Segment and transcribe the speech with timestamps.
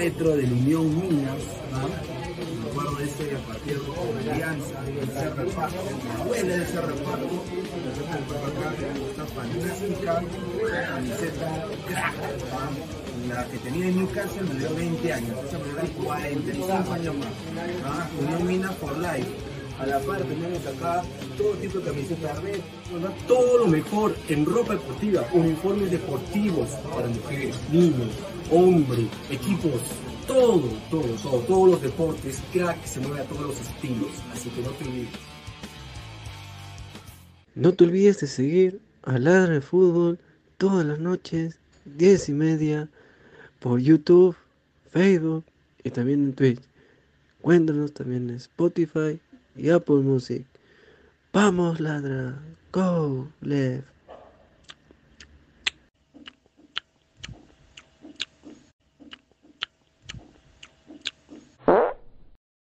[0.00, 0.29] retro
[24.46, 28.08] ropa deportiva, uniformes deportivos para mujeres, niños,
[28.50, 29.80] hombres, equipos,
[30.26, 34.62] todo, todo, todo, todos los deportes, crack se mueve a todos los estilos, así que
[34.62, 35.08] no te olvides.
[37.54, 40.18] No te olvides de seguir a Ladra de Fútbol
[40.56, 42.88] todas las noches, 10 y media,
[43.58, 44.36] por YouTube,
[44.90, 45.44] Facebook
[45.82, 46.60] y también en Twitch.
[47.40, 49.18] Cuéntanos también en Spotify
[49.56, 50.44] y Apple Music.
[51.32, 52.40] Vamos, ladra.
[52.72, 53.89] Go, left.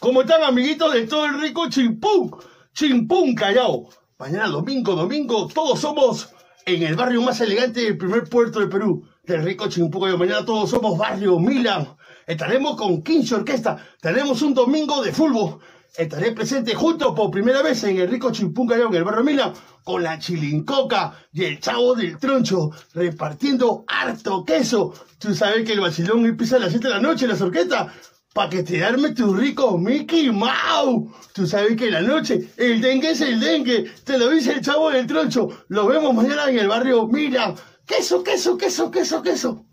[0.00, 2.30] ¿Cómo están amiguitos de todo el rico Chimpún?
[2.72, 3.88] Chimpún Callao.
[4.18, 6.28] Mañana domingo, domingo, todos somos
[6.66, 10.18] en el barrio más elegante del primer puerto de Perú, del rico Chimpún Callao.
[10.18, 11.96] Mañana todos somos barrio Milan.
[12.26, 13.78] Estaremos con 15 Orquesta.
[14.00, 15.58] Tenemos un domingo de fútbol.
[15.96, 19.52] Estaré presente junto por primera vez en el rico Chimpún Callao, en el barrio Milan,
[19.82, 24.92] con la chilincoca y el chavo del troncho, repartiendo harto queso.
[25.18, 27.92] Tú sabes que el vacilón empieza a las 7 de la noche en las orquestas
[28.32, 31.10] para que te arme tu rico Mickey Mouse.
[31.32, 33.90] Tú sabes que la noche el dengue es el dengue.
[34.04, 35.48] Te lo dice el chavo del troncho.
[35.68, 37.08] Lo vemos mañana en el barrio.
[37.08, 37.54] Mira,
[37.86, 39.64] queso, queso, queso, queso, queso.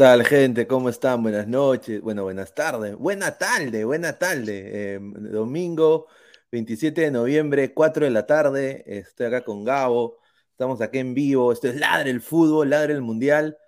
[0.00, 0.66] Tal, gente?
[0.66, 1.22] ¿Cómo están?
[1.22, 4.94] Buenas noches, bueno, buenas tardes, buena tarde, buena tarde.
[4.94, 6.06] Eh, domingo
[6.50, 8.82] 27 de noviembre, 4 de la tarde.
[8.86, 10.16] Estoy acá con Gabo,
[10.52, 11.52] estamos aquí en vivo.
[11.52, 13.58] Esto es Ladre el Fútbol, Ladre el Mundial.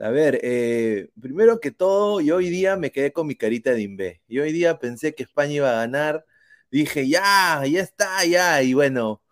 [0.00, 3.82] A ver, eh, primero que todo, yo hoy día me quedé con mi carita de
[3.82, 4.22] Invé.
[4.26, 6.26] Yo hoy día pensé que España iba a ganar.
[6.68, 8.60] Dije, ya, ya está, ya.
[8.60, 9.22] Y bueno,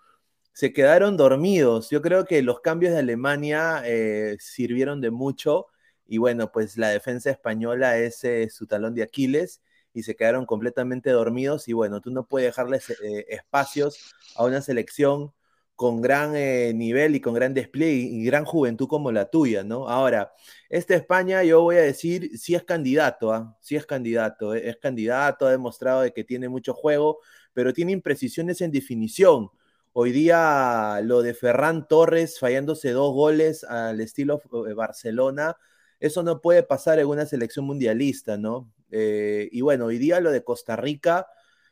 [0.52, 1.90] se quedaron dormidos.
[1.90, 5.66] Yo creo que los cambios de Alemania eh, sirvieron de mucho
[6.06, 10.46] y bueno, pues la defensa española es eh, su talón de Aquiles y se quedaron
[10.46, 15.32] completamente dormidos y bueno, tú no puedes dejarles eh, espacios a una selección
[15.76, 19.88] con gran eh, nivel y con gran despliegue y gran juventud como la tuya, ¿no?
[19.88, 20.32] Ahora,
[20.68, 23.56] esta España yo voy a decir, sí es candidato, ¿ah?
[23.60, 27.18] sí es candidato, es candidato, ha demostrado de que tiene mucho juego,
[27.52, 29.50] pero tiene imprecisiones en definición.
[29.92, 34.40] Hoy día lo de Ferran Torres fallándose dos goles al estilo
[34.76, 35.56] Barcelona,
[36.00, 38.70] eso no puede pasar en una selección mundialista, ¿no?
[38.90, 41.26] Eh, y bueno, hoy día lo de Costa Rica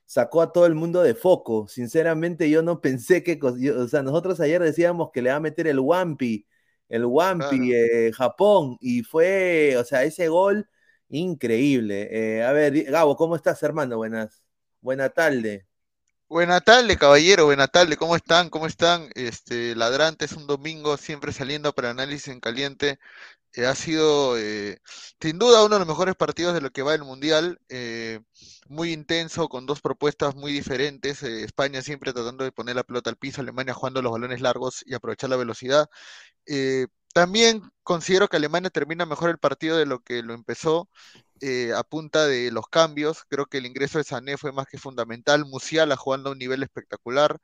[0.05, 1.69] sacó a todo el mundo de foco.
[1.69, 5.67] Sinceramente, yo no pensé que, o sea, nosotros ayer decíamos que le va a meter
[5.67, 6.47] el Wampi,
[6.89, 10.69] el Wampi, eh, Japón, y fue, o sea, ese gol
[11.09, 12.09] increíble.
[12.11, 13.97] Eh, a ver, Gabo, ¿cómo estás, hermano?
[13.97, 14.43] Buenas,
[14.81, 15.67] buena tarde.
[16.29, 18.49] Buenas tardes, caballero, buenas tardes, ¿cómo están?
[18.49, 19.11] ¿Cómo están?
[19.15, 22.99] Este, Ladrante es un domingo siempre saliendo para análisis en caliente.
[23.55, 24.79] Eh, ha sido eh,
[25.21, 28.21] sin duda uno de los mejores partidos de lo que va el Mundial, eh,
[28.67, 31.23] muy intenso, con dos propuestas muy diferentes.
[31.23, 34.95] España siempre tratando de poner la pelota al piso, Alemania jugando los balones largos y
[34.95, 35.89] aprovechar la velocidad.
[37.15, 40.89] También considero que Alemania termina mejor el partido de lo que lo empezó
[41.77, 43.25] a punta de los cambios.
[43.29, 45.45] Creo que el ingreso de Sané fue más que fundamental.
[45.45, 47.39] Musiala jugando a un nivel espectacular.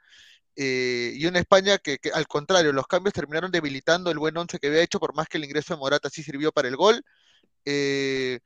[0.61, 4.59] Eh, y una España que, que, al contrario, los cambios terminaron debilitando el buen once
[4.59, 7.05] que había hecho, por más que el ingreso de Morata sí sirvió para el gol.
[7.65, 8.41] Eh,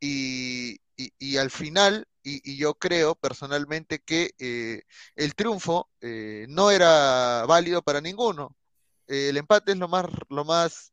[0.00, 4.82] y, y, y, al final, y, y, yo creo personalmente que eh,
[5.14, 8.56] el triunfo eh, no era válido para ninguno.
[9.06, 10.92] el empate es lo más, lo más,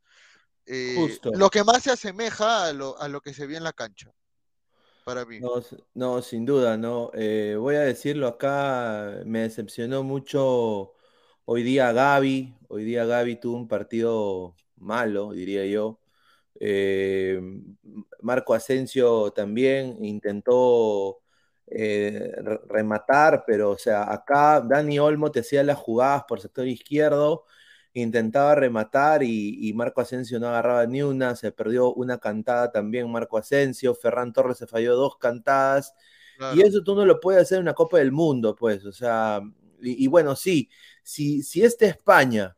[1.23, 4.11] lo que más se asemeja a lo, a lo que se vio en la cancha
[5.09, 5.39] para mí.
[5.95, 7.09] No, sin duda, no.
[7.15, 10.93] Eh, voy a decirlo acá, me decepcionó mucho
[11.45, 12.55] hoy día Gaby.
[12.67, 15.99] Hoy día Gaby tuvo un partido malo, diría yo.
[16.59, 17.41] Eh,
[18.21, 21.21] Marco Asensio también intentó
[21.65, 22.31] eh,
[22.67, 27.45] rematar, pero o sea, acá Dani Olmo te hacía las jugadas por sector izquierdo
[27.93, 33.11] intentaba rematar y, y, Marco Asensio no agarraba ni una, se perdió una cantada también
[33.11, 35.93] Marco Asensio, Ferran Torres se falló dos cantadas,
[36.37, 36.55] claro.
[36.55, 39.41] y eso tú no lo puedes hacer en una Copa del Mundo, pues, o sea,
[39.81, 40.69] y, y bueno, sí,
[41.03, 42.55] si, si esta España,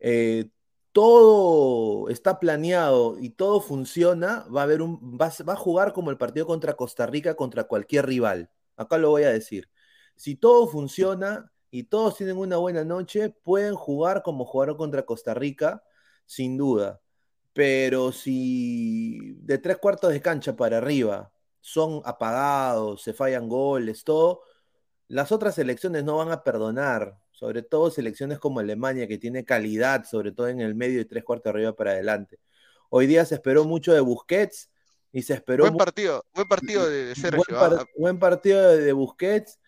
[0.00, 0.50] eh,
[0.92, 6.10] todo está planeado y todo funciona, va a, haber un, va, va a jugar como
[6.10, 9.68] el partido contra Costa Rica, contra cualquier rival, acá lo voy a decir.
[10.14, 15.34] Si todo funciona, y todos tienen una buena noche, pueden jugar como jugaron contra Costa
[15.34, 15.82] Rica,
[16.24, 17.00] sin duda.
[17.52, 24.42] Pero si de tres cuartos de cancha para arriba son apagados, se fallan goles, todo,
[25.08, 30.04] las otras selecciones no van a perdonar, sobre todo selecciones como Alemania, que tiene calidad,
[30.04, 32.38] sobre todo en el medio y tres cuartos arriba para adelante.
[32.88, 34.70] Hoy día se esperó mucho de Busquets
[35.10, 35.64] y se esperó...
[35.64, 37.42] Buen partido, buen partido de Sergio.
[37.48, 37.86] Buen, par ¿ah?
[37.96, 39.58] buen partido de Busquets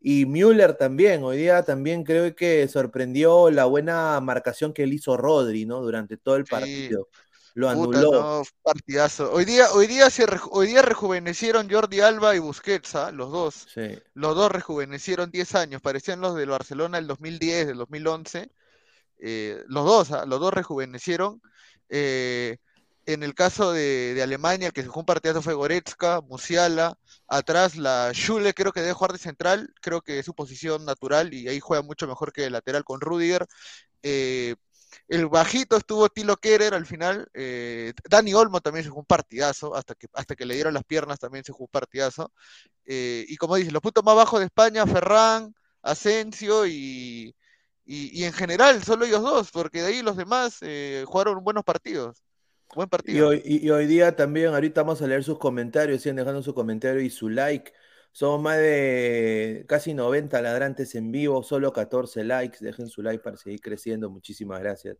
[0.00, 5.16] y Müller también, hoy día también creo que sorprendió la buena marcación que él hizo
[5.16, 5.80] Rodri, ¿no?
[5.80, 7.08] Durante todo el partido.
[7.10, 7.20] Sí.
[7.56, 8.10] Lo anuló.
[8.10, 9.32] Puta, no, partidazo.
[9.32, 13.10] Hoy día, hoy día se hoy día rejuvenecieron Jordi Alba y Busquets, ¿ah?
[13.10, 13.66] los dos.
[13.72, 13.98] Sí.
[14.12, 18.50] Los dos rejuvenecieron 10 años, parecían los del Barcelona del 2010, del 2011.
[19.20, 20.26] Eh, los dos, ¿ah?
[20.26, 21.40] los dos rejuvenecieron.
[21.88, 22.58] Eh,
[23.06, 26.98] en el caso de, Alemania, que se jugó un partidazo fue Goretzka, Musiala,
[27.28, 31.32] atrás la Schule creo que debe jugar de central, creo que es su posición natural
[31.32, 33.46] y ahí juega mucho mejor que de lateral con Rudiger.
[34.02, 34.56] Eh,
[35.08, 39.74] el bajito estuvo Tilo Kerer al final, eh, Dani Olmo también se jugó un partidazo,
[39.76, 42.32] hasta que, hasta que le dieron las piernas también se jugó un partidazo.
[42.86, 47.34] Eh, y como dices, los puntos más bajos de España, Ferran, Asensio y,
[47.84, 50.58] y, en general solo ellos dos, porque de ahí los demás
[51.06, 52.25] jugaron buenos partidos.
[52.76, 53.16] Buen partido.
[53.16, 56.42] Y hoy, y, y hoy, día también, ahorita vamos a leer sus comentarios, sigan dejando
[56.42, 57.72] su comentario y su like.
[58.12, 62.58] Somos más de casi 90 ladrantes en vivo, solo 14 likes.
[62.60, 64.10] Dejen su like para seguir creciendo.
[64.10, 64.98] Muchísimas gracias.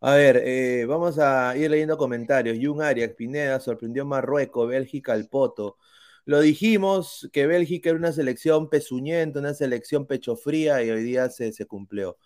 [0.00, 2.56] A ver, eh, vamos a ir leyendo comentarios.
[2.62, 5.76] Jun Arias, Pineda, sorprendió Marruecos, Bélgica al poto.
[6.24, 11.30] Lo dijimos que Bélgica era una selección pezuñenta, una selección pecho fría y hoy día
[11.30, 12.16] se, se cumplió.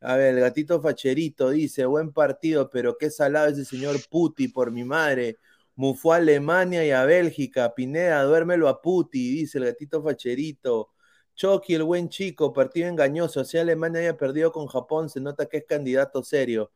[0.00, 4.70] A ver, el gatito facherito dice, buen partido, pero qué salado ese señor Puti por
[4.70, 5.38] mi madre.
[5.74, 7.74] Mufó a Alemania y a Bélgica.
[7.74, 10.90] Pineda, duérmelo a Puti, dice el gatito facherito.
[11.34, 13.44] Chucky, el buen chico, partido engañoso.
[13.44, 16.72] Si Alemania haya perdido con Japón, se nota que es candidato serio.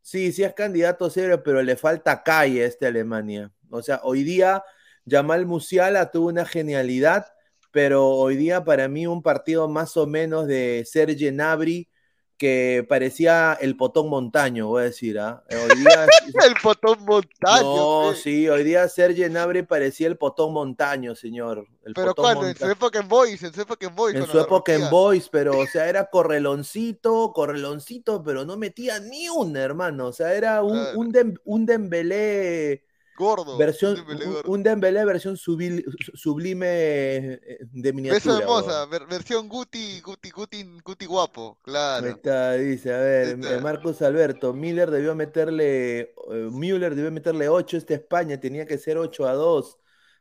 [0.00, 3.52] Sí, sí es candidato serio, pero le falta calle a este Alemania.
[3.70, 4.62] O sea, hoy día
[5.08, 7.26] Jamal Musiala tuvo una genialidad,
[7.72, 11.88] pero hoy día para mí un partido más o menos de Serge Gnabry,
[12.36, 15.42] que parecía el potón montaño, voy a decir, ¿ah?
[15.48, 15.56] ¿eh?
[15.56, 16.06] Hoy día...
[16.46, 17.62] el potón montaño.
[17.62, 21.66] No, sí, hoy día Sergio Nabre parecía el potón montaño, señor.
[21.84, 22.64] El pero cuando, monta...
[22.64, 24.14] en su época en Boys, en su época en Boys.
[24.16, 29.28] En su época en Boys, pero, o sea, era correloncito, correloncito, pero no metía ni
[29.28, 30.08] un, hermano.
[30.08, 30.98] O sea, era un, claro.
[30.98, 32.84] un, dem, un Dembélé
[33.16, 33.56] gordo.
[33.56, 34.52] Versión, un, Dembélé, gordo.
[34.52, 38.38] un Dembélé versión subil, sublime eh, de miniatura.
[38.38, 42.06] Hermosa, ver, versión Guti, Guti, Guti, Guti guapo, claro.
[42.06, 43.60] Ahí está, dice, a ver, está.
[43.60, 48.78] Marcos Alberto, Miller debió meterle, uh, Müller debió meterle 8 a esta España, tenía que
[48.78, 49.78] ser 8 a 2.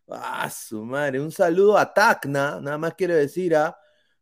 [0.09, 3.77] Ah, su madre, un saludo a Tacna, nada más quiero decir a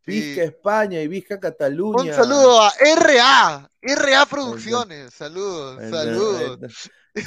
[0.06, 0.48] Vizca sí.
[0.48, 2.12] España y Vizca Cataluña.
[2.12, 6.60] Un saludo a RA, RA Producciones, saludos, saludos.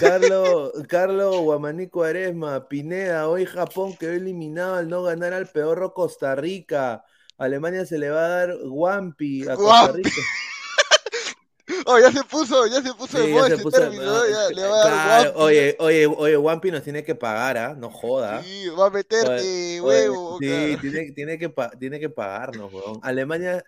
[0.01, 6.35] Carlos, Carlos Guamanico Aresma, Pineda, hoy Japón quedó eliminado al no ganar al peor Costa
[6.35, 7.05] Rica.
[7.39, 10.03] Alemania se le va a dar Wampi a Costa Guampi.
[10.03, 10.21] Rica.
[11.89, 14.27] Oh, ya se puso, ya se puso Sí, de moda se ese puso- término, ¿no?
[14.29, 15.43] Ya le va a dar Claro, guampi.
[15.45, 17.75] oye, oye, oye, Wampi nos tiene que pagar, ¿ah?
[17.77, 18.43] No joda.
[18.43, 20.39] Sí, va a meterte Oye, huevo.
[20.41, 20.81] Sí, claro.
[20.81, 22.99] tiene, tiene que, tiene que pagarnos, weón.
[23.03, 23.65] Alemania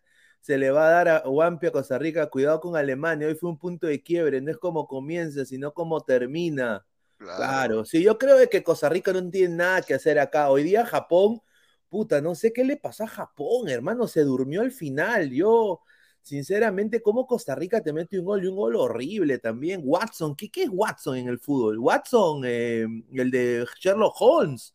[0.48, 2.30] se le va a dar a Wampi a Costa Rica.
[2.30, 3.28] Cuidado con Alemania.
[3.28, 4.40] Hoy fue un punto de quiebre.
[4.40, 6.86] No es como comienza, sino como termina.
[7.18, 7.84] Claro.
[7.84, 10.48] Sí, yo creo que Costa Rica no tiene nada que hacer acá.
[10.48, 11.42] Hoy día Japón,
[11.90, 14.08] puta, no sé qué le pasó a Japón, hermano.
[14.08, 15.28] Se durmió al final.
[15.28, 15.82] Yo,
[16.22, 19.82] sinceramente, ¿cómo Costa Rica te mete un gol y un gol horrible también?
[19.84, 21.78] Watson, ¿qué, qué es Watson en el fútbol?
[21.78, 24.74] Watson, eh, el de Sherlock Holmes.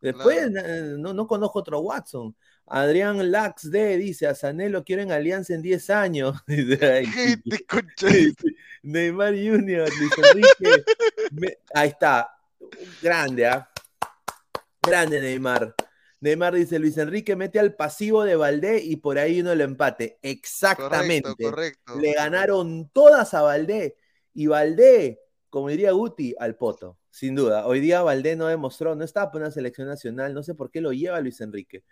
[0.00, 2.34] Después no, no conozco otro Watson.
[2.66, 6.36] Adrián Lax D dice, a Sané lo quiero en Alianza en 10 años.
[7.96, 8.56] Sí, sí.
[8.82, 10.84] Neymar Junior, Luis Enrique.
[11.32, 12.30] me- ahí está.
[13.02, 13.70] Grande, ¿ah?
[14.82, 15.74] Grande Neymar.
[16.20, 20.18] Neymar dice, Luis Enrique mete al pasivo de Valdé y por ahí uno lo empate.
[20.22, 21.28] Exactamente.
[21.28, 22.00] Correcto, correcto.
[22.00, 23.96] Le ganaron todas a Valdé.
[24.32, 26.98] Y Valdé, como diría Guti, al poto.
[27.10, 27.66] Sin duda.
[27.66, 30.34] Hoy día Valdé no demostró, no estaba por una selección nacional.
[30.34, 31.84] No sé por qué lo lleva Luis Enrique.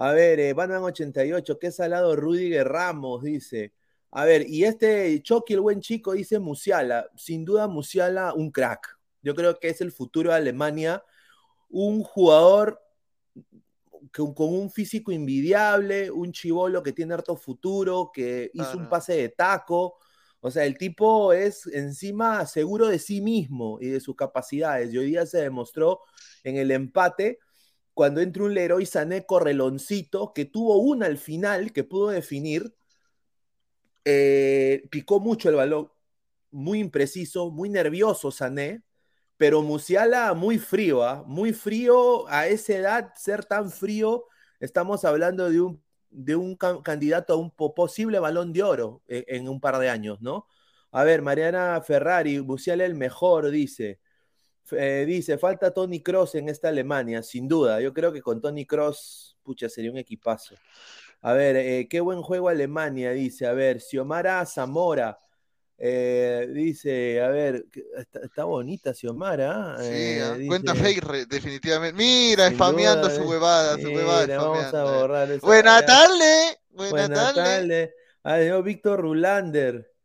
[0.00, 3.72] A ver, eh, Bandan 88, qué salado Rudiger Ramos, dice.
[4.12, 7.10] A ver, y este Chucky, el buen chico, dice Musiala.
[7.16, 8.96] Sin duda, Musiala, un crack.
[9.22, 11.02] Yo creo que es el futuro de Alemania.
[11.68, 12.80] Un jugador
[14.14, 19.14] con, con un físico invidiable, un chivolo que tiene harto futuro, que hizo un pase
[19.14, 19.96] de taco.
[20.38, 24.94] O sea, el tipo es encima seguro de sí mismo y de sus capacidades.
[24.94, 26.02] Y hoy día se demostró
[26.44, 27.40] en el empate
[27.98, 32.72] cuando entra un Leroy Sané correloncito que tuvo una al final que pudo definir.
[34.04, 35.90] eh, picó mucho el balón,
[36.50, 38.82] muy impreciso, muy nervioso Sané,
[39.36, 41.24] pero Musiala muy frío, ¿ah?
[41.26, 44.24] muy frío a esa edad, ser tan frío,
[44.60, 49.02] estamos hablando de un, de un ca- candidato a un po- posible balón de oro
[49.08, 50.46] en, en un par de años, ¿no?
[50.92, 54.00] A ver, Mariana Ferrari, Musiala el mejor, dice.
[54.72, 57.80] Eh, dice, falta Tony Cross en esta Alemania, sin duda.
[57.80, 60.54] Yo creo que con Tony Cross, pucha, sería un equipazo.
[61.20, 63.46] A ver, eh, qué buen juego Alemania, dice.
[63.46, 65.18] A ver, Xiomara Zamora.
[65.80, 69.76] eh, dice, a ver, está, está bonita Xiomara.
[69.80, 71.96] Sí, dice, cuenta fake, definitivamente.
[71.96, 74.22] Mira, spameando su huevada, su huevada.
[74.22, 77.94] mira, vamos a borrar Buena tarde, buena tarde.
[78.24, 79.97] Adiós, Víctor Rulander.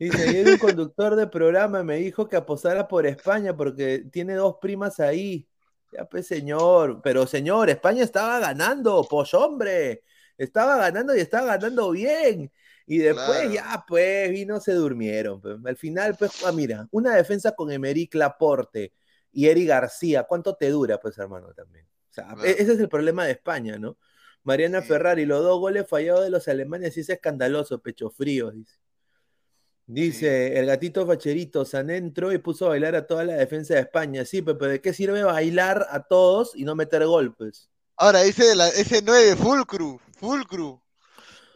[0.00, 4.56] Dice, ayer un conductor de programa me dijo que apostara por España porque tiene dos
[4.60, 5.46] primas ahí.
[5.92, 7.00] Ya pues, señor.
[7.02, 10.02] Pero, señor, España estaba ganando, pues, hombre.
[10.38, 12.50] Estaba ganando y estaba ganando bien.
[12.86, 13.50] Y después Claro.
[13.52, 15.40] ya, pues, vino, se durmieron.
[15.40, 15.58] pues.
[15.64, 18.94] Al final, pues, ah, mira, una defensa con Emerick Laporte
[19.32, 21.84] y Eri García, ¿cuánto te dura, pues, hermano, también?
[22.10, 22.44] O sea, Claro.
[22.44, 23.98] e- ese es el problema de España, ¿no?
[24.44, 24.88] Mariana Sí.
[24.88, 28.79] Ferrari, los dos goles fallados de los alemanes, sí es escandaloso, pecho frío, dice.
[29.92, 33.80] Dice el gatito facherito, Sané entró y puso a bailar a toda la defensa de
[33.80, 34.24] España.
[34.24, 37.68] Sí, pero ¿de qué sirve bailar a todos y no meter golpes?
[37.96, 40.80] Ahora, ese, de la, ese 9, Fulcru, Fulcru.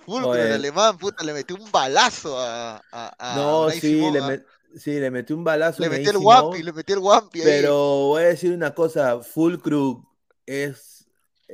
[0.05, 4.19] Fulcru, el alemán, puta, le metió un balazo a, a, a no, sí, Simón, le,
[4.19, 4.29] ah.
[4.29, 4.45] met-
[4.77, 5.81] sí, le metió un balazo.
[5.81, 7.41] Le metió el guampi, le metió el guampi.
[7.41, 7.77] Pero
[8.09, 10.05] voy a decir una cosa, Fulcru
[10.45, 11.07] es,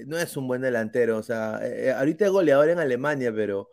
[0.07, 1.19] no es un buen delantero.
[1.19, 3.69] O sea, eh, ahorita es goleador en Alemania, pero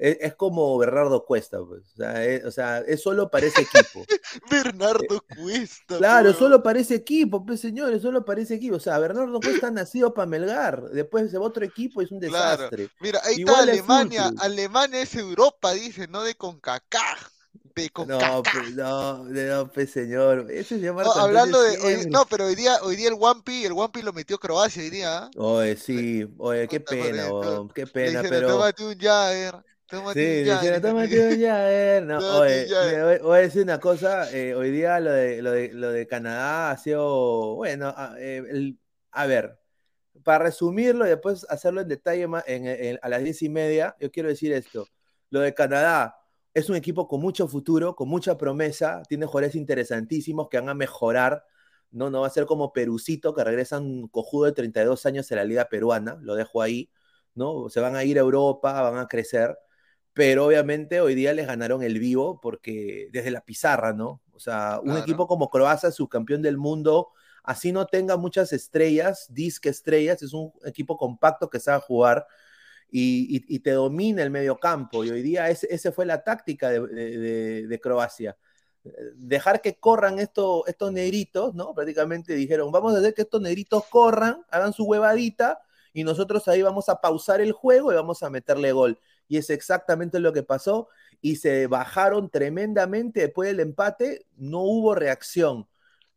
[0.00, 1.58] es, es como Bernardo Cuesta.
[1.64, 1.82] Pues.
[1.92, 4.04] O, sea, es, o sea, es solo para ese equipo.
[4.50, 5.98] Bernardo Cuesta.
[5.98, 8.76] Claro, solo para ese equipo, pues señores, solo para ese equipo.
[8.76, 12.20] O sea, Bernardo Cuesta nacido para Melgar, después se va otro equipo y es un
[12.20, 12.56] Claro.
[12.62, 12.88] desastre.
[13.00, 14.32] Mira, ahí Igual está es Alemania.
[14.38, 17.28] Alemania es Europa, dice, no de CONCACAF.
[17.74, 20.50] De No, pues, no, no, pues señor.
[20.50, 21.78] Ese es llamar No, hablando de.
[21.78, 24.90] hoy- no, pero hoy día, hoy día el Wampi, el Wampi lo metió Croacia hoy
[24.90, 25.18] día.
[25.18, 25.30] ¿ah?
[25.36, 27.28] Oye, sí, oye, qué pena,
[27.74, 28.58] qué pena, pero.
[28.58, 29.64] un.
[29.90, 30.60] Tómate Sí, Jagger.
[30.74, 32.02] dijeron, tómate un Jagger.
[32.06, 34.30] No, Tómate oye, mira, voy, voy a decir una cosa.
[34.32, 38.36] eh, hoy día lo de, lo, de, lo de Canadá ha sido, bueno, a, eh,
[38.48, 38.78] el-
[39.12, 39.58] a ver,
[40.22, 44.10] para resumirlo y después hacerlo en detalle en- en- a las diez y media, yo
[44.10, 44.86] quiero decir esto.
[45.30, 46.16] Lo de Canadá
[46.54, 50.74] es un equipo con mucho futuro, con mucha promesa, tiene jugadores interesantísimos que van a
[50.74, 51.44] mejorar.
[51.92, 55.44] No, no va a ser como Perucito, que regresan cojudo de 32 años a la
[55.44, 56.90] liga peruana, lo dejo ahí,
[57.34, 57.68] ¿no?
[57.68, 59.58] Se van a ir a Europa, van a crecer
[60.20, 64.20] pero obviamente hoy día les ganaron el vivo porque desde la pizarra, ¿no?
[64.34, 65.00] O sea, un Claro.
[65.00, 67.08] equipo como Croacia, subcampeón del mundo,
[67.42, 72.26] así no tenga muchas estrellas, disque estrellas, es un equipo compacto que sabe jugar
[72.90, 75.06] y, y- y te domina el medio campo.
[75.06, 78.36] Y hoy día ese fue la táctica de, de- de- de Croacia.
[79.14, 81.72] Dejar que corran estos, estos negritos, ¿no?
[81.72, 85.60] Prácticamente dijeron, vamos a hacer que estos negritos corran, hagan su huevadita
[85.94, 88.98] y nosotros ahí vamos a pausar el juego y vamos a meterle gol.
[89.30, 90.88] Y es exactamente lo que pasó
[91.22, 95.68] y se bajaron tremendamente después del empate, no hubo reacción.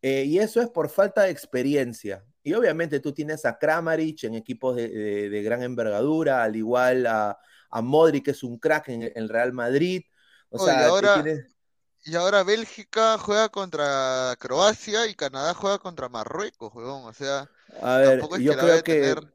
[0.02, 2.24] Eh, y eso es por falta de experiencia.
[2.42, 7.06] Y obviamente tú tienes a Kramaric en equipos de, de- de gran envergadura, al igual
[7.06, 7.38] a,
[7.70, 10.02] a Modric, que es un crack en el Real Madrid.
[10.50, 11.46] O Oye, sea, te ahora- tienes-
[12.06, 17.04] Y ahora Bélgica juega contra Croacia y Canadá juega contra Marruecos, huevón.
[17.06, 17.48] O sea,
[17.80, 19.34] a ver, tampoco es yo que creo que tener-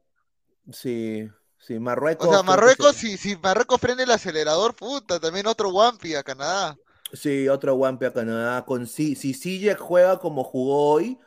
[0.72, 1.28] sí,
[1.60, 2.28] sí, Marruecos.
[2.28, 6.22] O sea, Marruecos, se- si, si Marruecos prende el acelerador, puta, también otro Wampi a
[6.22, 6.76] Canadá.
[7.12, 8.64] Sí, otro Wampi a Canadá.
[8.64, 9.34] Con, si si
[9.74, 11.18] juega como jugó hoy,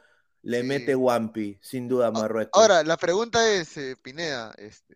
[0.42, 0.68] le Sí.
[0.68, 2.62] mete Wampi, sin duda, Marruecos.
[2.62, 4.96] Ahora, la pregunta es, eh, Pineda, este,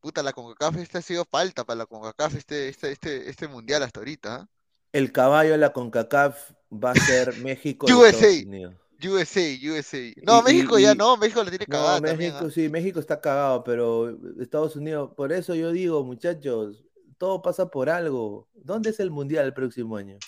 [0.00, 3.82] puta, la CONCACAF este ha sido falta para la CONCACAF este, este, este, este mundial
[3.82, 4.48] hasta ahorita, ¿ah?
[4.92, 8.08] El caballo de la CONCACAF va a ser México y USA.
[8.28, 8.74] Estados Unidos.
[9.02, 10.14] USA, USA.
[10.22, 12.50] No, Y- México y- ya no, México la tiene No, cagada también, México, ¿ah?
[12.52, 16.84] sí, México está cagado, pero Estados Unidos, por eso yo digo, muchachos,
[17.16, 18.48] todo pasa por algo.
[18.54, 20.18] ¿Dónde es el mundial el próximo año?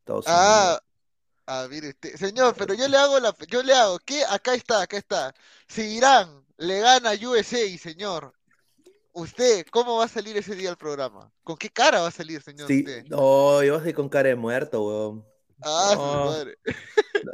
[0.00, 0.80] Estados Ah,
[1.46, 2.16] ah, mire usted.
[2.16, 4.22] Señor, pero yo le hago la, yo le hago, ¿qué?
[4.24, 5.34] Acá está, acá está.
[5.66, 8.32] Si Irán le gana a USA, señor,
[9.12, 11.30] usted, ¿cómo va a salir ese día al programa?
[11.42, 13.04] ¿Con qué cara va a salir, señor, Sí, usted?
[13.08, 15.26] no, yo estoy con cara de muerto, weón.
[15.62, 16.24] Ah, su No.
[16.26, 16.58] madre.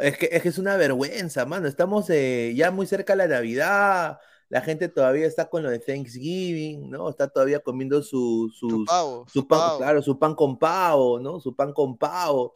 [0.00, 1.68] Es que, es que es una vergüenza, mano.
[1.68, 4.18] Estamos eh, ya muy cerca de la Navidad.
[4.48, 7.08] La gente todavía está con lo de Thanksgiving, ¿no?
[7.08, 9.78] Está todavía comiendo su, Su sus- pavo, su su pan, pavo.
[9.78, 11.40] claro, su pan con pavo, ¿no?
[11.40, 12.52] Su pan con pavo.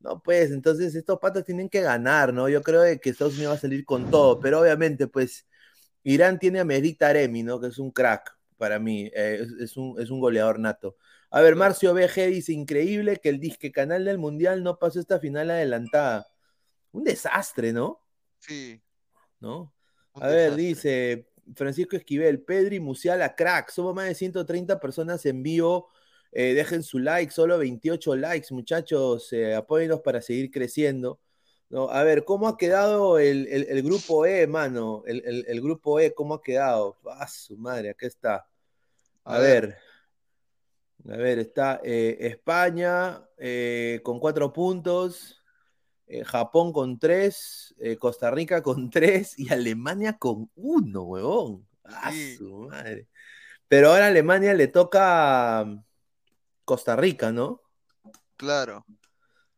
[0.00, 2.48] No, pues, entonces estos patos tienen que ganar, ¿no?
[2.48, 5.46] Yo creo que Estados Unidos va a salir con todo, pero obviamente, pues,
[6.02, 7.60] Irán tiene a Mehdi Taremi, ¿no?
[7.60, 10.96] Que es un crack para mí, eh, es, es un, es un goleador nato.
[11.30, 15.20] A ver, Marcio BG dice, increíble que el disque canal del Mundial no pasó esta
[15.20, 16.28] final adelantada.
[16.92, 18.02] Un desastre, ¿no?
[18.38, 18.82] Sí,
[19.40, 19.72] ¿No?
[20.14, 20.54] un A ver, desastre.
[20.54, 23.70] dice Francisco Esquivel, Pedri Musiala, crack.
[23.70, 25.88] Somos más de 130 personas en vivo.
[26.32, 29.32] Eh, dejen su like, solo 28 likes, muchachos.
[29.32, 31.20] Eh, apóyennos para seguir creciendo.
[31.70, 31.88] ¿no?
[31.90, 35.02] A ver, ¿cómo ha quedado el, el- el grupo E, mano?
[35.06, 36.98] El, grupo E, ¿cómo ha quedado?
[37.06, 38.46] Ah, su madre, aquí está.
[39.24, 39.78] A, A ver.
[41.08, 45.42] A ver, está eh, España eh, con cuatro puntos,
[46.06, 51.66] eh, Japón con tres, Costa Rica con tres y Alemania con uno, huevón.
[51.84, 53.08] Ah, su madre.
[53.68, 55.82] Pero ahora a Alemania le toca um,
[56.64, 57.62] Costa Rica, ¿no?
[58.36, 58.84] Claro.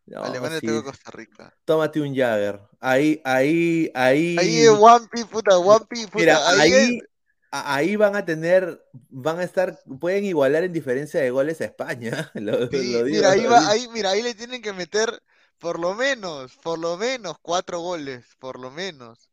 [0.07, 0.67] No, Alemania sí.
[0.67, 1.57] tengo Costa Rica.
[1.65, 2.61] Tómate un Jagger.
[2.81, 4.37] Ahí, ahí, ahí.
[4.39, 6.19] Ahí es Wampi, puta, Wampi, puta.
[6.19, 7.09] Mira, ahí ahí, es-
[7.53, 12.31] ahí van a tener, van a estar, pueden igualar en diferencia de goles a España.
[12.35, 15.23] Lo, sí, lo digo mira, ahí va, ahí, mira, ahí le tienen que meter
[15.59, 19.29] por lo menos, por lo menos cuatro goles, por lo menos.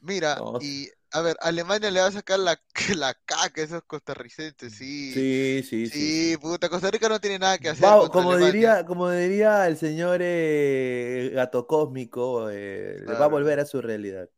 [0.00, 2.60] Mira, No, y a ver, Alemania le va a sacar la,
[2.96, 5.12] la caca a esos costarricenses, sí.
[5.12, 6.32] Sí, sí, sí.
[6.32, 8.52] Sí, puta, Costa Rica no tiene nada que hacer como Alemania.
[8.52, 13.80] diría, como diría el señor eh, gato cósmico, eh, le va a volver a su
[13.80, 14.28] realidad.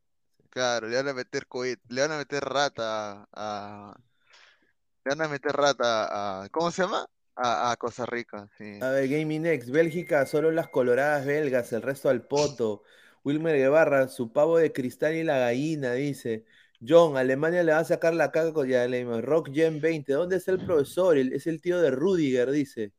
[0.55, 3.97] Claro, le van a meter cohet, le van a meter rata a,
[5.05, 7.05] le van a meter rata a, ¿cómo se llama?
[7.35, 8.79] A, a Costa Rica, sí.
[8.81, 12.85] A ver, Gaming Next, Bélgica, solo las coloradas belgas, el resto al poto.
[13.25, 16.45] Wilmer Guevara, su pavo de cristal y la gallina, dice.
[16.87, 19.25] John, Alemania le va a sacar la caca con leímos.
[19.25, 21.19] Rock Gen 20, ¿dónde está el profesor?
[21.19, 22.93] Es el tío de Rudiger, dice.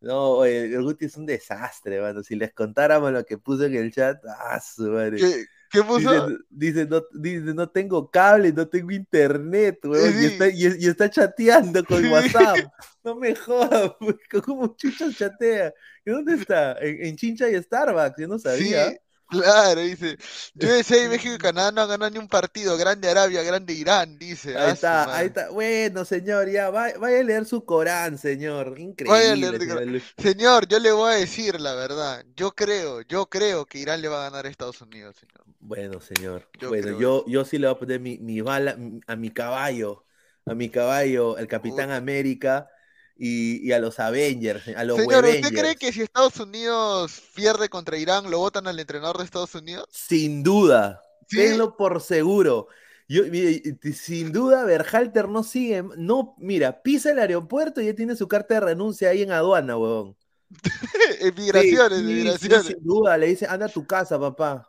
[0.00, 2.24] No, oye, el Guti es un desastre, mano.
[2.24, 5.18] Si les contáramos lo que puso en el chat, ah, su madre.
[5.18, 6.28] ¿Qué, qué puso?
[6.28, 10.26] Dice, dice, no, dice, no tengo cable, no tengo internet, weón, y, Sí.
[10.26, 12.56] está, y, y está chateando con WhatsApp.
[13.04, 13.92] No me jodas,
[14.44, 15.72] ¿cómo chucha chatea?
[16.04, 16.76] ¿Y dónde está?
[16.80, 18.90] En, en Chincha y Starbucks, yo no sabía.
[18.90, 20.16] Sí, claro, dice.
[20.60, 22.76] USA, México y Canadá no han ganado ni un partido.
[22.76, 24.58] Grande Arabia, grande Irán, dice.
[24.58, 25.50] Ahí Ah, está, ahí está.
[25.50, 28.78] Bueno, señor, ya, vaya, vaya a leer su Corán, señor.
[28.78, 29.08] Increíble.
[29.08, 29.90] Vaya a leer señor Corán.
[29.92, 30.16] Luis.
[30.18, 32.24] Señor, yo le voy a decir la verdad.
[32.36, 35.44] Yo creo, yo creo que Irán le va a ganar a Estados Unidos, señor.
[35.58, 36.48] Bueno, señor.
[36.58, 39.30] Yo bueno, creo yo, yo sí le voy a poner mi, mi bala a mi
[39.30, 40.06] caballo,
[40.44, 41.90] a mi caballo, el Capitán.
[41.90, 42.68] América
[43.16, 47.68] y, y a los Avengers, a los Señor, ¿usted cree que si Estados Unidos pierde
[47.68, 49.86] contra Irán, lo votan al entrenador de Estados Unidos?
[49.90, 51.36] Sin duda, ¿Sí?
[51.38, 52.68] tenlo por seguro.
[53.08, 58.16] Yo, mire, sin duda, Berhalter no sigue, no, mira, pisa el aeropuerto y ya tiene
[58.16, 60.16] su carta de renuncia ahí en aduana, huevón.
[61.36, 62.66] Migraciones, Sí, migraciones.
[62.66, 64.68] sin duda, le dice, anda a tu casa, papá.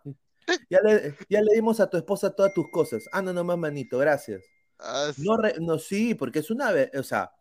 [0.69, 3.03] Ya le, ya le dimos a tu esposa todas tus cosas.
[3.11, 4.43] Anda nomás, manito, gracias.
[4.79, 5.23] Ah, sí.
[5.23, 7.31] No, re- no, sí, porque es una vez, o sea,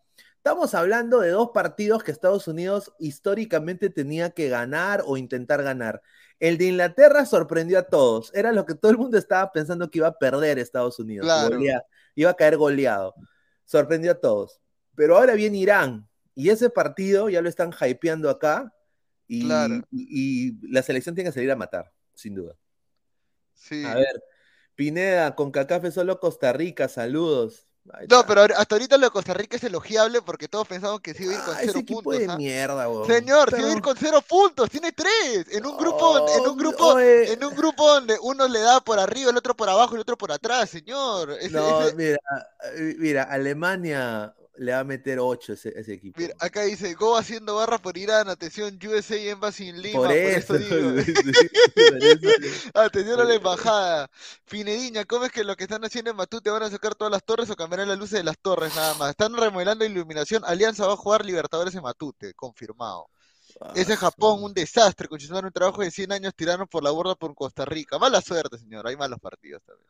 [0.46, 6.00] estamos hablando de dos partidos que Estados Unidos históricamente tenía que ganar o intentar ganar.
[6.38, 8.30] El de Inglaterra sorprendió a todos.
[8.32, 11.26] Era lo que todo el mundo estaba pensando que iba a perder Estados Unidos.
[11.26, 11.56] Claro.
[11.56, 11.82] Golea-
[12.14, 13.16] iba a caer goleado.
[13.64, 14.60] Sorprendió a todos.
[14.94, 16.08] Pero ahora viene Irán.
[16.36, 18.72] Y ese partido ya lo están hypeando acá.
[19.26, 19.82] Y, Claro.
[19.90, 22.54] y- y la selección tiene que salir a matar, sin duda.
[23.54, 23.84] Sí.
[23.84, 24.22] A ver,
[24.76, 27.66] Pineda, con Cacafe solo Costa Rica, saludos.
[28.08, 31.24] No, pero hasta ahorita lo de Costa Rica es elogiable porque todos pensaban que se
[31.24, 32.18] iba a ir con Ah, cero puntos.
[32.18, 32.36] de ¿ah?
[32.36, 32.86] mierda.
[33.06, 35.46] Señor, se iba a ir con cero puntos, tiene tres.
[35.52, 37.32] En un grupo, en un Oh, grupo, oye.
[37.32, 40.00] en un grupo donde uno le da por arriba, el otro por abajo y el
[40.02, 41.30] otro por atrás, señor.
[41.40, 42.18] Ese- No, ese- mira,
[42.74, 46.20] eh, mira, Alemania le va a meter 8 ese, ese equipo.
[46.20, 50.16] mira, acá dice, Go haciendo barra por Irán, atención, USA Embassy en Lima, por por
[50.16, 50.76] eso, digo.
[51.74, 52.70] por eso.
[52.74, 54.10] Atención a la embajada.
[54.48, 57.24] Pinediña, ¿cómo es que lo que están haciendo en Matute van a sacar todas las
[57.24, 59.10] torres o cambiarán las luces de las torres nada más?
[59.10, 60.42] Están remodelando iluminación.
[60.44, 63.08] Alianza va a jugar Libertadores en Matute, confirmado.
[63.74, 66.90] Ese Ah, Japón, su- un desastre, con un trabajo de 100 años tiraron por la
[66.90, 67.98] borda por Costa Rica.
[67.98, 69.88] Mala suerte, señor, hay malos partidos también.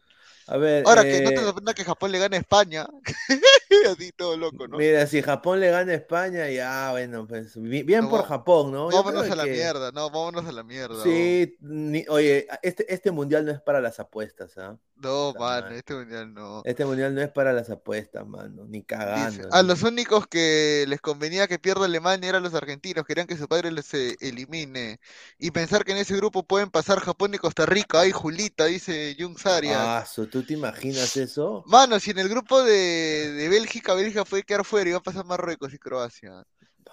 [0.48, 2.86] A ver, Ahora que no te eh, sorprenda que Japón le gane a España.
[3.90, 4.78] Así todo loco, ¿no?
[4.78, 8.26] mira, si Japón le gana a España, ya, bueno, pues bi- bien No, por va-
[8.26, 8.88] Japón, ¿no?
[8.90, 11.02] Vámonos a la que- mierda, no, vámonos a la mierda.
[11.02, 14.76] Sí, ni- oye, este, este mundial no es para las apuestas, ¿ah?
[14.98, 15.78] No, mano, madre.
[15.78, 16.62] este mundial no.
[16.64, 19.48] Este mundial no es para las apuestas, mano, ni Dice, cagando.
[19.52, 23.46] a los únicos que les convenía que pierda Alemania eran los argentinos, querían que su
[23.46, 24.98] padre les eh, elimine.
[25.38, 28.00] Y pensar que en ese grupo pueden pasar Japón y Costa Rica.
[28.00, 29.98] Ay, Julita, dice Jung Saria.
[29.98, 31.62] Ah, su- ¿tú te imaginas eso?
[31.66, 35.24] Mano, si en el grupo de, de Bélgica, Bélgica fue quedar fuera, iba a pasar
[35.24, 36.44] Marruecos y Croacia.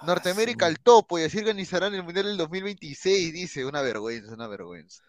[0.03, 3.65] Norteamérica Ah, al topo y así organizarán el Mundial del 2026, dice.
[3.65, 5.01] Una vergüenza, una vergüenza.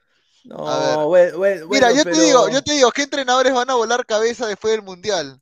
[0.44, 1.06] No, A ver.
[1.06, 4.04] bueno, bueno, Mira, yo pero- te digo, yo te digo, ¿qué entrenadores van a volar
[4.04, 5.40] cabeza después del Mundial?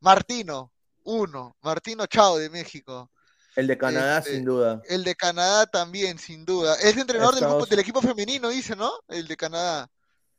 [0.00, 0.72] Martino,
[1.04, 1.56] uno.
[1.62, 3.10] Martino Chao de México.
[3.56, 4.80] El de Canadá, Este, sin duda.
[4.88, 6.76] El de Canadá también, sin duda.
[6.76, 8.92] Es entrenador del, grupo- Estados- del equipo femenino, dice, ¿no?
[9.08, 9.90] El de Canadá.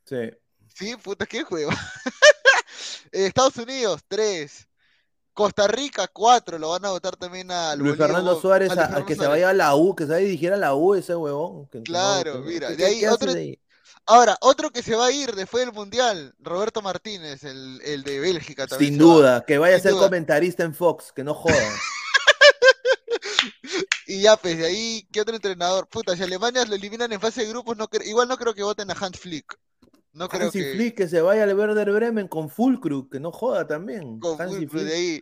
[0.06, 0.16] Sí.
[0.76, 1.72] Sí, puta, qué juego.
[3.14, 4.68] Eh, Estados Unidos, tres.
[5.34, 6.58] Costa Rica, cuatro.
[6.58, 9.54] Lo van a votar también a Luis Fernando Suárez, a, a que se vaya a
[9.54, 11.66] la U, que se vaya a dirigir a la U ese huevón.
[11.66, 13.60] que- que no- Claro, que mira, ¿qué- de ahí otro- de ahí?
[14.06, 18.20] Ahora, otro que se va a ir después del Mundial, Roberto Martínez, el, el de
[18.22, 18.94] Bélgica también.
[18.94, 19.04] Sin va.
[19.14, 20.04] duda, que vaya a ser duda.
[20.06, 21.56] comentarista en Fox, que no joda.
[24.08, 25.88] Y ya, pues de ahí, ¿qué otro entrenador?
[25.88, 28.92] Puta, si Alemania lo eliminan en fase de grupos, no igual no creo que voten
[28.92, 29.58] a Hans Flick.
[30.14, 30.74] No creo Hansi que.
[30.74, 34.20] Flick, que se vaya al Werder Bremen con Fulcru, que no joda también.
[34.20, 35.22] con de ahí.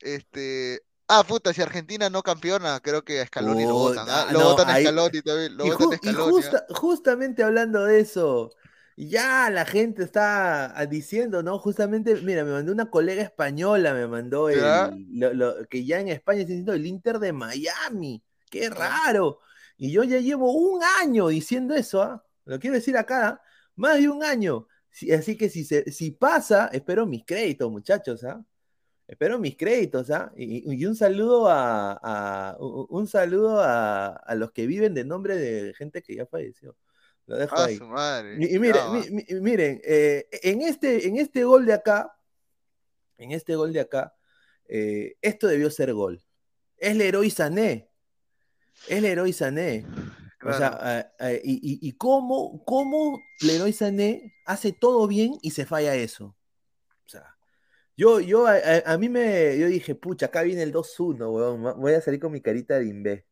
[0.00, 0.80] Este.
[1.08, 4.04] Ah, puta, si Argentina no campeona, creo que a Scaloni lo votan.
[4.04, 4.32] Puta, ¿ah?
[4.32, 5.56] Lo no, votan a Scaloni también.
[5.56, 6.20] Lo Y, votan a y Scaloni.
[6.22, 6.30] ¿ah?
[6.30, 8.50] justa- justamente hablando de eso,
[8.96, 11.58] ya la gente está ah, diciendo, ¿no?
[11.58, 14.92] Justamente, mira, me mandó una colega española, me mandó el, ¿Ya?
[15.10, 18.22] lo- lo- que ya en España está diciendo el Inter de Miami.
[18.48, 19.40] ¡Qué raro!
[19.76, 22.24] Y yo ya llevo un año diciendo eso, ¿ah?
[22.44, 23.42] Lo quiero decir acá, ¿ah?
[23.80, 24.66] Más de un año.
[25.16, 28.44] Así que si, se, si pasa, espero mis créditos, muchachos, ¿ah?
[29.08, 30.32] Espero mis créditos, ¿ah?
[30.36, 35.36] Y, y un saludo a, a- un saludo a, a los que viven de nombre
[35.36, 36.76] de gente que ya falleció.
[37.26, 37.76] Lo dejo Ah, ahí.
[37.76, 38.36] su madre.
[38.38, 42.12] Y, y miren, mi- mi- miren, eh, en, este, en este gol de acá,
[43.18, 44.14] en este gol de acá,
[44.68, 46.22] eh, esto debió ser gol.
[46.76, 47.88] Es Leroy Sané.
[48.88, 49.84] Es Leroy Sané.
[50.42, 55.50] O sea, eh, eh, y, y- y cómo, cómo Leroy Sané hace todo bien y
[55.50, 56.34] se falla eso.
[57.06, 57.36] O sea,
[57.96, 62.00] yo, yo a, mí me, yo dije, pucha, acá viene el 2-1, weón, voy a
[62.00, 63.26] salir con mi carita de imbé.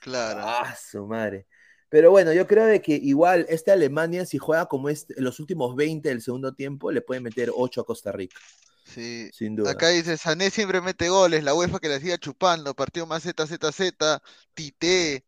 [0.00, 0.40] Claro.
[0.42, 1.46] Ah, su madre.
[1.88, 5.40] Pero bueno, yo creo de que igual esta Alemania, si juega como este, en los
[5.40, 8.38] últimos 20 del segundo tiempo, le puede meter 8 a Costa Rica,
[8.84, 9.30] Sí.
[9.32, 9.70] sin duda.
[9.70, 14.20] Acá dice, Sané siempre mete goles, la UEFA que la siga chupando, partido más ZZZ,
[14.54, 15.24] Tite,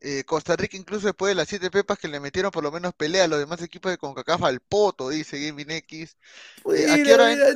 [0.00, 2.94] eh, Costa Rica incluso después de las siete pepas que le metieron por lo menos
[2.94, 6.16] pelea a los demás equipos de CONCACAF al poto, dice Gaming X.
[6.74, 7.46] Eh, ¿a qué Mira, hora mira,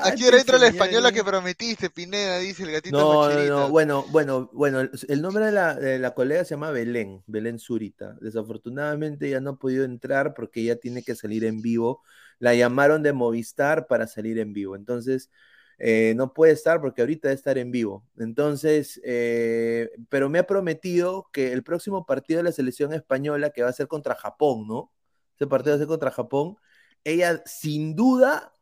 [0.00, 2.38] ¿A qué hora te entra la española que prometiste, Pineda?
[2.38, 3.66] Dice el gatito No, no, Macherita.
[3.66, 7.22] no, bueno, bueno, bueno, el, el nombre de la, de la colega se llama Belén,
[7.26, 8.16] Belén Zurita.
[8.20, 12.02] Desafortunadamente ya no ha podido entrar porque ella tiene que salir en vivo.
[12.38, 14.74] La llamaron de Movistar para salir en vivo.
[14.74, 15.30] Entonces,
[15.78, 18.04] eh, no puede estar porque ahorita debe estar en vivo.
[18.18, 23.62] Entonces, eh, pero me ha prometido que el próximo partido de la selección española, que
[23.62, 24.92] va a ser contra Japón, ¿no?
[25.36, 26.56] Ese partido va a ser contra Japón.
[27.04, 28.56] Ella, sin duda,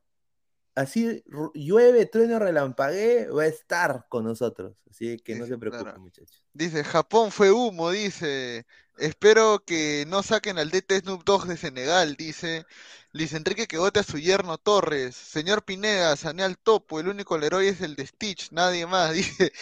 [0.75, 1.25] así
[1.55, 4.77] llueve, trueno, relampaguee, va a estar con nosotros.
[4.91, 6.01] Así que no se preocupen, claro.
[6.01, 6.45] muchachos.
[6.53, 8.67] Dice, Japón fue humo, dice.
[8.99, 12.67] Espero que no saquen al DT Snoop Dogg de Senegal, dice.
[13.17, 15.17] Luis Enrique que vote a su yerno Torres.
[15.17, 19.53] Señor Pineda, sané al topo, el único héroe es el de Stitch, nadie más, dice.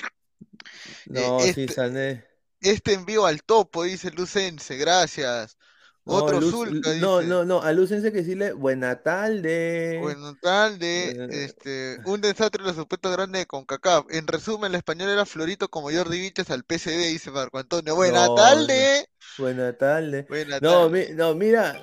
[1.07, 2.25] No, Eh, sí, este- Sané.
[2.61, 5.59] Este envío al topo, dice Lucense, gracias.
[6.07, 7.29] Otro Luz- Zulca, No, dice.
[7.31, 9.99] no, no, a Lucense que decirle buena tarde.
[10.03, 11.29] Bueno, tal de Eh.
[11.45, 14.07] este, un desastre los supuestos grandes de CONCACAF.
[14.11, 17.95] En resumen, el español era Florito como Jordi Viches al PCB, dice Marco Antonio.
[17.95, 19.09] Buena No, tarde.
[19.39, 20.27] Buena tarde.
[20.29, 21.07] Buena No, tarde.
[21.09, 21.81] mi- no, mira,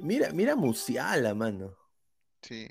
[0.00, 1.76] mira, mira Musiala, mano.
[2.42, 2.68] Sí.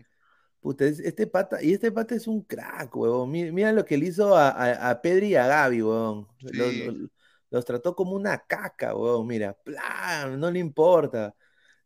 [0.60, 3.30] Puta, es- este pata, y este pata es un crack, huevón.
[3.32, 6.28] Mira, mira lo que le hizo a, a, a Pedri y a Gaby, huevón.
[6.42, 6.84] Los, Sí.
[6.86, 7.10] los-
[7.52, 9.28] los trató como una caca, huevón.
[9.28, 11.36] Mira, plan, no le importa.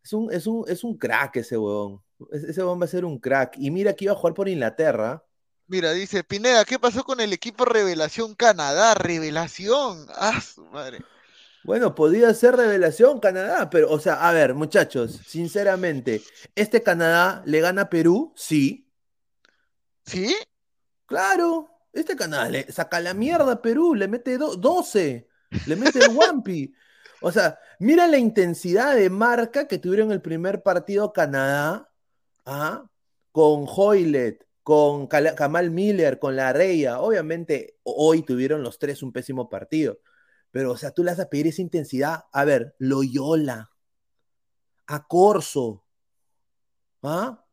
[0.04, 2.02] Es un, es un, es un crack ese huevón.
[2.32, 3.56] Es- Ese huevón va a ser un crack.
[3.58, 5.24] Y mira que iba a jugar por Inglaterra.
[5.68, 8.96] Mira, dice Pineda, ¿qué pasó con el equipo Revelación Canadá?
[8.96, 10.08] Revelación.
[10.16, 11.00] Ah, su madre.
[11.70, 16.20] Bueno, podía ser revelación Canadá, pero, o sea, a ver, muchachos, sinceramente,
[16.56, 18.34] ¿este Canadá le gana a Perú?
[18.36, 18.92] Sí.
[20.04, 20.36] ¿Sí?
[21.06, 25.28] Claro, este Canadá le saca la mierda a Perú, le mete do- 12,
[25.68, 26.74] le mete el Wampi.
[27.22, 31.92] O sea, mira la intensidad de marca que tuvieron el primer partido Canadá,
[32.48, 32.90] ¿ah?
[33.32, 37.00] con Hoylet, con Kamal Miller, con La Reya.
[37.00, 40.00] Obviamente, hoy tuvieron los tres un pésimo partido.
[40.52, 42.26] Pero, o sea, tú le vas a pedir esa intensidad.
[42.32, 43.72] A ver, Loyola,
[44.88, 45.84] a Corso,
[47.04, 47.46] ¿ah?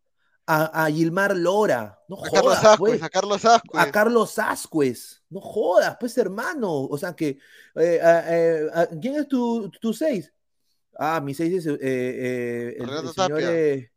[0.48, 1.98] A, a Gilmar Lora.
[2.08, 3.82] No A Carlos jodas, Ascuez, pues a Carlos Ascuez.
[3.82, 5.22] a Carlos Ascuez.
[5.28, 6.72] No jodas, pues hermano.
[6.84, 7.38] O sea que,
[7.74, 8.68] eh, eh,
[9.00, 10.32] ¿quién es tu, tu seis?
[10.98, 13.90] Ah, mi seis es eh, el, Renato señor Tapia.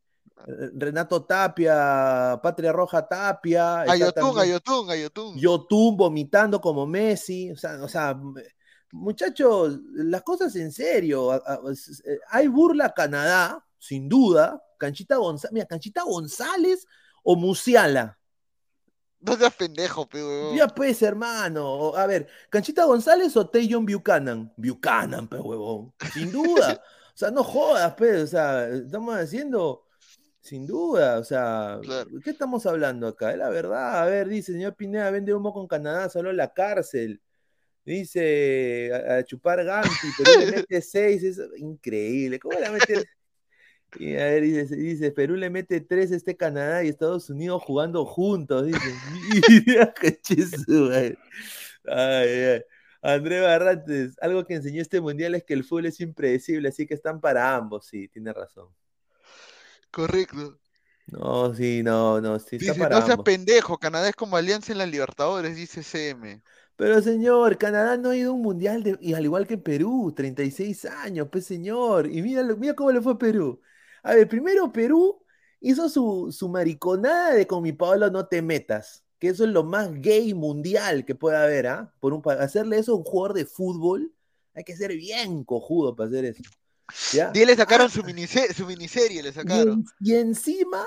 [0.74, 3.84] Renato Tapia, Patria Roja Tapia.
[3.86, 5.38] también Ayotun, Ayotun.
[5.38, 7.52] Yotun vomitando como Messi.
[7.52, 8.20] O sea, o sea,
[8.92, 11.36] muchachos, las cosas en serio.
[11.36, 14.62] Eh, Hay burla a Canadá, sin duda.
[14.78, 16.86] Canchita González, mira, Canchita González
[17.24, 18.18] o Musiala.
[19.20, 20.56] No seas pendejo, pe, huevón.
[20.56, 21.94] Ya pues, hermano.
[21.96, 24.54] A ver, ¿Canchita González o Tayon Buchanan?
[24.56, 25.94] Buchanan, pues, huevón.
[26.14, 26.82] Sin duda.
[27.14, 28.24] O sea, no jodas, pues.
[28.24, 29.84] O sea, estamos haciendo.
[30.42, 32.10] Sin duda, o sea, Claro.
[32.24, 33.32] ¿qué estamos hablando acá?
[33.34, 34.02] Es la verdad.
[34.02, 37.22] A ver, dice, señor Pineda, vende humo con Canadá, solo en la cárcel.
[37.90, 42.38] Dice, a, a chupar Gampi, Perú le mete seis, es increíble.
[42.38, 43.04] ¿Cómo le va a meter?
[43.98, 47.64] Y a ver, dice, dice, Perú le mete tres a este Canadá y Estados Unidos
[47.64, 48.80] jugando juntos, dice.
[49.66, 51.18] Mira, qué chizo, ay.
[51.88, 52.62] Ay.
[53.02, 56.94] André Barrantes, algo que enseñó este mundial es que el fútbol es impredecible, así que
[56.94, 58.68] están para ambos, sí, tiene razón.
[59.90, 60.60] Correcto.
[61.08, 63.26] No, sí, no, no, sí, está Dice, para no seas ambos.
[63.26, 66.44] pendejo, Canadá es como Alianza en la Libertadores, dice CM.
[66.80, 70.14] Pero señor, Canadá no ha ido a un mundial de- y al igual que Perú,
[70.16, 72.08] 36 años, pues señor.
[72.10, 73.60] Y mira, mira cómo le fue a Perú.
[74.02, 75.22] A ver, primero Perú
[75.60, 79.66] hizo su, su mariconada de con mi Pablo no te metas, que eso es lo
[79.66, 81.94] más gay mundial que puede haber, ¿ah?
[82.00, 84.14] Por un, hacerle eso a un jugador de fútbol,
[84.54, 86.44] hay que ser bien cojudo para hacer eso.
[87.12, 87.30] ¿Ya?
[87.36, 89.68] Y le sacaron Ah, su, minise- su miniserie, le y, sacaron.
[89.70, 90.86] en- y encima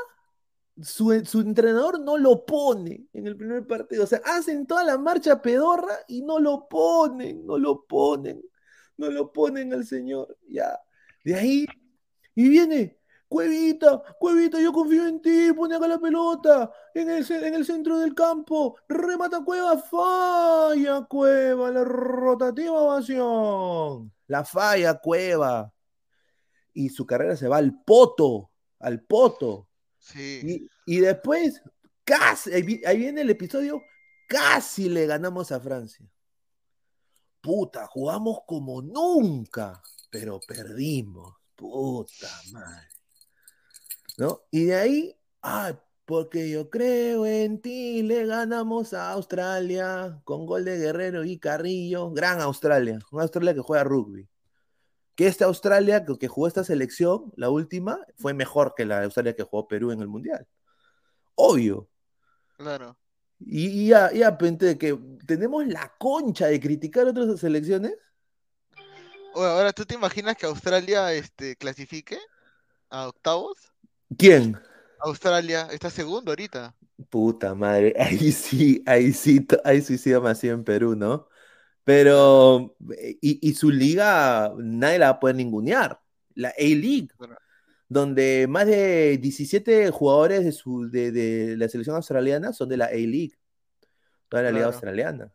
[0.82, 4.04] su, su entrenador no lo pone en el primer partido.
[4.04, 8.42] O sea, hacen toda la marcha pedorra y no lo ponen, no lo ponen,
[8.96, 10.36] no lo ponen al señor.
[10.48, 10.78] Ya.
[11.24, 11.66] De ahí,
[12.34, 17.54] y viene, Cuevita, Cuevita, yo confío en ti, pone acá la pelota, en el, en
[17.54, 25.72] el centro del campo, remata Cueva, falla Cueva, la rotativa ovación, la falla Cueva.
[26.74, 29.68] Y su carrera se va al poto, al poto.
[29.98, 30.68] Sí.
[30.86, 31.62] Y, después,
[32.04, 33.82] casi, ahí, vi- ahí viene el episodio,
[34.28, 36.06] casi le ganamos a Francia.
[37.40, 41.34] Puta, jugamos como nunca, pero perdimos.
[41.56, 42.88] Puta madre.
[44.18, 44.42] ¿No?
[44.50, 45.74] Y de ahí, ah,
[46.04, 52.10] porque yo creo en ti, le ganamos a Australia con gol de Guerrero y Carrillo.
[52.10, 54.28] Gran Australia, una Australia que juega rugby.
[55.14, 59.34] Que esta Australia que, que jugó esta selección, la última, fue mejor que la Australia
[59.34, 60.46] que jugó Perú en el Mundial.
[61.34, 61.88] Obvio.
[62.56, 62.96] Claro.
[63.40, 67.94] Y, y ya, ya, pente, que tenemos la concha de criticar otras selecciones.
[69.34, 72.18] Oye, ahora, ¿tú te imaginas que Australia este, clasifique
[72.90, 73.56] a octavos?
[74.16, 74.56] ¿Quién?
[75.00, 76.74] Australia está segundo ahorita.
[77.10, 81.28] Puta madre, ahí sí, ahí sí, ahí sí sí así en Perú, ¿no?
[81.84, 86.00] Pero, eh, y, y su liga nadie la va a poder ningunear.
[86.34, 87.41] La A-League, Claro.
[87.92, 92.86] Donde más de 17 jugadores de, su, de, de la selección australiana son de la
[92.86, 93.34] A-League,
[94.28, 95.32] toda la liga australiana.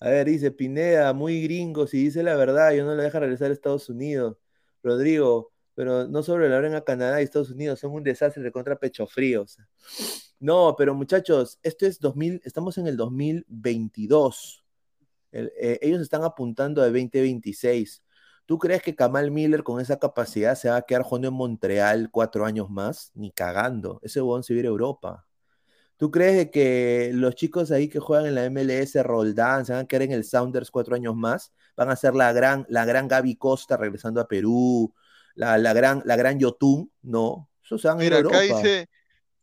[0.00, 3.50] A ver, dice Pineda, muy gringo, si dice la verdad, yo no lo dejo regresar
[3.50, 4.38] a Estados Unidos.
[4.82, 9.06] Rodrigo, pero no sobrevaloren a Canadá y Estados Unidos, son un desastre de contra pecho
[9.06, 9.58] fríos.
[10.38, 14.64] No, pero muchachos, esto es 2000, estamos en el 2022.
[15.32, 18.02] El- eh, ellos están apuntando a 2026.
[18.46, 22.08] ¿Tú crees que Kamal Miller con esa capacidad se va a quedar jugando en Montreal
[22.12, 23.10] cuatro años más?
[23.14, 23.98] Ni cagando.
[24.02, 25.26] Ese huevón se va a Europa.
[25.96, 29.86] ¿Tú crees que los chicos ahí que juegan en la MLS, Roldán, se van a
[29.86, 31.52] quedar en el Sounders cuatro años más?
[31.76, 34.94] Van a ser la gran, la gran Gaby Costa regresando a Perú,
[35.34, 37.48] la, la gran, la gran Yotun, no.
[37.64, 38.62] Eso se van a ir a Mira, acá Europa.
[38.62, 38.88] dice,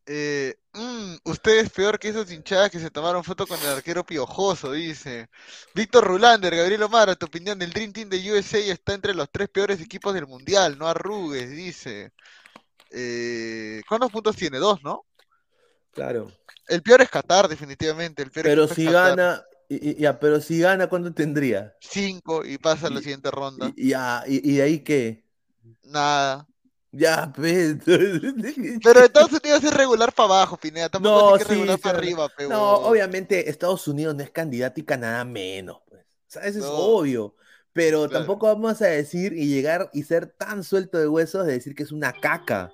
[0.05, 4.03] eh, "Mm, usted es peor que esos hinchadas que se tomaron foto con el arquero
[4.03, 5.27] piojoso, dice.
[5.75, 9.49] Víctor Rulander, Gabriel Omar, tu opinión, el Dream Team de USA está entre los tres
[9.49, 12.11] peores equipos del mundial, no arrugues, dice.
[12.89, 14.57] Eh, ¿cuántos puntos tiene?
[14.57, 15.05] Dos, ¿no?
[15.93, 16.31] Claro.
[16.67, 18.23] El peor es Qatar, definitivamente.
[18.23, 21.75] El peor Pero si gana, y- ya, pero si gana, ¿cuánto tendría?
[21.79, 23.71] Cinco y pasa a la siguiente ronda.
[23.75, 25.23] Y, ya, y, y de ahí qué?
[25.83, 26.47] Nada.
[26.95, 27.77] Ya, pues.
[27.85, 30.89] Pero Estados Unidos es regular para abajo, Pineda.
[30.89, 34.29] Tampoco No, tiene que sí, regular para arriba, pe, No, obviamente Estados Unidos no es
[34.29, 36.03] candidato y Canadá menos, pues.
[36.03, 37.35] O sea, eso es obvio.
[37.73, 38.11] Pero Claro.
[38.19, 41.81] tampoco vamos a decir y llegar y ser tan suelto de huesos de decir que
[41.83, 42.71] es una caca.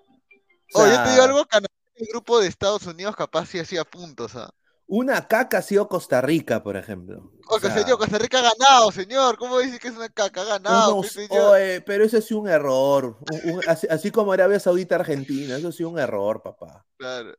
[0.73, 3.59] O Oye, yo te digo sea, algo, Canadá, el grupo de Estados Unidos capaz sí
[3.59, 4.49] hacía puntos, ¿ah?
[4.91, 7.31] Una caca ha sido Costa Rica, por ejemplo.
[7.47, 9.37] Oye, sea, señor, Costa Rica ha ganado, señor.
[9.37, 10.41] ¿Cómo dice que es una caca?
[10.41, 11.51] Ha ganado, unos- pe, señor.
[11.53, 13.17] oye, pero eso ha sido un error.
[13.31, 16.83] Un- un- así, así como Arabia Saudita Argentina, eso ha sido un error, papá.
[16.97, 17.35] Claro.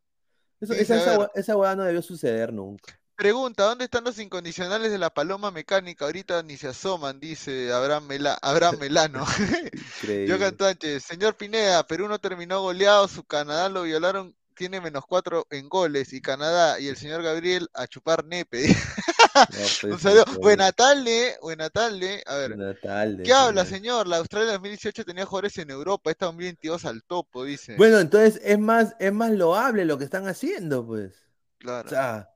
[0.61, 1.03] Eso- Dice,
[1.35, 2.97] esa, hueá no debió suceder nunca.
[3.17, 6.05] Pregunta, ¿dónde están los incondicionales de la paloma mecánica?
[6.05, 9.25] Ahorita ni se asoman, dice Abraham, Mela- Abraham Melano.
[10.03, 10.33] Increíble.
[10.33, 15.47] Jogan Sánchez, señor Pineda, Perú no terminó goleado, su Canadá lo violaron, tiene menos cuatro
[15.51, 18.67] en goles, y Canadá y el señor Gabriel a chupar nepe.
[18.69, 20.25] No, Un saludo.
[20.27, 22.23] pues, Buena tarde, buena tarde.
[22.27, 24.07] A ver, tarde, ¿qué habla, señor.
[24.07, 27.77] La Australia 2018 tenía jugadores en Europa, esta 2022 al topo, dice.
[27.79, 31.15] Bueno, entonces es más, es más loable lo que están haciendo, pues.
[31.15, 31.19] O
[31.59, 31.89] Claro.
[31.89, 32.31] sea,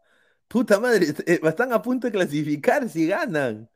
[0.48, 3.68] puta madre, est- están a punto de clasificar si ganan.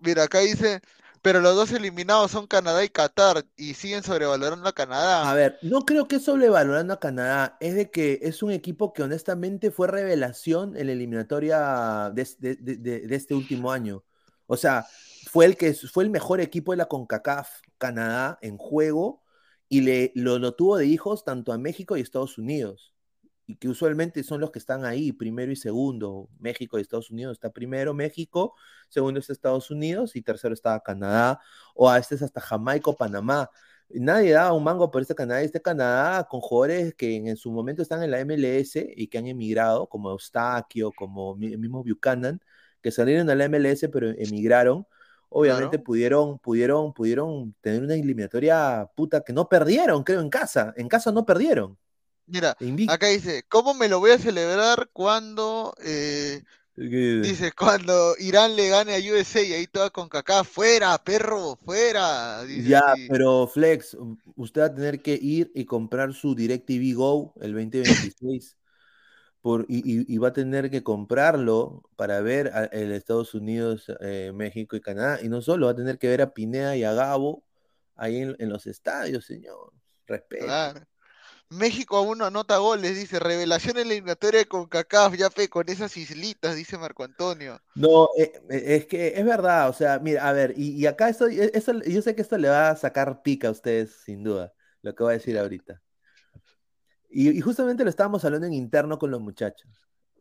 [0.00, 0.80] Mira, acá dice,
[1.22, 5.30] pero los dos eliminados son Canadá y Qatar, y siguen sobrevalorando a Canadá.
[5.30, 9.02] A ver, no creo que sobrevalorando a Canadá, es de que es un equipo que
[9.02, 14.04] honestamente fue revelación en la eliminatoria de este último año.
[14.46, 14.86] O sea,
[15.30, 19.22] fue el que fue el mejor equipo de la CONCACAF Canadá en juego
[19.68, 22.94] y le, lo, lo tuvo de hijos tanto a México y Estados Unidos.
[23.48, 26.28] Y que usualmente son los que están ahí, primero y segundo.
[26.38, 28.54] México y Estados Unidos está primero México,
[28.90, 31.40] segundo está Estados Unidos y tercero está Canadá,
[31.74, 33.50] o a este es hasta Jamaica o Panamá.
[33.90, 35.40] Nadie daba un mango por este Canadá.
[35.42, 39.18] Este Canadá con jugadores que en, en su momento están en la MLS y que
[39.18, 42.40] han emigrado, como Eustaquio, como el mismo Buchanan,
[42.82, 44.86] que salieron a la MLS pero emigraron.
[45.30, 45.84] Obviamente Claro.
[45.84, 50.72] pudieron, pudieron, pudieron tener una eliminatoria puta que no perdieron, creo, en casa.
[50.76, 51.78] En casa no perdieron.
[52.28, 52.92] Mira, Invicto.
[52.92, 56.42] acá dice, ¿cómo me lo voy a celebrar cuando, eh,
[56.76, 62.44] dice, cuando Irán le gane a USA y ahí toda con caca, fuera, perro, fuera,
[62.44, 63.96] dice Ya, pero Flex,
[64.36, 68.56] usted va a tener que ir y comprar su DirecTV Go el 2026
[69.42, 73.86] por, y, y- y va a tener que comprarlo para ver a- el Estados Unidos,
[74.00, 75.20] eh, México y Canadá.
[75.22, 77.44] Y no solo, va a tener que ver a Pineda y a Gabo
[77.96, 79.72] ahí en, en los estadios, señor.
[80.06, 80.46] Respeto.
[80.46, 80.80] Claro.
[81.50, 85.68] México aún no anota goles, dice, revelación en la eliminatoria de CONCACAF, ya fe, con
[85.68, 87.60] esas islitas, dice Marco Antonio.
[87.74, 91.08] No, eh, eh, es que es verdad, o sea, mira, a ver, y, y acá
[91.08, 91.52] esto, e-
[91.86, 95.02] yo sé que esto le va a sacar pica a ustedes, sin duda, lo que
[95.04, 95.80] voy a decir ahorita.
[97.08, 99.70] Y, y justamente lo estábamos hablando en interno con los muchachos.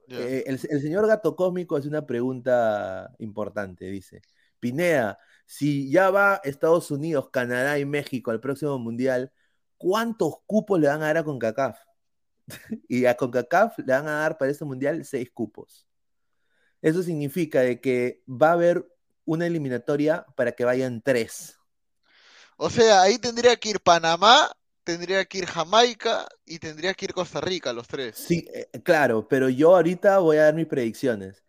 [0.10, 4.22] Eh, el, el señor Gato Cósmico hace una pregunta importante, dice,
[4.60, 9.32] Pineda, si ya va Estados Unidos, Canadá y México al próximo mundial,
[9.78, 11.80] ¿cuántos cupos le van a dar a CONCACAF?
[12.88, 15.88] y a CONCACAF le van a dar para este mundial seis cupos.
[16.82, 18.86] Eso significa de que va a haber
[19.26, 21.58] una eliminatoria para que vayan tres.
[22.58, 24.50] O sea, ahí tendría que ir Panamá,
[24.84, 28.16] tendría que ir Jamaica y tendría que ir Costa Rica, los tres.
[28.16, 31.44] Sí, eh, claro, pero yo ahorita voy a dar mis predicciones.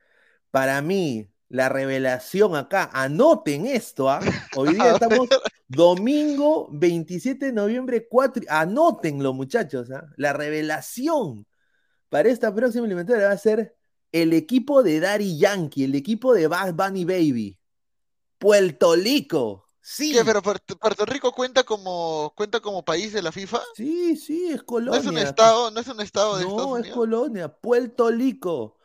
[0.51, 4.21] Para mí, la revelación acá, anoten esto, ¿ah?
[4.57, 5.29] Hoy día estamos
[5.69, 10.07] domingo 27 de noviembre, 4, anótenlo muchachos, ¿ah?
[10.17, 11.47] La revelación
[12.09, 13.77] para esta próxima eliminatoria va a ser
[14.13, 17.59] el equipo de Daddy Yankee, el equipo de Bad Bunny Baby,
[18.39, 19.67] Puerto Rico.
[19.81, 20.25] Sí, ¿Qué?
[20.25, 23.61] ¿Pero Puerto, Puerto Rico cuenta como, cuenta como país de la FIFA?
[23.75, 25.01] sí, sí, es ¿No Colonia.
[25.01, 26.93] es un estado, no es un estado de Estados No, es?
[26.95, 28.78] Colonia, Puerto Rico.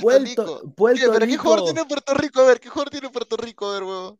[0.00, 0.24] Puerto Puerto-
[0.60, 0.74] Rico.
[0.74, 1.08] Puerto ¿Qué?
[1.12, 1.72] ¿Pero qué jugador Rico.
[1.72, 2.40] tiene Puerto Rico?
[2.40, 3.68] A ver, ¿qué jugador tiene Puerto Rico?
[3.68, 4.18] A ver, huevón.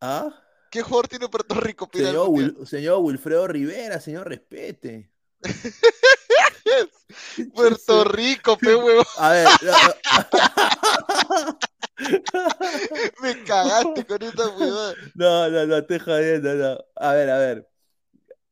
[0.00, 0.28] ¿Ah?
[0.70, 1.88] ¿Qué jugador tiene Puerto Rico?
[1.92, 2.28] Señor?
[2.28, 5.10] Wil- señor Wilfredo Rivera, señor, respete.
[7.54, 9.04] Puerto Rico, pe huevón.
[9.18, 11.58] A ver, no, no.
[13.22, 14.94] Me cagaste con esta huevada.
[15.14, 16.78] No, no, no, estoy jodiendo, no.
[16.96, 17.68] A ver, a ver.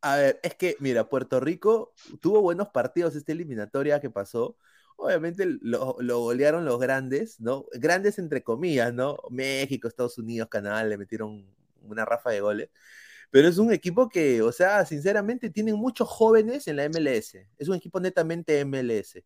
[0.03, 4.57] A ver, es que, mira, Puerto Rico tuvo buenos partidos esta eliminatoria que pasó.
[4.97, 7.67] Obviamente lo, lo golearon los grandes, ¿no?
[7.73, 9.19] Grandes entre comillas, ¿no?
[9.31, 11.47] México, Estados Unidos, Canadá le metieron
[11.83, 12.71] una rafa de goles.
[13.31, 17.47] Pero es un equipo que, o sea, sinceramente tienen muchos jóvenes en la MLS.
[17.59, 19.23] Es un equipo netamente MLS.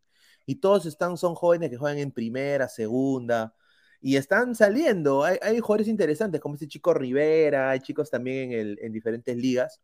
[0.47, 3.55] Y todos están, son jóvenes que juegan en primera, segunda.
[4.01, 5.25] Y están saliendo.
[5.25, 9.37] Hay, hay jugadores interesantes, como este chico Rivera, hay chicos también en, el, en diferentes
[9.37, 9.81] ligas.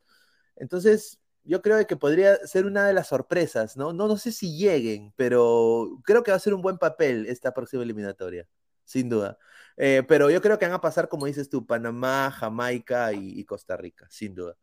[0.57, 3.93] Entonces, yo creo que podría ser una de las sorpresas, ¿no?
[3.93, 4.09] ¿no?
[4.09, 7.83] No sé si lleguen, pero creo que va a ser un buen papel esta próxima
[7.83, 8.49] eliminatoria,
[8.85, 9.39] sin duda.
[9.77, 13.45] Eh, pero yo creo que van a pasar, como dices tú, Panamá, Jamaica y, y
[13.45, 14.57] Costa Rica, sin duda.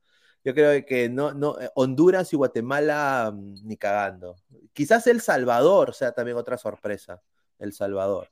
[0.44, 4.36] Yo creo que no, no, eh, Honduras y Guatemala mm, ni cagando.
[4.74, 7.22] Quizás El Salvador sea también otra sorpresa.
[7.60, 8.30] El Salvador.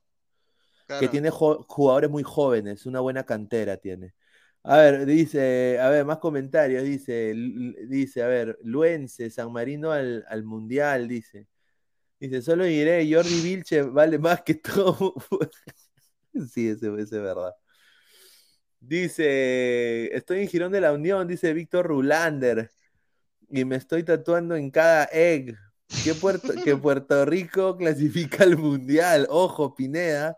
[0.99, 4.13] Que tiene jugadores muy jóvenes, una buena cantera tiene.
[4.63, 7.33] A ver, dice, a ver, más comentarios, dice,
[7.87, 11.47] dice, a ver, Luense, San Marino al, al Mundial, dice.
[12.19, 15.15] Dice, solo diré, Jordi Vilche vale más que todo.
[16.53, 17.53] Sí, ese, ese es verdad.
[18.79, 22.71] Dice, estoy en Girón de la Unión, dice Víctor Rulander,
[23.49, 25.55] y me estoy tatuando en cada egg.
[26.03, 29.27] Que Puerto, que Puerto Rico clasifica al Mundial.
[29.29, 30.37] Ojo, Pineda.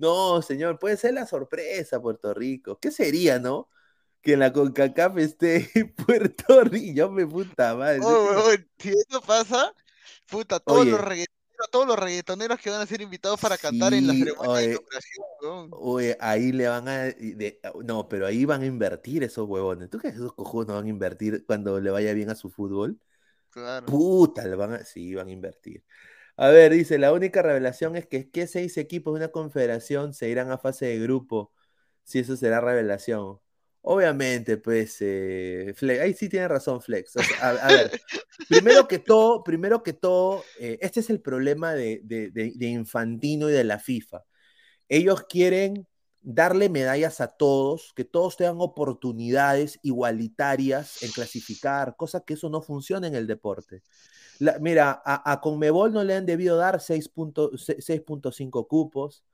[0.00, 2.78] No, señor, puede ser la sorpresa, Puerto Rico.
[2.80, 3.68] ¿Qué sería, no?
[4.22, 5.70] Que en la CONCACAF esté
[6.06, 6.92] Puerto Rico.
[6.94, 8.00] Yo me puta madre.
[8.02, 9.74] Oh, huevón, si eso pasa,
[10.28, 10.90] puta, todos Oye.
[10.92, 14.56] los reggaetoneros, todos los reggaetoneros que van a ser invitados para cantar en la ceremonia
[14.56, 15.70] de inauguración.
[15.72, 16.98] Oye, ahí le van a.
[17.04, 19.90] de- no, pero ahí van a invertir esos huevones.
[19.90, 22.48] ¿Tú crees que esos cojudos no van a invertir cuando le vaya bien a su
[22.50, 22.98] fútbol?
[23.50, 23.84] Claro.
[23.84, 24.84] Puta, le van a.
[24.86, 25.84] Sí, van a invertir.
[26.40, 30.30] A ver, dice: la única revelación es que, que seis equipos de una confederación se
[30.30, 31.52] irán a fase de grupo.
[32.02, 33.38] Si eso será revelación.
[33.82, 37.12] Obviamente, pues, eh, ahí sí tiene razón Flex.
[37.42, 37.90] A ver,
[38.48, 42.66] primero que todo, primero que todo, eh, este es el problema de, de- de- de
[42.66, 44.24] Infantino y de la FIFA.
[44.88, 45.86] Ellos quieren
[46.22, 52.62] darle medallas a todos, que todos tengan oportunidades igualitarias en clasificar, cosa que eso no
[52.62, 53.82] funciona en el deporte.
[54.60, 59.24] Mira, a, a Conmebol no le han debido dar 6.- 6.5 cupos.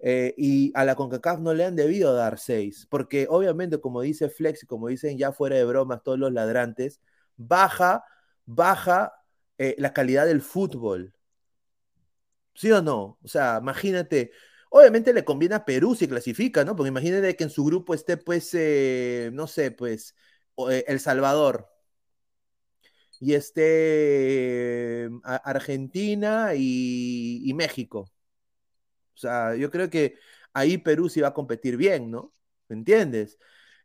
[0.00, 4.30] eh, y a la CONCACAF no le han debido dar 6, porque obviamente, como dice
[4.30, 7.00] Flex y como dicen ya fuera de bromas todos los ladrantes,
[7.36, 8.04] baja,
[8.46, 9.12] baja
[9.58, 11.14] eh, la calidad del fútbol.
[12.54, 13.18] ¿Sí o no?
[13.22, 14.32] O sea, imagínate,
[14.70, 16.76] obviamente le conviene a Perú si clasifica, ¿no?
[16.76, 20.14] Porque imagínate que en su grupo esté, pues, eh, no sé, pues,
[20.70, 21.68] eh, El Salvador
[23.20, 28.10] y esté eh, a- Argentina y, México.
[29.14, 30.16] O sea, yo creo que
[30.52, 32.32] ahí Perú sí va a competir bien, ¿no?
[32.68, 33.38] ¿Me entiendes?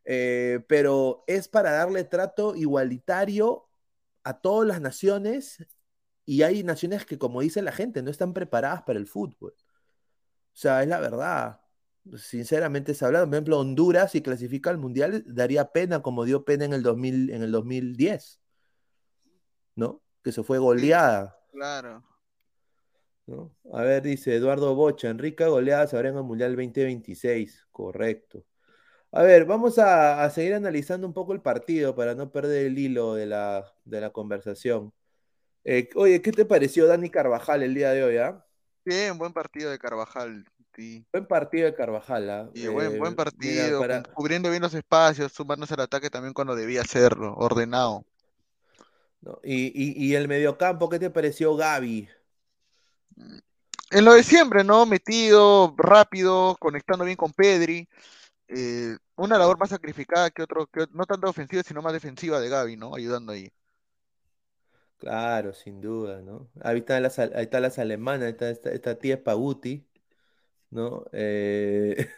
[0.04, 3.68] Eh, pero es para darle trato igualitario
[4.24, 5.66] a todas las naciones
[6.26, 9.54] y hay naciones que, como dice la gente, no están preparadas para el fútbol.
[9.58, 11.60] O sea, es la verdad.
[12.16, 13.26] Sinceramente es hablado.
[13.26, 17.30] Por ejemplo, Honduras, si clasifica al Mundial, daría pena como dio pena en el, 2000,
[17.30, 18.40] en el 2010,
[19.76, 20.02] ¿no?
[20.24, 21.38] Que se fue goleada.
[21.52, 22.02] Claro.
[23.26, 23.54] ¿no?
[23.72, 27.66] A ver, dice Eduardo Bocha, Enrique goleadas habrá en el Mundial 2026.
[27.70, 28.44] Correcto.
[29.12, 32.78] A ver, vamos a, a seguir analizando un poco el partido para no perder el
[32.78, 34.92] hilo de la, de la conversación.
[35.64, 38.16] Eh, oye, ¿qué te pareció Dani Carvajal el día de hoy?
[38.18, 38.44] ah?
[38.84, 40.44] Bien, buen partido de Carvajal.
[40.76, 41.06] Sí.
[41.12, 42.30] Buen partido de Carvajal.
[42.30, 42.50] ah.
[42.54, 46.34] Y buen, Eh, buen mira, partido, para- cubriendo bien los espacios, sumándose al ataque también
[46.34, 48.04] cuando debía hacerlo, ordenado.
[49.20, 49.40] ¿No?
[49.44, 52.08] Y, y- y el mediocampo, ¿qué te pareció Gaby?
[53.90, 54.86] En lo de siempre, ¿no?
[54.86, 57.88] Metido, rápido, conectando bien con Pedri.
[58.48, 62.48] eh, una labor más sacrificada que otro, que, no tanto ofensiva, sino más defensiva de
[62.50, 62.94] Gaby, ¿no?
[62.96, 63.50] Ayudando ahí.
[64.98, 66.48] Claro, sin duda, ¿no?
[66.62, 69.86] Ahí están las, ahí están las alemanas, ahí está esta, esta tía Paguti,
[70.70, 71.04] ¿no?
[71.12, 72.08] Eh,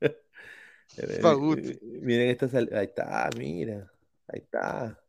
[0.96, 1.74] eh, Paguti.
[1.78, 3.90] mi- Miren estas, ahí está, mira,
[4.28, 5.00] ahí está,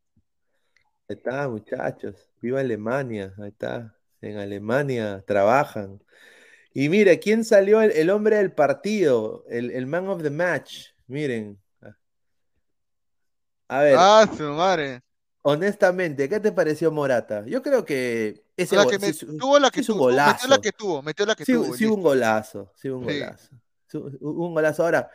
[1.10, 6.01] ahí está, muchachos, viva Alemania, ahí está, en Alemania trabajan.
[6.74, 9.45] Y mira, ¿quién salió el, el hombre del partido?
[9.49, 11.60] El, el man of the match, miren.
[13.70, 15.01] A ver, Ah, su madre.
[15.43, 17.45] honestamente, ¿qué te pareció Morata?
[17.45, 20.62] Yo creo que ese La que me- tuvo la que tuvo, metió la golazo.
[20.62, 23.49] que tuvo, metió la que Sí, tuvo, sí, un golazo, sí, un golazo.
[24.22, 24.84] Un golazo.
[24.84, 25.10] Ahora,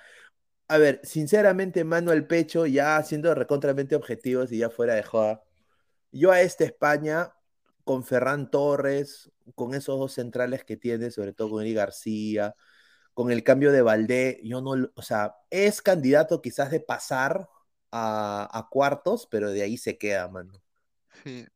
[0.68, 5.42] a ver, sinceramente, mano al pecho, ya siendo recontramente objetivos y ya fuera de joda,
[6.14, 7.32] yo a esta España,
[7.84, 12.54] con Ferran Torres, con esos dos centrales que tiene, sobre todo con Eri García,
[13.14, 17.48] con el cambio de Valdé, yo no, o sea, es candidato quizás de pasar
[17.92, 20.52] a, cuartos, pero de ahí se queda, mano.
[21.24, 21.46] Sí.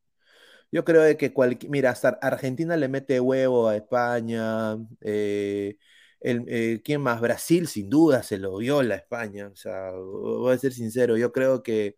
[0.70, 5.78] Yo creo de que cualquier, mira, hasta Argentina le mete huevo a España, eh,
[6.20, 7.20] el, eh, ¿quién más?
[7.20, 11.32] Brasil sin duda se lo viola a España, o sea, voy a ser sincero, yo
[11.32, 11.96] creo que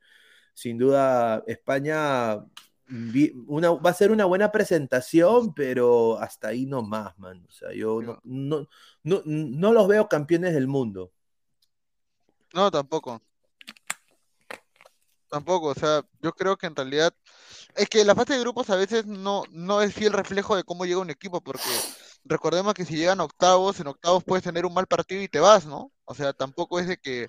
[0.55, 2.45] sin duda España
[3.47, 7.45] una, va a ser una buena presentación, pero hasta ahí no más, man.
[7.49, 8.67] O sea, yo no, no,
[9.05, 11.13] no, no los veo campeones del mundo.
[12.53, 13.23] No, tampoco.
[15.29, 17.15] Tampoco, o sea, yo creo que en realidad
[17.77, 20.85] es que la fase de grupos a veces no, no es fiel reflejo de cómo
[20.85, 21.71] llega un equipo, porque
[22.25, 25.67] recordemos que si llegan octavos, en octavos puedes tener un mal partido y te vas,
[25.67, 25.93] ¿no?
[26.05, 27.29] O sea, tampoco es de que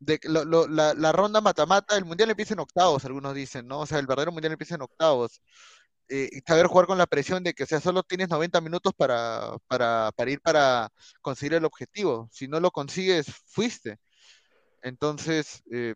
[0.00, 3.80] de la, ronda mata-mata, el mundial empieza en octavos, algunos dicen, ¿no?
[3.80, 5.42] O sea, el verdadero mundial empieza en octavos.
[6.08, 9.52] Eh, saber jugar con la presión de que, o sea, solo tienes 90 minutos para,
[9.68, 10.90] para, para ir para
[11.22, 12.28] conseguir el objetivo.
[12.32, 13.98] Si no lo consigues, fuiste.
[14.82, 15.94] Entonces, eh,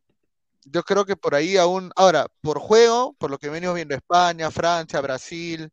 [0.64, 4.50] yo creo que por ahí aún, ahora, por juego, por lo que venimos viendo España,
[4.50, 5.70] Francia, Brasil,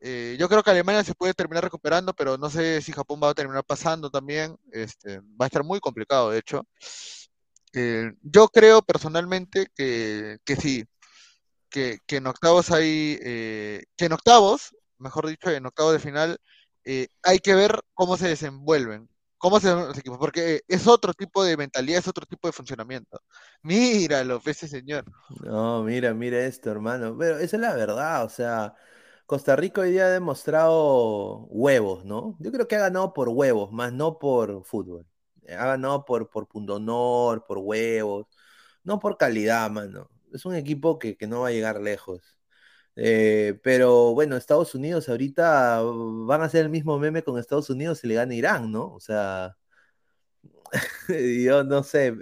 [0.00, 3.30] eh, yo creo que Alemania se puede terminar recuperando, pero no sé si Japón va
[3.30, 4.56] a terminar pasando también.
[4.72, 6.66] Este, va a estar muy complicado, de hecho.
[7.74, 10.84] Eh, yo creo personalmente que, que sí,
[11.68, 16.38] que, que, en octavos hay, eh, que en octavos, mejor dicho, en octavos de final,
[16.84, 19.08] eh, hay que ver cómo se desenvuelven,
[19.38, 23.20] cómo se los equipos, porque es otro tipo de mentalidad, es otro tipo de funcionamiento.
[23.62, 25.04] Míralo, ese señor.
[25.44, 27.16] No, mira, mira esto, hermano.
[27.18, 28.74] Pero esa es la verdad, o sea,
[29.26, 32.36] Costa Rica hoy día ha demostrado huevos, ¿no?
[32.40, 35.06] Yo creo que ha ganado por huevos, más no por fútbol
[35.50, 38.26] ha ganado por, por punto honor, por huevos,
[38.84, 40.10] no por calidad, mano.
[40.32, 42.38] Es un equipo que, no va a llegar lejos.
[42.96, 48.00] Eh, pero bueno, Estados Unidos ahorita van a hacer el mismo meme con Estados Unidos
[48.00, 48.92] si le gana Irán, ¿no?
[48.94, 49.56] O sea,
[51.44, 52.14] yo no sé.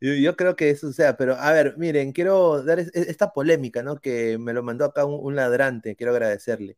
[0.00, 4.00] Yo, creo que eso sea, pero a ver, miren, quiero dar esta polémica, ¿no?
[4.00, 6.76] Que me lo mandó acá un ladrante, quiero agradecerle.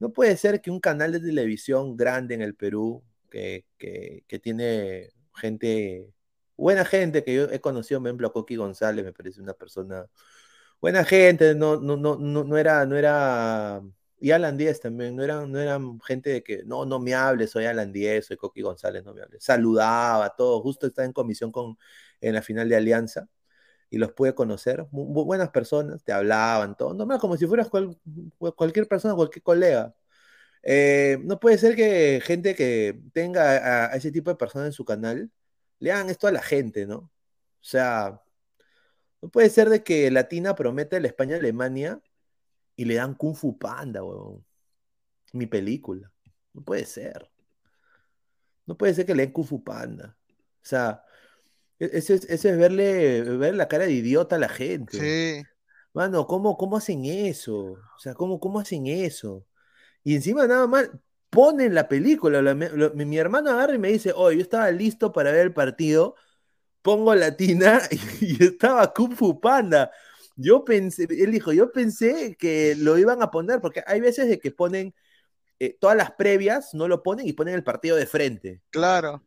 [0.00, 4.38] No puede ser que un canal de televisión grande en el Perú, que, que, que
[4.40, 6.12] tiene gente,
[6.56, 10.06] buena gente que yo he conocido, por ejemplo, a Coqui González, me parece una persona,
[10.80, 13.82] buena gente, no, no, no, no, era, no era,
[14.20, 17.50] y Alan Díez también, no eran, no eran gente de que, no, no me hables,
[17.50, 19.44] soy Alan Díez, soy Coqui González, no me hables.
[19.44, 21.78] Saludaba, todo, justo estaba en comisión con,
[22.20, 23.28] en la final de Alianza
[23.90, 27.68] y los pude conocer, buenas personas, te hablaban, todo, normal, como si fueras
[28.56, 29.94] cualquier persona, cualquier colega.
[30.68, 34.84] Eh, no puede ser que gente que tenga a, ese tipo de personas en su
[34.84, 35.30] canal
[35.78, 36.96] le hagan esto a la gente, ¿no?
[36.96, 37.12] O
[37.60, 38.20] sea,
[39.22, 42.02] no puede ser de que Latina promete la España-Alemania
[42.74, 44.44] y le dan Kung Fu Panda, weón.
[45.32, 46.12] Mi película.
[46.52, 47.30] No puede ser.
[48.66, 50.18] No puede ser que le den Kung Fu Panda.
[50.28, 51.04] O sea,
[51.78, 54.98] e, eso es, verle ver la cara de idiota a la gente.
[54.98, 55.48] Sí.
[55.92, 57.56] Mano, ¿cómo, cómo hacen eso?
[57.56, 59.46] O sea, ¿cómo, cómo hacen eso?
[60.06, 60.88] Y encima nada más
[61.30, 62.54] ponen la película.
[62.54, 66.14] mi, hermano agarra y me dice, oye, yo estaba listo para ver el partido,
[66.80, 67.82] pongo latina
[68.20, 69.90] y, estaba Kung Fu Panda.
[70.36, 74.38] Yo pensé, él dijo, yo pensé que lo iban a poner, porque hay veces de
[74.38, 74.94] que ponen
[75.58, 78.62] eh, todas las previas, no lo ponen y ponen el partido de frente.
[78.70, 79.26] Claro.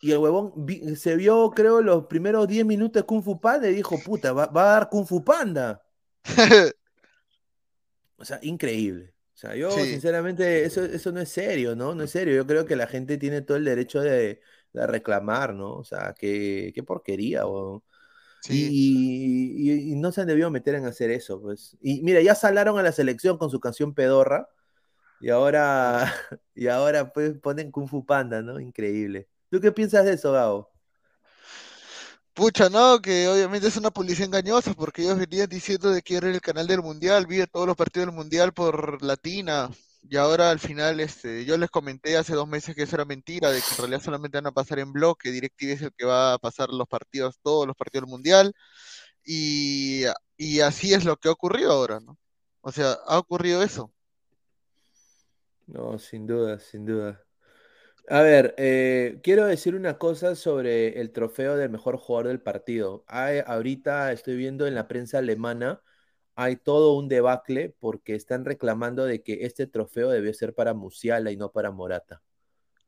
[0.00, 0.66] Y el huevón
[0.96, 4.46] se vio, creo, los primeros 10 minutos de Kung Fu Panda y dijo, puta, va,
[4.46, 5.82] va a dar Kung Fu Panda.
[8.16, 9.13] o sea, increíble.
[9.44, 11.94] Sea, yo sinceramente, eso, eso no es serio, ¿no?
[11.94, 12.34] No es serio.
[12.34, 14.40] Yo creo que la gente tiene todo el derecho de,
[14.72, 15.74] reclamar, ¿no?
[15.74, 17.84] O sea, qué, qué porquería, o
[18.50, 21.76] y, no se han debido meter en hacer eso, pues.
[21.80, 24.48] Y mira, ya salaron a la selección con su canción Pedorra.
[25.20, 26.04] Y ahora,
[26.54, 28.60] y ahora pues ponen Kung Fu Panda, ¿no?
[28.60, 29.28] Increíble.
[29.50, 30.73] ¿Tú qué piensas de eso, Gabo?
[32.34, 36.28] Pucha, no, que obviamente es una publicidad engañosa porque ellos venían diciendo de que era
[36.28, 39.70] el canal del Mundial, vi todos los partidos del Mundial por Latina
[40.02, 43.50] y ahora al final este, yo les comenté hace dos meses que eso era mentira,
[43.50, 46.34] de que en realidad solamente van a pasar en bloque, DirecTV es el que va
[46.34, 48.52] a pasar los partidos, todos los partidos del Mundial
[49.24, 50.02] y,
[50.36, 52.18] y así es lo que ha ocurrido ahora, ¿no?
[52.62, 53.92] O sea, ha ocurrido eso.
[55.68, 57.24] No, sin duda, sin duda.
[58.08, 63.02] A ver, eh, quiero decir una cosa sobre el trofeo del mejor jugador del partido.
[63.06, 65.80] Hay, ahorita estoy viendo en la prensa alemana,
[66.34, 71.30] hay todo un debacle porque están reclamando de que este trofeo debió ser para Musiala
[71.30, 72.22] y no para Morata.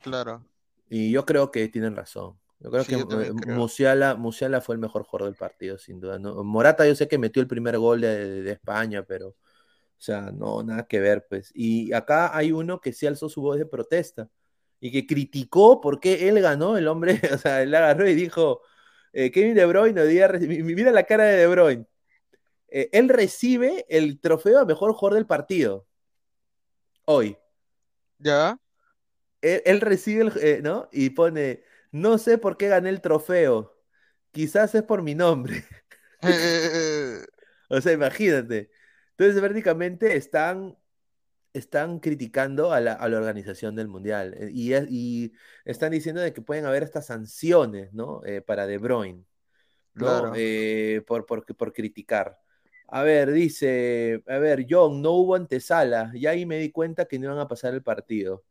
[0.03, 0.45] Claro.
[0.91, 2.39] Y yo creo que tienen razón.
[2.61, 6.19] Yo creo que eh, Musiala, Musiala, fue el mejor jugador del partido, sin duda.
[6.19, 9.37] Morata yo sé que metió el primer gol de, de España, pero, o
[9.97, 11.53] sea, no, nada que ver, pues.
[11.55, 14.29] Y acá hay uno que sí alzó su voz de protesta
[14.81, 18.63] y que criticó por qué él ganó, el hombre, o sea, él agarró y dijo,
[19.13, 20.03] eh, Kevin De Bruyne,
[20.63, 21.87] mira la cara de De Bruyne,
[22.69, 25.87] eh, él recibe el trofeo a mejor jugador del partido,
[27.05, 27.39] hoy.
[28.19, 28.59] ¿Ya?
[29.43, 30.89] Él, recibe el, eh, ¿no?
[30.93, 31.63] Y pone,
[31.93, 33.77] no sé por qué gané el trofeo,
[34.33, 35.65] quizás es por mi nombre.
[37.69, 38.71] o sea, imagínate.
[39.11, 40.77] Entonces, prácticamente están
[41.59, 45.33] están criticando a la, organización del Mundial eh, y,
[45.65, 48.23] están diciendo de que pueden haber estas sanciones, ¿no?
[48.25, 49.25] Eh, para De Bruyne,
[49.95, 50.33] ¿no?
[50.37, 52.39] Eh, por, por, criticar.
[52.89, 57.19] A ver, dice, a ver, John, no hubo antesala, y ahí me di cuenta que
[57.19, 58.45] no iban a pasar el partido.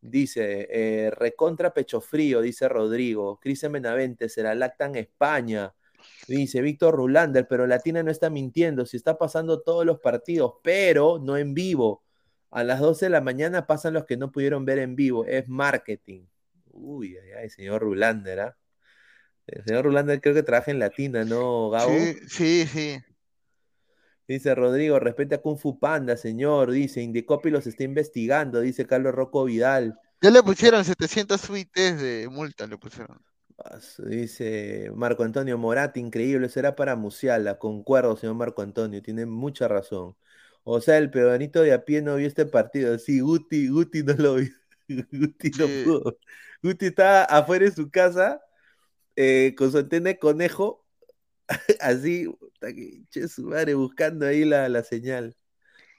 [0.00, 3.40] Dice, recontra pecho frío, dice Rodrigo.
[3.40, 5.74] Cristian Benavente, será lacta en España.
[6.28, 11.18] Dice Víctor Rulander, pero Latina no está mintiendo, si está pasando todos los partidos, pero
[11.18, 12.03] no en vivo
[12.54, 15.24] a las 12 de la mañana pasan los que no pudieron ver en vivo.
[15.26, 16.24] Es marketing.
[16.70, 18.56] Uy, ay, ay, señor Rulander, ¿ah?
[19.46, 21.90] El señor Rulander creo que trabaja en Latina, ¿no, Gabo?
[21.90, 23.02] Sí, sí, sí.
[24.28, 26.70] Dice Rodrigo, respete a Kung Fu Panda, señor.
[26.70, 29.98] Dice, Indicopi los está investigando, dice Carlos Rocco Vidal.
[30.22, 33.20] Ya le pusieron 700 suites de multa, le pusieron.
[33.98, 37.58] Dice Marco Antonio Morat, increíble, será para Musiala.
[37.58, 40.16] Concuerdo, señor Marco Antonio, tiene mucha razón.
[40.64, 42.98] O sea, el peonito de a pie no vio este partido.
[42.98, 44.52] Sí, Guti, Guti no lo vio.
[45.12, 46.18] Guti no pudo.
[46.62, 48.40] Guti estaba afuera de su casa
[49.16, 50.84] eh, con su antena de conejo,
[51.80, 52.26] así,
[53.10, 55.36] che, su madre, buscando ahí la, la señal.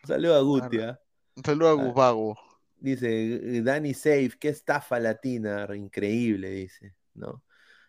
[0.06, 0.80] Saludo a Guti.
[0.80, 1.00] ¿ah?
[1.36, 2.38] Un saludo a ah, Gubago.
[2.78, 7.44] Dice Danny Safe, qué estafa latina, increíble, dice, ¿no?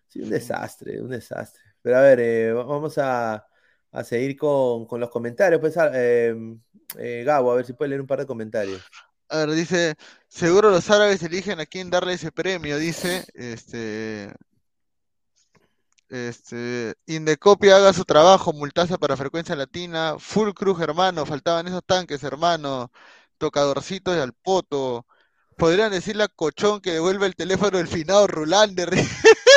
[0.06, 1.62] Sí, un desastre, un desastre.
[1.82, 3.46] Pero a ver, eh, vamos a,
[3.96, 5.58] a seguir con, los comentarios.
[5.58, 6.60] Pues, ah, em,
[6.98, 8.82] eh, Gabo, a ver si puede leer un par de comentarios.
[9.30, 9.94] A ver, dice,
[10.28, 14.32] seguro los árabes eligen a quién darle ese premio, dice, este,
[16.10, 22.22] este, Indecopia haga su trabajo, multaza para frecuencia latina, full cruz, hermano, faltaban esos tanques,
[22.22, 22.92] hermano,
[23.38, 25.06] tocadorcitos y al poto,
[25.56, 28.90] podrían decirle a Cochón que devuelva el teléfono del finado Rulander.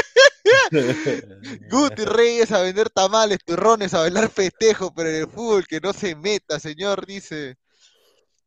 [1.70, 5.94] Guti Reyes a vender tamales, turrones, a bailar festejo, pero en el fútbol que no
[5.94, 7.58] se meta, señor, dice.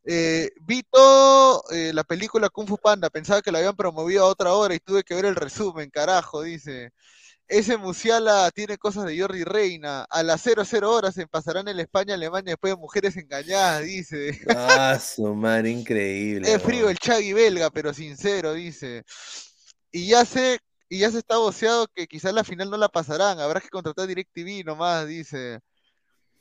[0.05, 4.53] Eh, Vito, eh, la película Kung Fu Panda, pensaba que la habían promovido a otra
[4.53, 6.91] hora y tuve que ver el resumen, carajo, dice.
[7.49, 10.05] Ese Musiala tiene cosas de Jordi Reina.
[10.09, 14.41] A las 00 horas se pasarán en España, Alemania después de mujeres engañadas, dice.
[14.49, 16.51] Ah, su madre, increíble.
[16.51, 19.05] Es frío el Chagui belga, pero sincero, dice.
[19.91, 20.61] Y ya sé
[20.93, 23.41] y ya se está voceado que quizás la final no la pasarán.
[23.41, 25.61] Habrá que contratar DirecTV nomás, dice.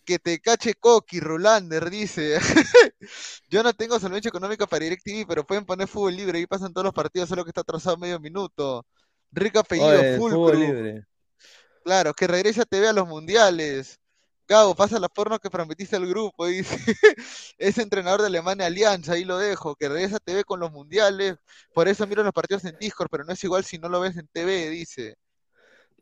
[0.03, 2.37] Que te cache Coqui, Rulander, dice.
[3.47, 6.39] Yo no tengo solvencia económica para DirecTV, pero pueden poner fútbol libre.
[6.39, 8.85] Ahí pasan todos los partidos, solo que está atrasado medio minuto.
[9.31, 11.05] Rico apellido, Fútbol libre.
[11.85, 14.00] Claro, que regrese a TV a los mundiales.
[14.51, 16.75] Gabo, pasa la porno que prometiste al grupo, dice.
[17.57, 21.37] es entrenador de Alemania Alianza, ahí lo dejo, que regresa a TV con los mundiales.
[21.73, 24.17] Por eso miro los partidos en Discord, pero no es igual si no lo ves
[24.17, 25.15] en TV, dice.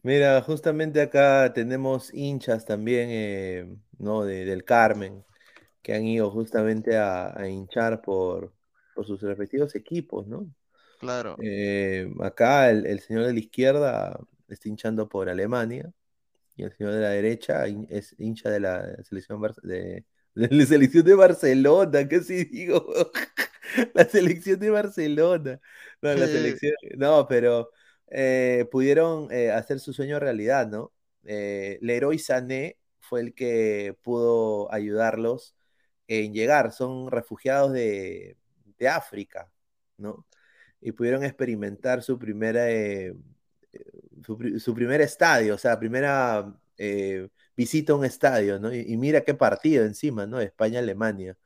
[0.02, 4.26] Mira, justamente acá tenemos hinchas también, eh, ¿no?
[4.26, 5.24] del Carmen,
[5.84, 8.52] que han ido justamente a, hinchar por,
[9.04, 10.52] sus respectivos equipos, ¿no?
[10.98, 11.36] Claro.
[11.40, 15.94] Eh, acá el, el señor de la izquierda está hinchando por Alemania
[16.60, 21.16] y el señor de la derecha es hincha de la selección de, la selección de
[21.16, 22.86] Barcelona, ¿qué si digo?
[23.94, 25.62] la selección de Barcelona.
[26.02, 27.72] No, la selección, no pero
[28.08, 30.92] eh, pudieron eh, hacer su sueño realidad, ¿no?
[31.24, 35.56] Eh, Leroy Sané fue el que pudo ayudarlos
[36.08, 36.72] en llegar.
[36.74, 38.38] Son refugiados de,
[38.90, 39.52] África,
[39.98, 40.26] ¿no?
[40.82, 42.68] Y pudieron experimentar su primera
[44.24, 48.74] su, primer estadio, o sea, primera eh, visita a un estadio, ¿no?
[48.74, 50.40] Y, mira qué partido encima, ¿no?
[50.40, 51.38] España-Alemania.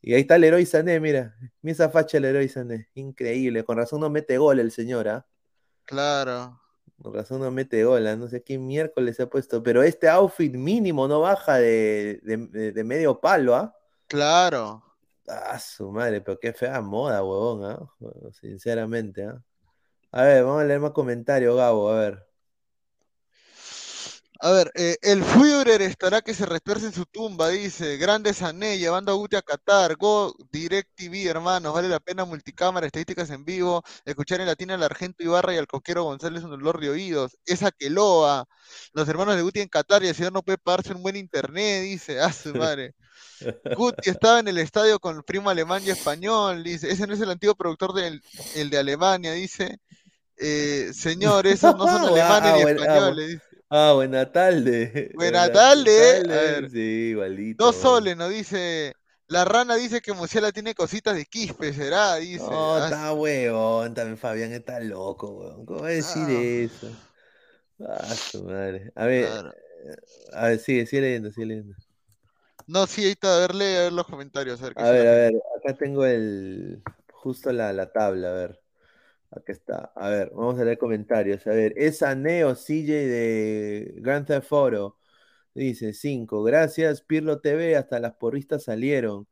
[0.00, 3.76] Y ahí está el héroe Sané, mira, mira esa facha el héroe Sané, increíble, con
[3.76, 5.26] razón no mete gol el señor, ¿ah?
[5.84, 6.60] Claro.
[7.02, 8.16] Con razón no mete gol, ¿ah?
[8.16, 12.20] no sé qué miércoles se ha puesto, pero este outfit mínimo no baja de,
[12.84, 13.76] medio palo, ¿ah?
[14.06, 14.82] Claro.
[15.28, 17.78] Ah, su madre, pero qué fea moda, huevón, ¿ah?
[18.32, 19.42] Sinceramente, ¿ah?
[20.12, 22.26] A ver, vamos a leer más comentarios, Gabo, a ver.
[24.44, 27.96] A ver, eh, el Führer estará que se retuerce en su tumba, dice.
[27.96, 29.94] Grande Sané, llevando a Guti a Qatar.
[29.96, 31.72] Go Direct TV, hermanos.
[31.72, 33.84] Vale la pena multicámara, estadísticas en vivo.
[34.04, 37.38] Escuchar en latina al Argento Ibarra y al Coquero González un dolor de oídos.
[37.46, 38.46] Esa que loa.
[38.92, 41.82] Los hermanos de Guti en Qatar y el señor no puede pagarse un buen internet,
[41.84, 42.20] dice.
[42.20, 42.96] A su madre.
[43.76, 46.90] Guti estaba en el estadio con el primo alemán y español, dice.
[46.90, 48.20] Ese no es el antiguo productor del
[48.56, 49.78] el de Alemania, dice.
[50.38, 53.42] Eh, señor, esos no son alemanes Ah, ni bueno, ah, españoles, dice.
[53.70, 55.12] Ah, buena tarde.
[55.14, 56.70] Buena tarde, a ver.
[56.70, 56.78] Sí,
[57.10, 57.64] igualito.
[57.64, 58.28] Dos soles, ¿no?
[58.28, 58.94] Dice.
[59.28, 62.44] La rana dice que Musiala tiene cositas de quispe, será, dice.
[62.44, 65.64] No, Ah, está huevón, también Fabián está loco, weón.
[65.64, 66.32] ¿Cómo va a decir Ah.
[66.42, 66.90] eso?
[67.88, 68.92] Ah, su madre.
[68.94, 69.52] A ver, claro.
[70.34, 71.74] a ver, sigue, sigue leyendo, sigue leyendo.
[72.66, 74.90] No, sí, ahí está, a ver, lee, a ver los comentarios, a ver qué A
[74.90, 78.60] ver, a ver, acá tengo el, justo la, la tabla, a ver.
[79.32, 79.92] Acá está.
[79.96, 81.46] A ver, vamos a leer comentarios.
[81.46, 84.98] A ver, esa Neo CJ de Grand Theft Auto.
[85.54, 86.42] Dice 5.
[86.44, 87.76] Gracias, Pirlo TV.
[87.76, 89.28] Hasta las porristas salieron.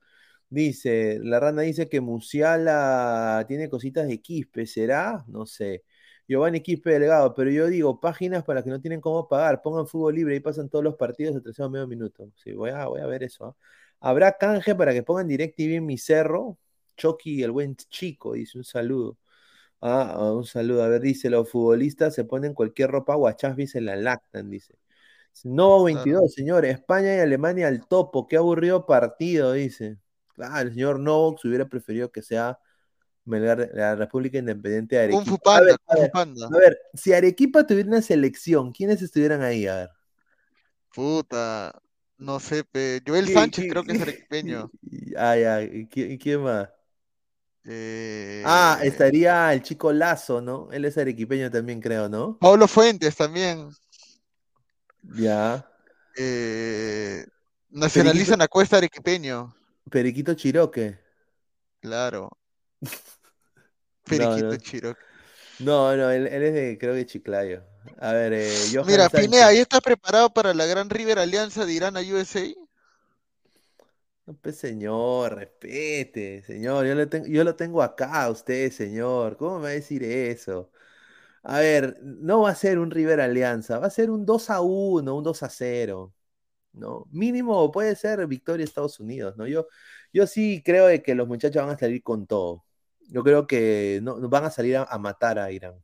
[0.49, 4.67] Dice, la rana dice que Musiala tiene cositas de Quispe.
[4.67, 5.25] ¿Será?
[5.29, 5.85] No sé.
[6.29, 9.63] Giovanni Quispe Delgado, pero yo digo, páginas para que no tienen cómo pagar.
[9.63, 12.31] Pongan fútbol libre y pasan todos los partidos de tercero medio minuto.
[12.37, 13.47] Sí, voy a, voy a ver eso.
[13.47, 13.57] ¿ah?
[14.01, 16.59] ¿Habrá canje para que pongan DirecTV en mi cerro?
[16.97, 19.19] Chucky, el buen chico, dice un saludo.
[19.81, 20.83] Ah, ah, un saludo.
[20.85, 24.75] A ver, dice, los futbolistas se ponen cualquier ropa guachás y se la lactan, dice.
[25.45, 26.65] No 22, señor.
[26.65, 28.27] España y Alemania al topo.
[28.27, 29.97] Qué aburrido partido, dice.
[30.35, 32.59] Claro, el señor Novox hubiera preferido que sea
[33.27, 35.25] Melgar- la República Independiente de Arequipa.
[35.25, 36.47] Fu A Panda, ver, a ver, Panda.
[36.47, 39.67] a ver, si Arequipa tuviera una selección, ¿quiénes estuvieran ahí?
[39.67, 39.91] A ver.
[40.95, 41.81] Puta,
[42.19, 43.01] no sé, pe.
[43.07, 44.71] Joel ¿Qué- Sánchez creo que es arequipeño.
[45.17, 45.63] Ah, ya.
[45.63, 46.69] ¿Y quién, y quién más?
[47.65, 50.69] Eh, Ah, estaría el chico Lazo, ¿no?
[50.73, 52.39] Él es arequipeño también, creo, ¿no?
[52.39, 53.71] Pablo Fuentes también.
[55.03, 55.67] Ya.
[56.17, 57.25] Eh,
[57.71, 59.55] nacionalizan a Cuesta arequipeño.
[59.91, 60.99] Periquito Chiroque.
[61.81, 62.31] Claro.
[64.11, 64.57] No, Periquito no.
[64.57, 64.97] Chiro.
[65.61, 67.63] No, no, él, él es de, creo que Chiclayo.
[68.01, 69.31] A ver, eh, Johan Mira, Sánchez.
[69.31, 72.41] Pinea, ¿ya estás preparado para la gran River Alianza de Irán a USA?
[74.43, 76.87] Pues, señor, respete, señor.
[76.87, 79.37] Yo lo, tengo, yo lo tengo acá a usted, señor.
[79.37, 80.71] ¿Cómo me va a decir eso?
[81.43, 84.61] A ver, no va a ser un River Alianza, va a ser un 2 a
[84.63, 86.15] 1, un 2 a 0.
[86.73, 87.07] ¿no?
[87.13, 89.47] Mínimo puede ser victoria de Estados Unidos, ¿no?
[89.49, 89.69] Yo,
[90.13, 92.65] yo sí creo de que los muchachos van a salir con todo.
[93.09, 95.77] Yo creo que no van a salir a, a matar a Irán.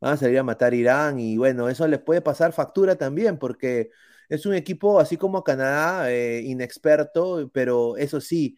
[0.00, 3.38] Van a salir a matar a Irán y bueno, eso les puede pasar factura también
[3.38, 3.90] porque
[4.28, 8.56] es un equipo así como Canadá, eh, inexperto, pero eso sí,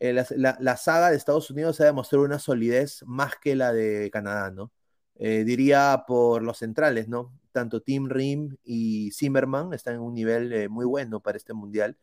[0.00, 4.50] eh, la, saga de Estados Unidos ha demostrado una solidez más que la de Canadá,
[4.50, 4.72] ¿no?
[5.16, 7.32] Eh, diría por los centrales, ¿no?
[7.52, 11.98] Tanto Tim Rim y Zimmerman están en un nivel muy bueno para este mundial.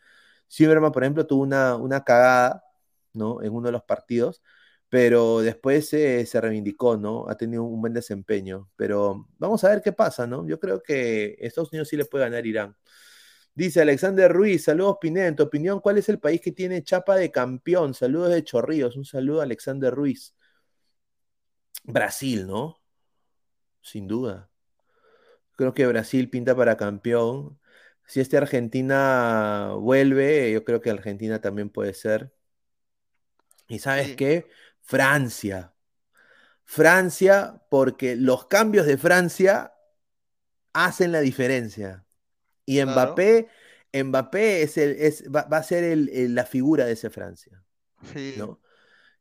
[0.51, 2.63] Zimmerman, por ejemplo, tuvo una, una cagada,
[3.13, 3.41] ¿no?
[3.41, 4.41] En uno de los partidos,
[4.89, 7.27] pero después eh, se reivindicó, ¿no?
[7.29, 10.47] Ha tenido un buen desempeño, pero vamos a ver qué pasa, ¿no?
[10.47, 12.75] Yo creo que Estados Unidos sí le puede ganar a Irán.
[13.55, 17.15] Dice Alexander Ruiz, saludos Pineda, en tu opinión, ¿cuál es el país que tiene chapa
[17.17, 17.93] de campeón?
[17.93, 20.35] Saludos de Chorrillos, un saludo a Alexander Ruiz.
[21.85, 22.81] Brasil, ¿no?
[23.81, 24.49] Sin duda.
[25.57, 27.59] Creo que Brasil pinta para campeón.
[28.07, 32.33] Si este Argentina vuelve, yo creo que Argentina también puede ser.
[33.67, 34.15] ¿Y sabes Sí.
[34.15, 34.47] qué?
[34.85, 35.73] Francia.
[36.63, 39.73] Francia, porque los cambios de Francia
[40.73, 42.05] hacen la diferencia.
[42.65, 42.91] Y Claro.
[43.13, 43.47] Mbappé,
[43.93, 47.63] Mbappé es el, es, va, va a ser el- el- la figura de ese Francia,
[48.13, 48.35] Sí.
[48.37, 48.59] ¿no?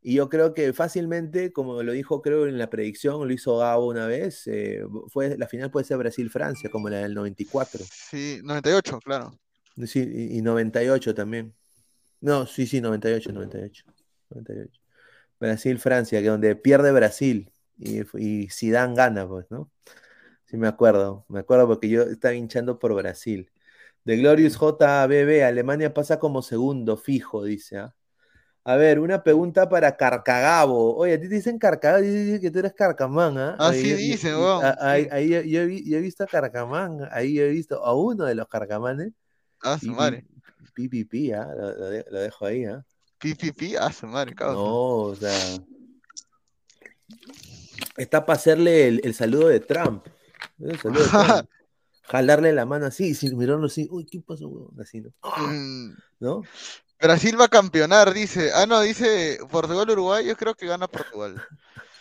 [0.06, 3.86] Y yo creo que fácilmente, como lo dijo creo en la predicción, lo hizo Gabo
[3.86, 7.82] una vez, eh, fue, la final puede ser Brasil-Francia, como la del 94.
[7.90, 9.38] Sí, 98, claro.
[9.86, 11.54] Sí, y, y 98 también.
[12.20, 13.84] No, sí, sí, 98, 98.
[14.30, 14.80] 98.
[15.41, 19.70] Brasil-Francia, que donde pierde Brasil y, y Zidane gana, pues, ¿no?
[20.47, 23.51] Sí, me acuerdo, me acuerdo porque yo estaba hinchando por Brasil.
[24.05, 27.78] De Glorious JBB, Alemania pasa como segundo, fijo, dice.
[27.78, 27.95] ¿ah?
[28.64, 30.97] A ver, una pregunta para Carcagabo.
[30.97, 33.57] Oye, a ti te dicen Carcagabo, dicen que tú eres Carcamán, ¿ah?
[33.59, 35.99] Ah, Oye, sí yo- dicen, yo- weón, a- Ahí, ahí yo, yo he vi- yo
[35.99, 39.12] he visto a Carcamán, ahí yo he visto a uno de los Carcamanes.
[39.62, 40.24] Ah, su madre.
[40.74, 41.49] pi, pi, pi, ¿ah?
[41.57, 42.85] Lo, lo dejo ahí, ¿ah?
[43.25, 44.53] Pi, pi, pi, ah, su madre, causa.
[44.53, 45.33] No, o sea.
[47.97, 50.07] Está para hacerle el, el saludo de Trump.
[50.61, 51.49] El saludo de Trump.
[52.03, 53.89] Jalarle la mano así, sin mirarlo así.
[53.91, 54.79] Uy, ¿qué pasó, weón?
[54.79, 55.11] Así, ¿no?
[55.39, 56.43] Mm, ¿No?
[57.01, 58.51] Brasil va a campeonar, dice.
[58.53, 61.37] Ah, no, dice Portugal-Uruguay, yo creo que gana Portugal.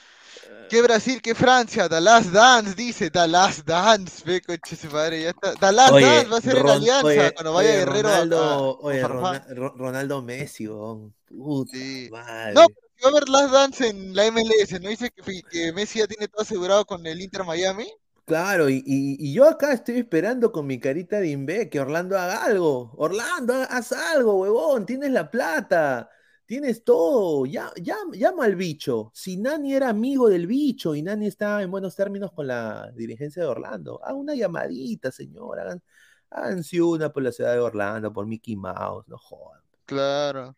[0.69, 1.87] ¿Qué Brasil, qué Francia?
[1.87, 3.09] The Last Dance, dice.
[3.11, 5.53] The Last Dance, ve, coche su madre, ya está.
[5.53, 8.01] The Last Oye, Dance va a ser en Ron- Alianza oye, cuando vaya oye, Guerrero
[8.09, 9.21] Ronaldo, a, a oye, Farfán.
[9.21, 11.13] Rona- Ro- Ronaldo Messi, weón.
[11.27, 12.09] Puta Sí.
[12.11, 12.53] madre.
[12.53, 12.67] No, va
[13.05, 16.41] a haber Last Dance en la MLS, ¿no dice que, que Messi ya tiene todo
[16.41, 17.87] asegurado con el Inter Miami?
[18.25, 22.17] Claro, y, y- y yo acá estoy esperando con mi carita de imbe que Orlando
[22.17, 22.93] haga algo.
[22.97, 26.09] Orlando, ha- haz algo, huevón, tienes la plata,
[26.45, 27.45] tienes todo.
[27.45, 29.11] Ya, ya, llama al bicho.
[29.13, 33.43] Si Nani era amigo del bicho y Nani estaba en buenos términos con la dirigencia
[33.43, 35.59] de Orlando, haga una llamadita, señor.
[35.59, 35.81] Hagan,
[36.29, 39.61] háganse una por la ciudad de Orlando, por Mickey Mouse, no jodan.
[39.85, 40.55] Claro.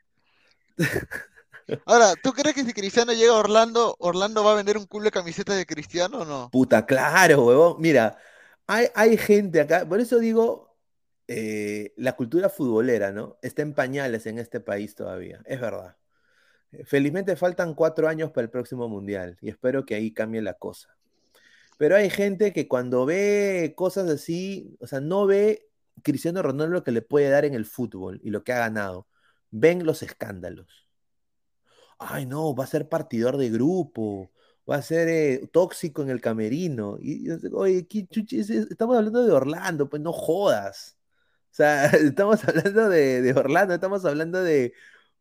[1.86, 5.06] Ahora, ¿tú crees que si Cristiano llega a Orlando, Orlando va a vender un culo
[5.06, 6.50] de camisetas de Cristiano o no?
[6.52, 7.78] Puta, claro, huevón.
[7.80, 8.18] Mira,
[8.68, 10.65] hay, hay gente acá, por eso digo,
[11.28, 13.38] eh, la cultura futbolera, ¿no?
[13.42, 15.98] Está en pañales en este país todavía, es verdad.
[16.72, 20.56] Eh, Felizmente faltan cuatro años para el próximo mundial y espero que ahí cambie la
[20.56, 20.96] cosa.
[21.78, 25.70] Pero hay gente que cuando ve cosas así, o sea, no ve
[26.04, 29.08] Cristiano Ronaldo lo que le puede dar en el fútbol y lo que ha ganado.
[29.52, 30.88] Ven los escándalos.
[31.98, 34.32] Ay, no, va a ser partidor de grupo,
[34.70, 36.98] va a ser eh, tóxico en el camerino.
[37.02, 40.98] Y, y, oye, ¿qué estamos hablando de Orlando, pues no jodas.
[41.56, 44.74] O sea, estamos hablando de, de Orlando, estamos hablando de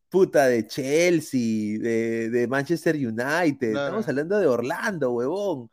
[0.08, 3.86] puta, de Chelsea, de, de Manchester United, Claro.
[3.86, 5.60] estamos hablando de Orlando, huevón.
[5.66, 5.70] O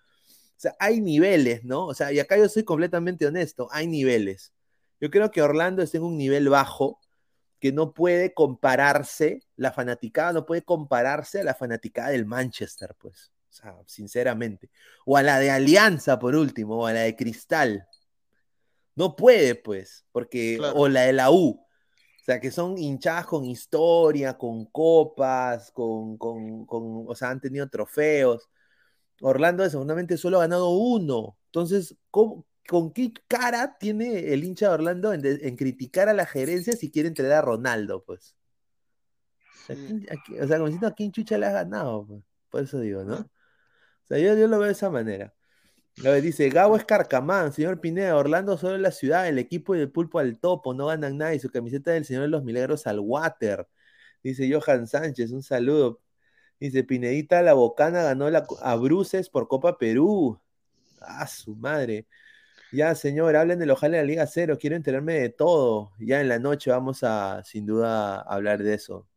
[0.58, 1.88] sea, hay niveles, ¿no?
[1.88, 4.54] O sea, y acá yo soy completamente honesto, hay niveles.
[5.00, 7.00] Yo creo que Orlando está en un nivel bajo
[7.60, 13.32] que no puede compararse, la fanaticada no puede compararse a la fanaticada del Manchester, pues.
[13.50, 14.70] O sea, sinceramente.
[15.08, 17.88] O a la de Alianza, por último, o a la de Cristal.
[18.96, 20.76] No puede, pues, porque, Claro.
[20.78, 21.60] o la de la U.
[22.22, 27.42] O sea, que son hinchadas con historia, con copas, con, con, con, o sea, han
[27.42, 28.50] tenido trofeos.
[29.22, 31.38] Orlando seguramente solo ha ganado uno.
[31.48, 36.14] Entonces, ¿cómo- ¿con qué cara tiene el hincha de Orlando en, de- en criticar a
[36.14, 38.36] la gerencia si quiere entregar a Ronaldo, pues?
[39.64, 39.76] O sea.
[39.76, 42.06] ¿quién- a o sea, como diciendo, ¿a quién chucha le has ganado?
[42.08, 42.24] pues?
[42.50, 43.16] Por eso digo, ¿no?
[43.16, 43.30] O
[44.08, 45.34] sea, yo, yo lo veo de esa manera.
[46.00, 49.76] A ver, dice, Gabo es Carcamán, señor Pineda, Orlando solo es la ciudad, el equipo
[49.76, 52.44] y el pulpo al topo, no ganan nada y su camiseta del Señor de los
[52.44, 53.68] Milagros al water.
[54.24, 56.00] Dice Johan Sánchez, un saludo.
[56.60, 60.40] Dice, Pinedita La Bocana ganó la, a Bruces por Copa Perú.
[61.02, 62.08] Ah, su madre.
[62.72, 65.92] Ya, señor, hablen del Ojalá de la Liga Cero, quiero enterarme de todo.
[66.00, 69.08] Ya en la noche vamos a, sin duda, hablar de eso.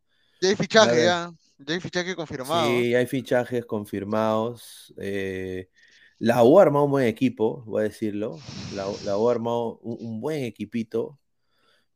[0.41, 1.31] Ya hay fichaje, ya.
[1.59, 2.67] Ya hay fichaje confirmado.
[2.67, 4.93] Sí, hay fichajes confirmados.
[4.97, 5.69] eh,
[6.19, 8.37] la U ha armado un buen equipo, voy a decirlo.
[8.75, 11.19] La, U- la U ha armado un, un buen equipito.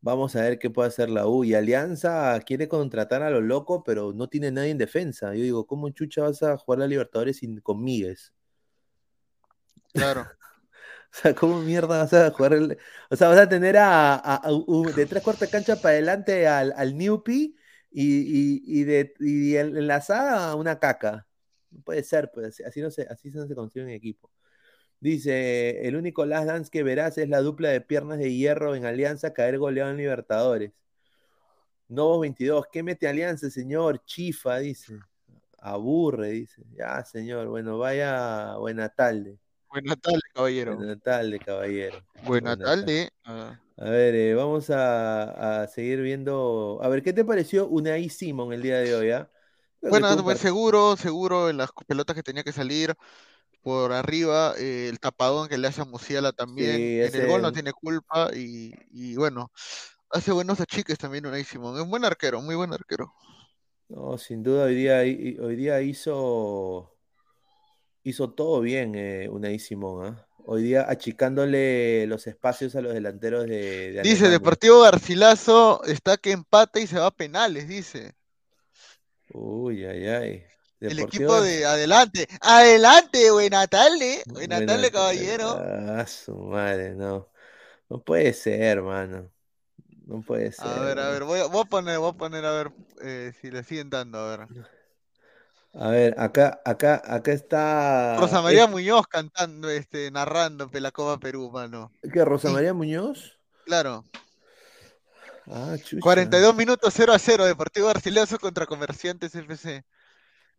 [0.02, 1.44] Vamos a ver qué puede hacer la U.
[1.46, 5.34] Y Alianza quiere contratar a lo loco, pero no tiene nadie en defensa.
[5.36, 8.34] Yo digo, ¿cómo chucha vas a jugar la Libertadores sin, con Míguez?
[9.94, 10.28] Claro.
[11.14, 12.54] O sea, ¿cómo mierda vas a jugar?
[12.54, 12.78] el-
[13.12, 16.74] O sea, vas a tener a, a- a de tres cuartas cancha para adelante al,
[16.78, 17.56] al Newpi
[17.92, 18.04] y,
[18.62, 21.28] y, y de, y en, en la saga una caca.
[21.72, 24.30] No puede ser, pues así no se, así no se construye un equipo.
[25.00, 28.86] Dice, el único last dance que verás es la dupla de piernas de hierro en
[28.86, 30.72] Alianza caer goleado en Libertadores.
[31.88, 34.04] Novos 22, ¿qué mete Alianza, señor?
[34.06, 35.00] Chifa, dice.
[35.58, 36.62] Aburre, dice.
[36.78, 39.38] Ya, señor, bueno, vaya, buena tarde.
[39.70, 40.76] Buenas tardes, caballero.
[40.76, 42.04] Buena tarde, caballero.
[42.26, 43.10] Buenas Buena tardes.
[43.24, 46.80] Ah, A ver, eh, vamos a, a seguir viendo.
[46.82, 49.12] A ver, ¿qué te pareció Unai Simon el día de hoy?
[49.12, 49.30] ah?
[49.32, 49.39] Que
[49.82, 52.96] Bueno, seguro, seguro en las pelotas que tenía que salir
[53.62, 57.42] por arriba, eh, el tapadón que le hace a Musiala también, Sí, en el gol
[57.42, 59.52] no tiene culpa y, y bueno,
[60.10, 63.14] hace buenos achiques también Unai Simón, es un buen arquero, muy buen arquero.
[63.90, 66.96] No, sin duda hoy día, hoy día hizo,
[68.04, 70.06] hizo todo bien eh, Unai Simón.
[70.06, 70.26] ah.
[70.46, 74.30] Hoy día achicándole los espacios a los delanteros de, de Dice.
[74.30, 78.16] Deportivo Garcilaso está que empata y se va a penales, dice.
[79.34, 80.44] Uy, ay, ay.
[80.80, 85.60] El equipo de adelante, adelante, buena tarde, buena tarde, caballero.
[85.60, 87.28] Ah, su madre, no.
[87.90, 89.30] No puede ser, hermano.
[90.06, 90.68] No puede ser.
[90.68, 92.72] A ver, a ver, voy a, voy a poner, voy a poner a ver
[93.02, 94.48] eh, si le siguen dando, a ver.
[95.74, 98.18] A ver, acá, acá, acá está.
[98.20, 101.92] Rosa María Muñoz cantando, este, narrando pe, la Copa Perú, mano.
[102.02, 102.54] ¿Es- ¿Qué, Rosa Sí.
[102.54, 103.38] María Muñoz?
[103.66, 104.04] Claro.
[105.50, 106.02] Ah, chucha.
[106.02, 109.84] 42 minutos 0 a 0, Deportivo Garcilaso contra Comerciantes FC.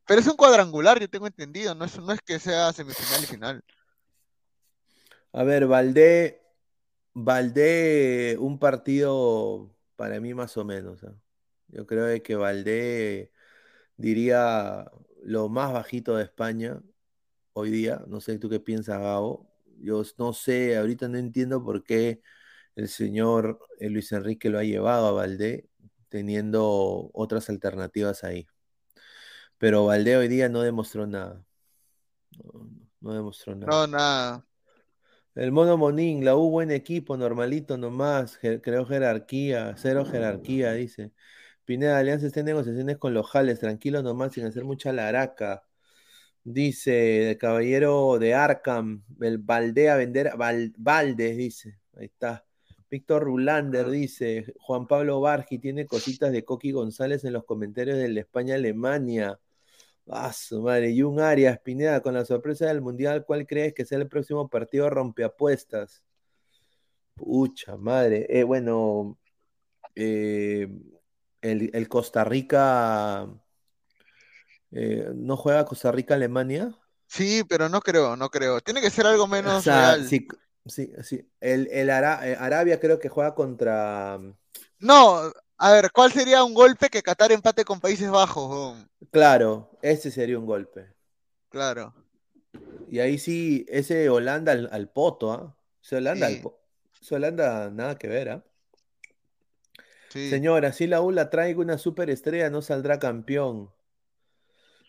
[0.07, 3.27] Pero es un cuadrangular, yo tengo entendido, no es, no es que sea semifinal y
[3.27, 3.65] final.
[5.33, 6.43] A ver, Valdé,
[7.15, 11.05] Valdé, un partido para mí más o menos.
[11.05, 11.15] ¿ah?
[11.69, 13.31] Yo creo que Valdé
[13.97, 14.91] diría
[15.23, 16.83] lo más bajito de España
[17.53, 18.03] hoy día.
[18.09, 19.49] No sé tú qué piensas, Gabo.
[19.79, 22.21] Yo no sé, ahorita no entiendo por qué
[22.81, 25.69] el señor eh, Luis Enrique lo ha llevado a Valdé
[26.09, 28.47] teniendo otras alternativas ahí.
[29.59, 31.45] Pero Valdé hoy día no demostró nada.
[32.43, 32.71] No,
[33.01, 33.71] no demostró nada.
[33.71, 34.47] No, nada.
[35.35, 41.13] El mono Monín, la U buen equipo, normalito nomás, jer- creo jerarquía, cero jerarquía, dice.
[41.65, 45.63] Pineda Alianza está en negociaciones con los Jales, tranquilo nomás, sin hacer mucha laraca.
[46.43, 51.79] Dice el caballero de Arkham, el Valdea vender, Val- Valdes, dice.
[51.95, 52.45] Ahí está.
[52.91, 58.19] Víctor Rulander dice, Juan Pablo Bargi tiene cositas de Coqui González en los comentarios del
[58.19, 59.39] España-Alemania.
[60.09, 60.91] Ah, su madre.
[60.91, 64.49] Y un Arias, Pineda, con la sorpresa del Mundial, ¿cuál crees que sea el próximo
[64.49, 66.03] partido rompeapuestas?
[67.15, 68.27] Pucha madre.
[68.29, 69.17] Eh, bueno,
[69.95, 70.69] eh,
[71.43, 73.29] el, el Costa Rica.
[74.73, 76.75] eh, ¿no juega Costa Rica-Alemania?
[77.07, 78.61] Sí, pero no creo, no creo.
[78.61, 80.09] Tiene que ser algo O menos sea, real.
[80.67, 81.29] Sí, sí.
[81.41, 84.19] El, el Ara- eh, Arabia creo que juega contra.
[84.79, 88.77] No, a ver, ¿cuál sería un golpe que Qatar empate con Países Bajos?
[89.11, 90.95] Claro, ese sería un golpe.
[91.49, 91.95] Claro.
[92.91, 95.57] Y ahí sí, ese Holanda al, al poto, ¿ah?
[95.83, 96.41] Ese Holanda al Sí.
[96.43, 96.61] po-
[97.01, 98.45] ese Holanda nada que ver, ¿ah?
[100.13, 100.29] Sí.
[100.29, 103.71] Señora, si la U la traigo una superestrella, no saldrá campeón.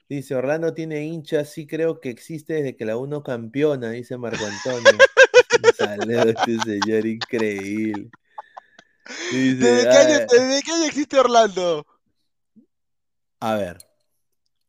[0.09, 4.17] Dice, Orlando tiene hinchas, sí creo que existe desde que la U no campeona, dice
[4.17, 4.97] Marco Antonio.
[5.77, 8.11] Saludos, este señor increíble.
[9.31, 11.85] Dice, ¿Desde qué año, "Ah, desde qué año existe Orlando?
[13.39, 13.77] a ver,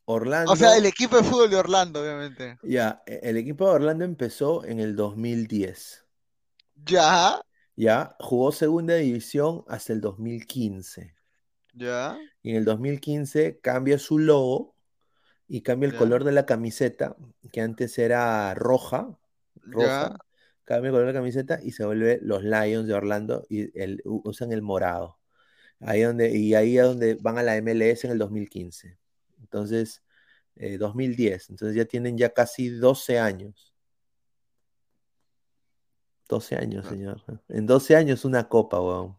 [0.07, 2.59] Orlando, O sea, el equipo de fútbol de Orlando, obviamente.
[2.63, 6.05] ya, e- el equipo de Orlando empezó en el 2010.
[6.89, 7.41] Ya,
[7.77, 11.15] Ya, jugó segunda división hasta el 2015.
[11.75, 14.75] ya, Y en el 2015 cambia su logo
[15.49, 15.99] y cambia el Ya.
[15.99, 17.17] color de la camiseta,
[17.53, 19.19] que antes era roja,
[19.63, 20.17] roja, ya.
[20.65, 24.01] Cambia el color de la camiseta y se vuelve los Lions de Orlando y el-
[24.05, 25.19] usan el morado.
[25.81, 28.99] Ahí donde, y ahí es donde van a la MLS en el 2015.
[29.41, 30.03] Entonces,
[30.57, 31.51] eh, 2010.
[31.51, 33.75] Entonces ya tienen ya casi 12 años.
[36.29, 36.91] 12 años, Ah.
[36.91, 37.23] señor.
[37.49, 39.19] En 12 años una copa, weón.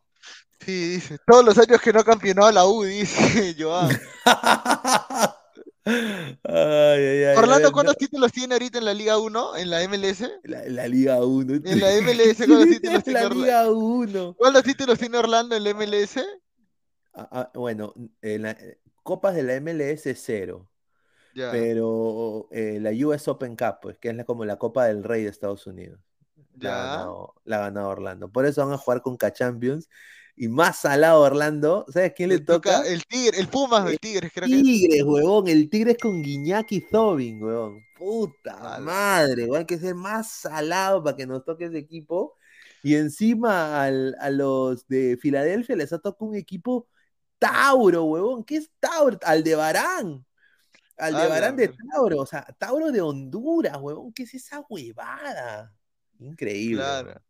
[0.61, 1.18] Sí, dice.
[1.28, 3.90] Todos los años que no ha campeonado la U, dice Joan.
[5.85, 9.57] Ay, ay, ay, Orlando, ¿cuántos no, títulos tiene ahorita en la Liga 1?
[9.57, 10.22] ¿En la MLS?
[10.43, 11.55] La, la Liga 1.
[11.65, 13.45] En la MLS, ¿cuántos títulos tiene La Orlando?
[13.45, 14.35] Liga 1.
[14.38, 16.18] ¿Cuántos títulos tiene Orlando en la MLS?
[17.14, 18.57] Ah, ah, bueno, en la-
[19.03, 20.69] copas de la MLS cero,
[21.35, 21.51] Ya.
[21.51, 25.23] pero eh, la US Open Cup, pues, que es la- como la Copa del Rey
[25.23, 25.99] de Estados Unidos.
[26.55, 27.07] Ya.
[27.45, 28.31] la ha ganado Orlando.
[28.31, 29.89] Por eso van a jugar con K-Champions.
[30.35, 32.88] Y más salado Orlando, ¿sabes quién le Le toca toca?
[32.88, 34.64] el Tigre, el Pumas del Tigres, creo que es.
[34.64, 35.47] Tigres, huevón.
[35.47, 37.88] El Tigres con Guiñac y Zobin, huevón.
[37.93, 38.80] Puta Ala.
[38.80, 39.60] madre, huevón.
[39.60, 42.35] Hay que ser más salado para que nos toque ese equipo.
[42.81, 46.88] Y encima al- a los de Filadelfia les ha tocado un equipo
[47.39, 48.43] Tauro, huevón.
[48.45, 49.18] ¿Qué es Tauro?
[49.23, 50.26] Aldebarán.
[50.97, 51.69] Aldebarán Ala, de.
[51.93, 52.19] Tauro.
[52.19, 54.14] O sea, Tauro de Honduras, huevón.
[54.14, 55.73] ¿Qué es esa huevada?
[56.19, 56.76] Increíble.
[56.77, 57.22] Claro.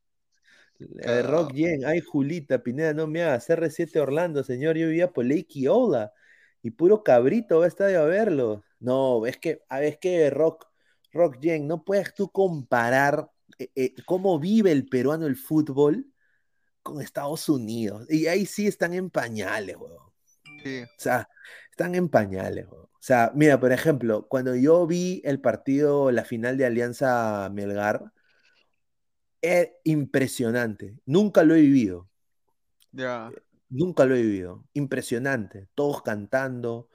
[1.23, 1.53] Rock.
[1.53, 6.13] Yen, ay Julita, Pineda, no me hagas, R7 Orlando, señor, yo vivía por Lake Ola
[6.61, 8.63] y puro cabrito va a estadio a verlo.
[8.79, 10.65] No, es que, a ver, es que Rock,
[11.11, 13.29] Rock Yen, no puedes tú comparar
[13.59, 16.07] eh, eh, cómo vive el peruano el fútbol
[16.81, 18.05] con Estados Unidos.
[18.09, 19.77] Y ahí sí están en pañales.
[20.63, 20.83] Sí.
[20.83, 21.29] O sea,
[21.71, 22.67] están en pañales.
[22.71, 28.13] O sea, mira, por ejemplo, cuando yo vi el partido, la final de Alianza Melgar,
[29.43, 30.97] es impresionante.
[31.05, 32.09] Nunca lo he vivido.
[32.93, 33.29] Ya.
[33.69, 34.65] Nunca lo he vivido.
[34.73, 35.67] Impresionante.
[35.75, 36.89] Todos cantando,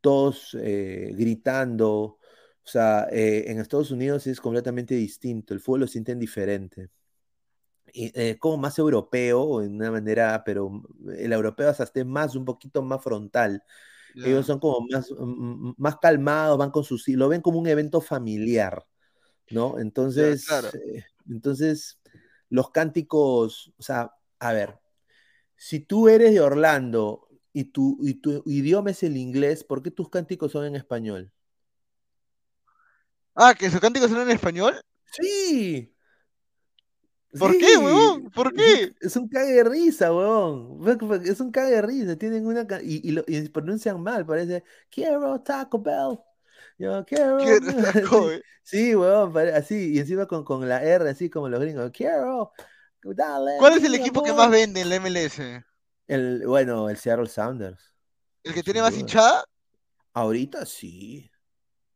[0.00, 1.90] todos eh, gritando.
[1.98, 5.54] O sea, eh, en Estados Unidos es completamente distinto.
[5.54, 6.88] El fútbol lo sienten diferente.
[7.92, 10.70] Y, eh, como más europeo, en una manera, pero
[11.16, 13.64] el europeo hasta esté más, un poquito más frontal.
[14.14, 14.28] ya.
[14.28, 18.00] Ellos son como más, mm, más calmados, van con sus, lo ven como un evento
[18.00, 18.84] familiar,
[19.50, 19.78] ¿no?
[19.78, 20.68] Entonces, claro.
[20.74, 22.00] eh, entonces,
[22.50, 24.78] los cánticos, o sea, a ver,
[25.56, 29.90] si tú eres de Orlando y tu, y tu idioma es el inglés, ¿por qué
[29.90, 31.32] tus cánticos son en español?
[33.34, 34.74] Ah, que sus cánticos son en español.
[35.20, 35.94] Sí.
[37.38, 38.30] ¿Por qué, huevón?
[38.30, 38.92] ¿Por qué?
[39.00, 42.16] Es un cague de risa, fue- Es un cague de risa.
[42.16, 42.66] Tienen una.
[42.82, 44.24] Y, y, lo, y pronuncian mal.
[44.26, 44.64] Parece.
[44.90, 46.18] Quiero Taco Bell.
[46.78, 47.38] Yo quiero.
[47.44, 48.30] Qué taco,
[48.62, 48.92] Sí,
[49.32, 49.94] pare- Así.
[49.94, 51.90] Y encima con, con la R, así como los gringos.
[51.92, 52.52] Quiero.
[53.02, 53.52] Dale.
[53.58, 54.44] ¿Cuál es el equipo que amor".
[54.44, 55.64] más vende en la MLS?
[56.06, 57.94] El, bueno, el Seattle Sounders.
[58.42, 59.44] ¿El que tiene más hinchada?
[60.14, 61.30] Ahorita sí.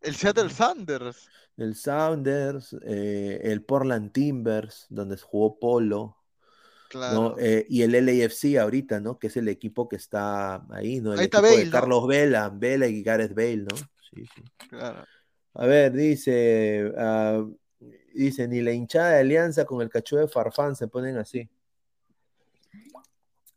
[0.00, 1.28] El Seattle Sanders.
[1.56, 5.96] El Sounders, eh, el Portland Timbers, donde jugó Polo.
[5.96, 6.16] ¿no?
[6.88, 7.36] Claro.
[7.38, 9.18] Eh, y el LAFC ahorita, ¿no?
[9.18, 11.12] Que es el equipo que está ahí, ¿no?
[11.14, 11.70] El Ahí está equipo Bale, de ¿no?
[11.72, 13.76] Carlos Vela, Vela y Gareth Bale, ¿no?
[14.14, 14.42] Sí, sí.
[14.68, 15.04] Claro.
[15.54, 17.44] A ver, dice, ah,
[18.14, 21.48] Dice, ni la hinchada de alianza con el cachú de Farfán se ponen así.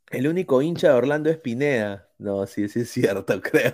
[0.10, 2.10] El único hincha de Orlando es Pineda.
[2.18, 3.74] No, sí, sí es cierto, creo.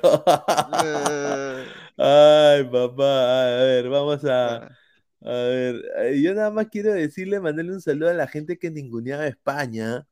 [1.97, 4.77] Ay, papá, a ver, vamos a, ah,
[5.21, 5.75] a ver.
[5.99, 10.07] eh, Yo nada más quiero decirle, mandarle un saludo a la gente que ninguneaba España,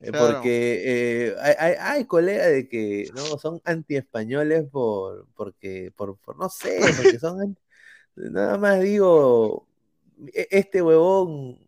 [0.00, 0.40] Claro.
[0.40, 6.48] porque eh, hay, hay, colegas de que no son anti-españoles por, porque, por, por no
[6.50, 7.56] sé, porque son
[8.14, 9.66] nada más digo,
[10.34, 11.58] e- este huevón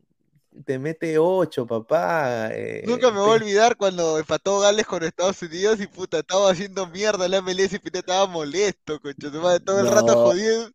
[0.65, 2.49] te mete ocho, papá.
[2.53, 6.51] eh, Nunca me voy a olvidar cuando empató Gales con Estados Unidos y puta, estaba
[6.51, 9.01] haciendo mierda la MLS y Pineda estaba molesto,
[9.43, 10.71] madre, todo el rato No, jodiendo.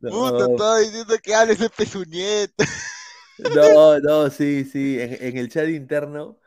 [0.00, 2.64] Puta, no, estaba diciendo que Gales es pezuñeta.
[3.54, 6.38] no, no, sí, sí, en, en el chat interno.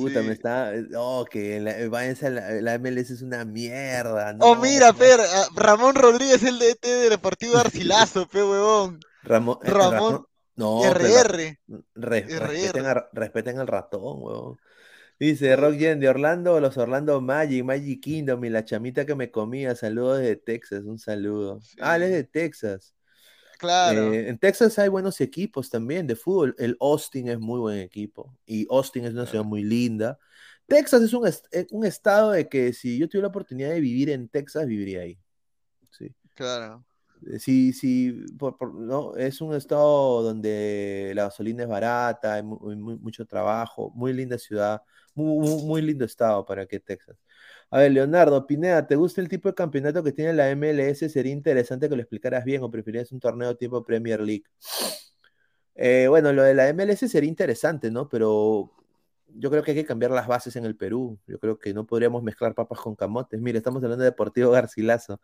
[0.00, 0.32] Puta, me Sí.
[0.32, 0.72] está.
[0.90, 4.36] No, que la, eh, váyanse a la, la MLS es una mierda.
[4.40, 4.94] Oh, No, mira, no.
[4.94, 7.54] Fer, a- Ramón Rodríguez, el DT de Deportivo
[8.14, 9.00] Garcilaso, pe huevón.
[9.22, 11.58] Ramón, eh, Ramón Ramón- no, pero RR.
[11.94, 12.38] RR.
[12.38, 14.56] respeten, a- respeten al ratón, weón.
[15.18, 19.30] Dice Rock Jen de Orlando, los Orlando Magic, Magic Kingdom y la chamita que me
[19.30, 19.74] comía.
[19.74, 21.60] Saludos desde Texas, un saludo.
[21.80, 22.92] Ah, él es de Texas.
[23.58, 24.12] Claro.
[24.12, 26.54] Eh, en Texas hay buenos equipos también de fútbol.
[26.58, 28.34] El Austin es muy buen equipo.
[28.46, 30.18] Y Austin es una ciudad muy linda.
[30.66, 33.80] Texas es un, est- eh, un estado de que si yo tuviera la oportunidad de
[33.80, 35.18] vivir en Texas, viviría ahí.
[35.90, 36.14] Sí.
[36.34, 36.84] Claro.
[37.26, 42.42] Eh, Sí, sí, por- por- no, es un estado donde la gasolina es barata, hay
[42.42, 44.82] mu- mu- mucho trabajo, muy linda ciudad,
[45.14, 47.16] muy, muy, muy lindo estado para que Texas.
[47.76, 51.12] A ver, Leonardo, Pineda, ¿te gusta el tipo de campeonato que tiene la MLS?
[51.12, 54.44] Sería interesante que lo explicaras bien o preferirías un torneo tipo Premier League.
[55.74, 58.08] Eh, bueno, lo de la MLS sería interesante, ¿no?
[58.08, 58.72] Pero
[59.26, 61.18] yo creo que hay que cambiar las bases en el Perú.
[61.26, 63.38] Yo creo que no podríamos mezclar papas con camotes.
[63.42, 65.20] Mire, estamos hablando de Deportivo Garcilaso.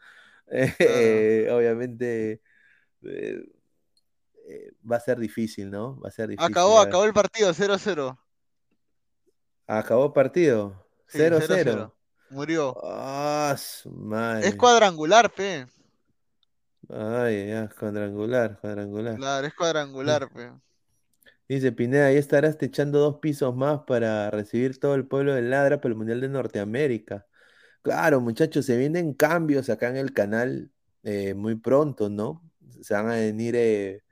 [0.79, 2.43] Eh, obviamente
[3.03, 3.47] eh,
[4.85, 5.99] va a ser difícil, ¿no?
[5.99, 6.53] Va a ser difícil.
[6.53, 8.19] Acabó, acabó el partido, 0-0.
[9.67, 10.87] Acabó partido.
[11.07, 11.95] Sí, 0-0.
[12.33, 12.35] 0-0.
[12.35, 12.77] Murió.
[12.83, 14.49] Ah, su madre.
[14.49, 15.67] Es cuadrangular, pe.
[16.89, 19.17] Ay, ya, cuadrangular, cuadrangular.
[19.17, 20.51] Claro, es cuadrangular, pe.
[21.49, 25.43] Dice Pineda, ahí estarás te echando dos pisos más para recibir todo el pueblo de
[25.43, 27.27] Ladra para el Mundial de Norteamérica.
[27.83, 30.71] Claro, muchachos, se vienen cambios acá en el canal
[31.03, 32.43] eh, muy pronto, ¿no?
[32.81, 34.03] Se van a venir eh,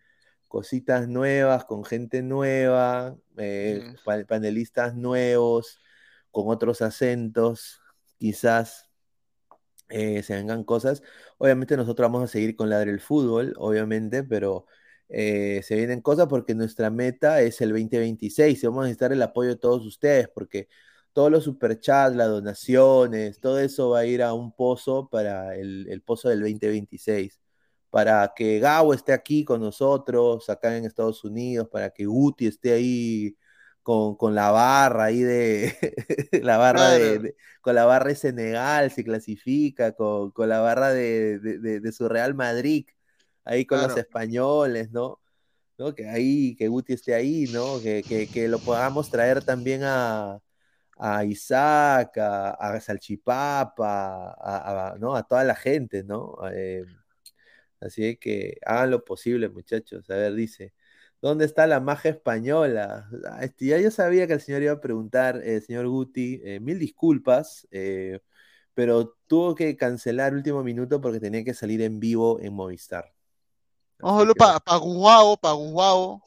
[0.48, 5.80] cositas nuevas, con gente nueva, eh, pa- panelistas nuevos,
[6.30, 7.80] con otros acentos,
[8.20, 8.90] quizás
[9.88, 11.02] eh, se vengan cosas.
[11.38, 14.66] Obviamente nosotros vamos a seguir con Ladre el Fútbol, obviamente, pero
[15.09, 19.22] eh, se vienen cosas porque nuestra meta es el 2026 y vamos a necesitar el
[19.22, 20.68] apoyo de todos ustedes porque
[21.12, 25.88] todos los superchats, las donaciones, todo eso va a ir a un pozo para el,
[25.88, 27.40] el pozo del 2026.
[27.90, 32.72] Para que Gabo esté aquí con nosotros, acá en Estados Unidos, para que Guti esté
[32.72, 33.36] ahí
[33.91, 35.75] con, con la barra ahí de
[36.45, 37.21] la barra de, Claro.
[37.21, 42.09] de- con la barra de Senegal se clasifica, con, con la barra de, de- su
[42.09, 42.87] Real Madrid,
[43.45, 45.21] ahí con los españoles, ¿no?
[45.79, 45.95] ¿No?
[45.95, 47.81] Que ahí, que Guti esté ahí, ¿no?
[47.83, 50.41] Que, que, que lo podamos traer también a,
[50.99, 55.17] a Isaac, a, a Salchipapa, a, a- ¿no?
[55.17, 56.37] a toda la gente, ¿no?
[56.53, 56.85] Eh,
[57.81, 60.09] así que hagan lo posible, muchachos.
[60.11, 60.73] A ver, dice,
[61.20, 63.09] ¿dónde está la magia española?
[63.28, 66.60] Ah, este, ya yo sabía que el señor iba a preguntar, eh, señor Guti, eh,
[66.60, 68.20] mil disculpas, eh,
[68.74, 73.12] pero tuvo que cancelar último minuto porque tenía que salir en vivo en Movistar.
[73.98, 76.22] Que, para pa Guau, pa Guau.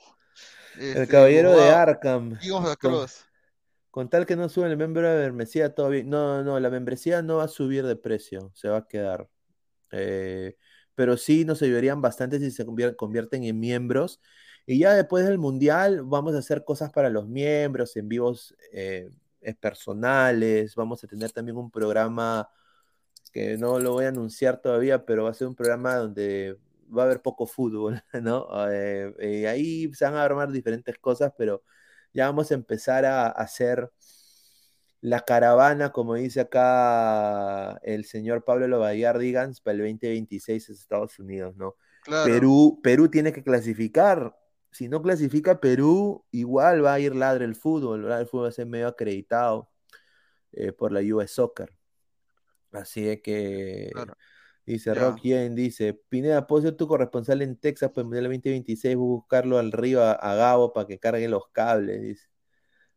[0.79, 1.69] el Este, caballero de.
[1.69, 2.37] Arkham.
[2.39, 3.07] De con-.
[3.89, 6.09] Con tal que no suben el miembro de membresía, bien.
[6.09, 9.29] No, no, no, la membresía no va a subir de precio, se va a quedar.
[9.91, 10.57] Eh,
[10.95, 14.19] pero sí nos ayudarían bastante si se convier- convierten en miembros.
[14.65, 19.09] Y ya después del mundial vamos a hacer cosas para los miembros, en vivos eh,
[19.59, 20.75] personales.
[20.75, 22.49] Vamos a tener también un programa
[23.31, 26.57] que no lo voy a anunciar todavía, pero va a ser un programa donde
[26.95, 28.47] va a haber poco fútbol, ¿no?
[28.71, 31.63] Eh, eh, ahí se van a armar diferentes cosas, pero
[32.13, 33.91] ya vamos a empezar a, a hacer
[35.01, 41.19] la caravana, como dice acá el señor Pablo Lobayar Digans, para el 2026 en Estados
[41.19, 41.75] Unidos, ¿no?
[42.03, 42.31] Claro.
[42.31, 44.33] Perú, Perú tiene que clasificar.
[44.73, 48.11] Si no clasifica Perú, igual va a ir ladre el fútbol.
[48.11, 49.69] El fútbol va a ser medio acreditado
[50.53, 51.71] eh, por la US Soccer.
[52.71, 54.15] Así es que Claro.
[54.65, 54.93] dice.
[54.95, 58.95] Rock Yen, dice, Pineda, ¿puedo ser tu corresponsal en Texas para el Mundial 2026?
[58.95, 62.27] Voy a buscarlo al río a, a Gabo para que cargue los cables, dice.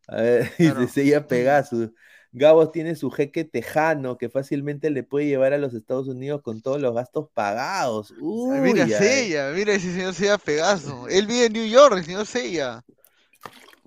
[0.08, 0.80] A ver, Claro.
[0.80, 1.90] dice, Sella Pegasus.
[2.38, 6.60] Gabos tiene su jeque tejano que fácilmente le puede llevar a los Estados Unidos con
[6.60, 8.12] todos los gastos pagados.
[8.20, 8.86] Uy, mira.
[8.86, 11.08] Sella, mira ese señor Sella Pegaso.
[11.08, 12.84] Él vive en New York, el señor Sella.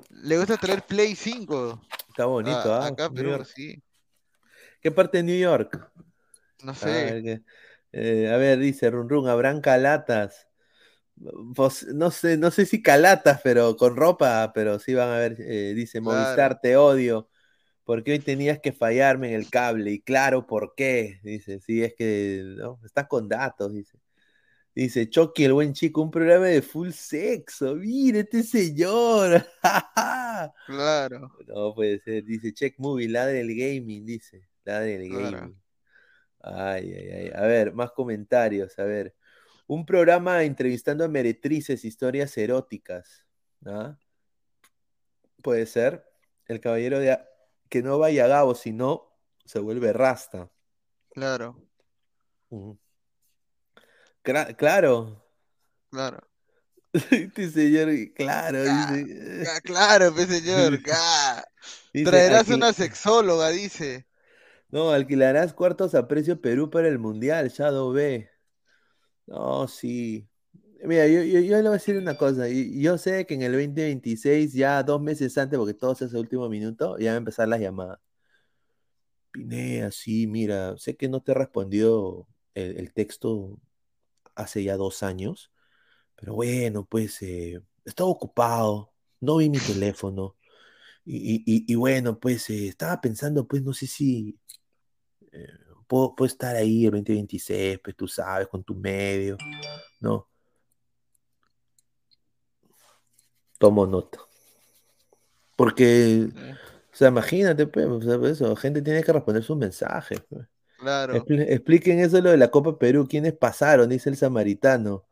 [0.09, 1.79] Le gusta traer Play 5.
[2.09, 2.87] Está bonito, Ah, ¿ah?
[2.87, 3.47] acá, York.
[3.55, 3.79] sí.
[4.81, 5.91] ¿Qué parte de New York?
[6.63, 6.89] No A sé.
[6.89, 7.41] ver, que-
[7.91, 10.47] eh, a ver, dice Run Run, habrán calatas.
[11.53, 15.35] Pues, no sé, no sé si calatas, pero con ropa, pero sí van a ver,
[15.39, 16.17] eh, dice Claro.
[16.17, 17.29] Movistar, te odio,
[17.89, 21.19] porque hoy tenías que fallarme en el cable, y claro, ¿por qué?
[21.23, 22.79] Dice, sí, es que, ¿no?
[22.85, 23.97] Está con datos, dice.
[24.75, 29.43] Dice, Chucky, el buen chico, un programa de full sexo, mire este señor.
[30.67, 31.31] Claro.
[31.47, 35.37] No puede ser, dice Check Movie, la del gaming, dice, la del Claro.
[35.39, 35.61] gaming.
[36.41, 37.31] Ay, ay, ay.
[37.33, 38.77] A ver, más comentarios.
[38.77, 39.15] A ver,
[39.65, 43.25] un programa entrevistando a meretrices, historias eróticas.
[43.65, 43.97] ¿ah?
[45.41, 46.05] Puede ser.
[46.45, 47.28] El caballero de A-
[47.69, 49.15] que no vaya a Gabo, si no,
[49.45, 50.49] se vuelve rasta.
[51.11, 51.61] Claro,
[54.57, 55.25] claro.
[55.91, 56.19] claro.
[57.11, 59.43] Este señor, claro, Ah, dice.
[59.47, 60.79] Ah, Claro, pues señor.
[60.93, 61.43] ah.
[61.93, 64.07] dice, Traerás alquil- una sexóloga, dice.
[64.69, 68.29] No, alquilarás cuartos a precio Perú para el Mundial, Shadow B.
[69.27, 70.28] No, sí.
[70.83, 72.47] Mira, yo, yo, yo le voy a decir una cosa.
[72.49, 76.47] Yo sé que en el 2026, ya dos meses antes, porque todo hace a último
[76.49, 77.99] minuto, ya van a empezar las llamadas.
[79.31, 83.59] Pinea, sí, mira, sé que no te he respondido el, el texto
[84.35, 85.51] hace ya dos años,
[86.15, 90.37] pero bueno, pues eh, estaba ocupado, no vi mi teléfono.
[91.05, 94.37] Y, y- bueno, pues eh, estaba pensando, pues no sé si
[95.33, 95.47] eh,
[95.87, 99.37] puedo estar ahí el 2026, pues tú sabes, con tu medio,
[100.01, 100.28] ¿no?
[103.59, 104.17] Tomo nota.
[105.55, 106.41] Porque, Sí,
[106.91, 110.19] o sea, imagínate, pues, o sea, pues, eso, gente tiene que responder sus mensajes.
[110.29, 110.47] pues.
[110.79, 111.13] Claro.
[111.15, 113.89] Expli- expliquen eso lo de la Copa Perú, ¿quiénes pasaron?
[113.89, 115.05] Dice el samaritano.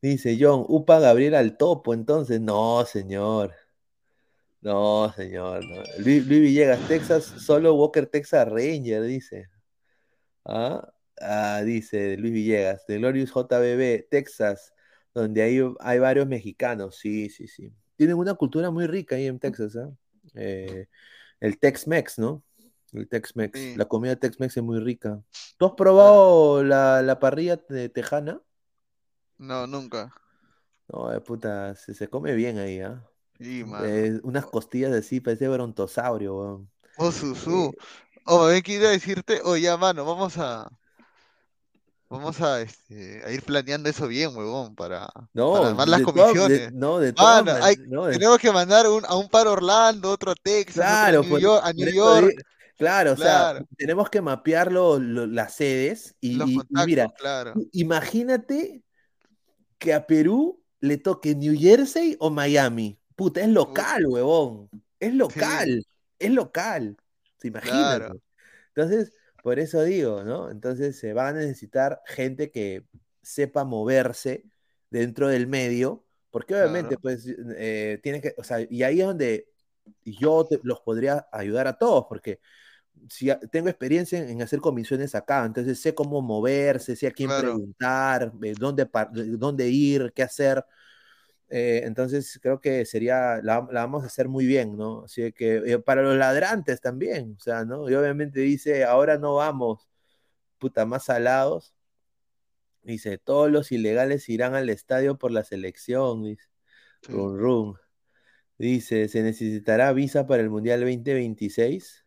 [0.00, 3.54] Dice John, Upa Gabriel al topo, entonces, no, señor.
[4.60, 5.64] No, señor.
[5.64, 5.82] no.
[6.04, 9.48] Luis, Luis Villegas, Texas, solo Walker Texas Ranger, dice.
[10.44, 14.72] Ah, ah, dice Luis Villegas, de Glorious JBB, Texas,
[15.20, 16.96] donde hay, hay varios mexicanos.
[16.96, 17.72] Sí, sí, sí.
[17.96, 19.90] Tienen una cultura muy rica ahí en Texas, ¿ah?
[20.34, 20.86] Eh,
[21.40, 22.42] el Tex-Mex, ¿no?
[22.92, 23.58] El Tex-Mex.
[23.58, 23.74] Sí.
[23.76, 25.20] La comida Tex-Mex es muy rica.
[25.56, 28.40] ¿Tú has probado la, la parrilla de tejana?
[29.36, 30.12] No, nunca.
[30.88, 33.04] No, eh, puta, se, se come bien ahí, ¿ah?
[33.38, 33.84] Sí, mano.
[33.86, 36.70] Eh, unas costillas así, parece brontosaurio, weón.
[36.96, 37.72] Oh, Susu.
[38.24, 40.68] Oh, me quiero decirte, oh, ya, mano, vamos a.
[42.10, 46.04] Vamos a, este, a ir planeando eso bien, huevón, para, No, para armar las de-
[46.06, 46.72] comisiones.
[46.72, 49.46] no, de todas Mano, man- hay- no, de- Tenemos que mandar un- a un par
[49.46, 52.34] a Orlando, otro a Texas, otro Claro, a New por- York, a New York,
[52.78, 56.48] claro, o sea, tenemos que mapear lo- lo- las sedes y, los
[56.86, 57.52] mira, claro.
[57.72, 58.82] imagínate
[59.78, 62.98] que a Perú le toque New Jersey o Miami.
[63.16, 64.70] Puta, es local, huevón.
[65.00, 65.84] Es local,
[66.18, 66.96] es local.
[67.36, 67.50] ¿Se?
[67.52, 68.16] Claro.
[68.74, 70.50] Entonces, por eso digo, ¿no?
[70.50, 72.86] Entonces se va a necesitar gente que
[73.22, 74.44] sepa moverse
[74.90, 76.98] dentro del medio, porque obviamente, Claro.
[76.98, 79.48] pues, eh, tiene que, o sea, y ahí es donde
[80.04, 82.40] yo te- los podría ayudar a todos, porque
[83.10, 87.34] si tengo experiencia en, en hacer comisiones acá, entonces sé cómo moverse, sé a quién
[87.34, 87.34] Claro.
[87.34, 88.88] preguntar, eh, dónde,
[89.38, 90.64] dónde ir, qué hacer.
[91.50, 95.04] Eh, entonces creo que sería, la, la vamos a hacer muy bien, ¿no?
[95.04, 97.88] Así que eh, para los ladrantes también, o sea, ¿no?
[97.88, 99.88] Y obviamente dice, ahora no vamos,
[100.58, 101.74] puta, más salados.
[102.82, 106.48] Dice, todos los ilegales irán al estadio por la selección, dice.
[107.02, 107.12] Sí.
[107.12, 107.78] Run, run.
[108.58, 112.04] Dice, ¿se necesitará visa para el Mundial 2026?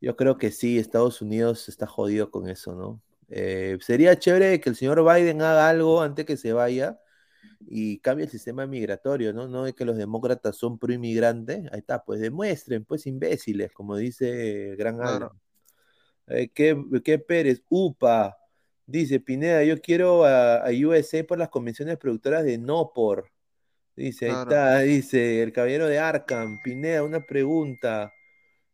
[0.00, 3.02] Yo creo que sí, Estados Unidos está jodido con eso, ¿no?
[3.28, 7.00] Eh, sería chévere que el señor Biden haga algo antes que se vaya
[7.60, 9.48] y cambie el sistema migratorio, ¿no?
[9.48, 11.68] No de que los demócratas son pro inmigrante.
[11.72, 15.26] Ahí está, pues demuestren, pues imbéciles, como dice el Gran Claro.
[15.26, 15.40] Alan.
[16.28, 17.62] Eh, ¿qué, qué Pérez?
[17.68, 18.36] UPA.
[18.86, 23.30] Dice Pineda, yo quiero a, a USA por las convenciones productoras de no por.
[23.96, 24.50] Dice, ahí Claro.
[24.50, 26.60] está, dice el caballero de Arkham.
[26.64, 28.12] Pineda, una pregunta.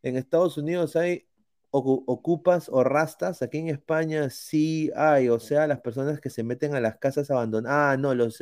[0.02, 1.27] En Estados Unidos hay
[1.70, 3.42] ocupas o rastas.
[3.42, 5.28] Aquí en España sí hay.
[5.28, 7.94] O sea, las personas que se meten a las casas abandonadas.
[7.94, 8.38] Ah, no, los,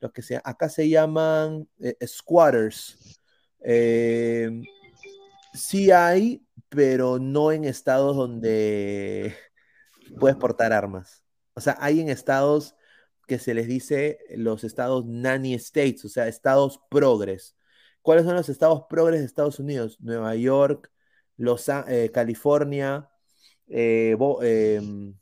[0.00, 3.20] los que se, acá se llaman eh, squatters.
[3.62, 4.62] Eh,
[5.52, 9.34] sí hay, pero no en estados donde
[10.18, 11.24] puedes portar armas.
[11.54, 12.74] O sea, hay en estados
[13.26, 17.56] que se les dice los estados nanny states, o sea, estados progres.
[18.02, 19.98] ¿Cuáles son los estados progres de Estados Unidos?
[20.00, 20.90] Nueva York,
[21.40, 23.10] Los, eh, California,
[23.68, 25.14] eh, Bo- em,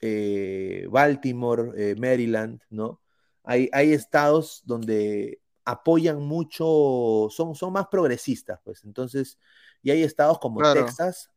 [0.00, 3.00] eh, Baltimore, Maryland, ¿no?
[3.44, 8.84] Hay, hay estados donde apoyan mucho, son, son más progresistas, pues.
[8.84, 9.38] Entonces,
[9.82, 10.98] y hay estados como Claro.
[11.04, 11.30] Texas,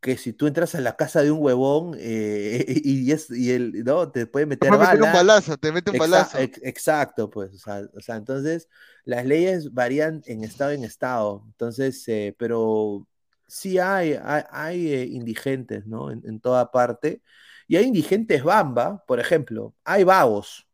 [0.00, 3.84] que si tú entras a la casa de un huevón eh, y, es, y él,
[3.84, 4.10] ¿no?
[4.12, 5.18] Te puede meter Te meter un bala.
[5.18, 6.42] balazo, te mete un Exa- balazo.
[6.42, 8.68] ex- exacto, pues, o sea, o sea, entonces
[9.04, 13.06] las leyes varían en estado en estado, entonces, eh, pero
[13.48, 16.12] sí hay, hay, hay, eh, indigentes, ¿no?
[16.12, 17.22] En, en toda parte,
[17.68, 20.68] y hay indigentes bamba, por ejemplo, hay vagos,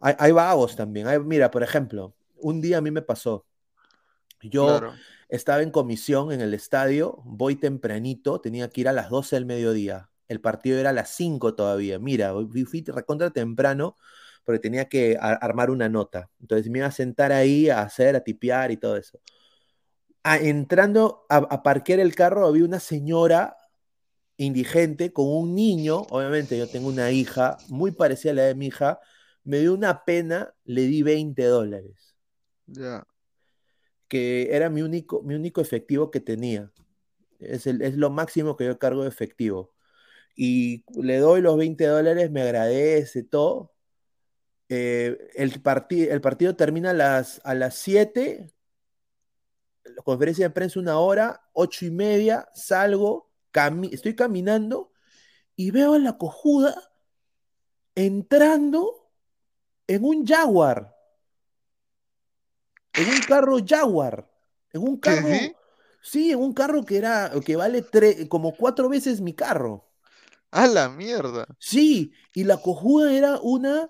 [0.00, 3.46] hay, hay vagos también, hay- mira, por ejemplo, un día a mí me pasó,
[4.42, 5.02] yo Claro.
[5.28, 9.46] estaba en comisión en el estadio, voy tempranito, tenía que ir a las 12 del
[9.46, 10.10] mediodía.
[10.28, 11.98] El partido era a las 5 todavía.
[11.98, 12.32] Mira,
[12.68, 13.96] fui, recontra temprano
[14.44, 16.30] porque tenía que armar una nota.
[16.40, 19.20] Entonces me iba a sentar ahí a hacer, a tipear y todo eso.
[20.34, 23.56] Entrando a, a parquear el carro, había una señora
[24.38, 25.98] indigente con un niño.
[26.10, 29.00] Obviamente, yo tengo una hija muy parecida a la de mi hija.
[29.44, 32.16] Me dio una pena, le di 20 dólares
[32.68, 33.06] Ya.
[34.08, 36.72] que era mi único, mi único efectivo que tenía.
[37.40, 39.74] Es, el- es lo máximo que yo cargo de efectivo.
[40.36, 43.74] Y le doy los 20 dólares, me agradece todo.
[44.68, 45.52] Eh, el,
[46.10, 48.48] el partido termina a las, a las 7,
[49.94, 54.92] la conferencia de prensa una hora, 8 y media, salgo, cami- estoy caminando
[55.56, 56.76] y veo a la cojuda
[57.96, 59.10] entrando
[59.88, 60.94] en un Jaguar
[62.94, 64.28] en un carro Jaguar,
[64.72, 65.56] en un ¿Qué, carro, sí?
[66.02, 69.88] sí, en un carro que era, que vale tre- como cuatro veces mi carro.
[70.62, 71.46] A la mierda.
[71.58, 73.88] Sí, y la cojuda era una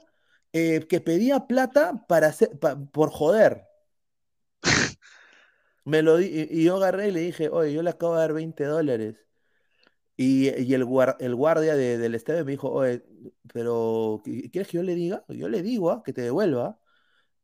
[0.52, 3.65] eh, que pedía plata para hacer, pa- por joder.
[5.86, 8.32] Me lo di- y, yo agarré y le dije, oye, yo le acabo de dar
[8.32, 9.14] 20 dólares.
[10.16, 13.04] Y, y el, guar- el guardia de- del estadio me dijo, oye,
[13.52, 15.24] pero ¿qui- ¿quieres que yo le diga?
[15.28, 16.02] Yo le digo, ¿ah?
[16.04, 16.78] que te devuelva.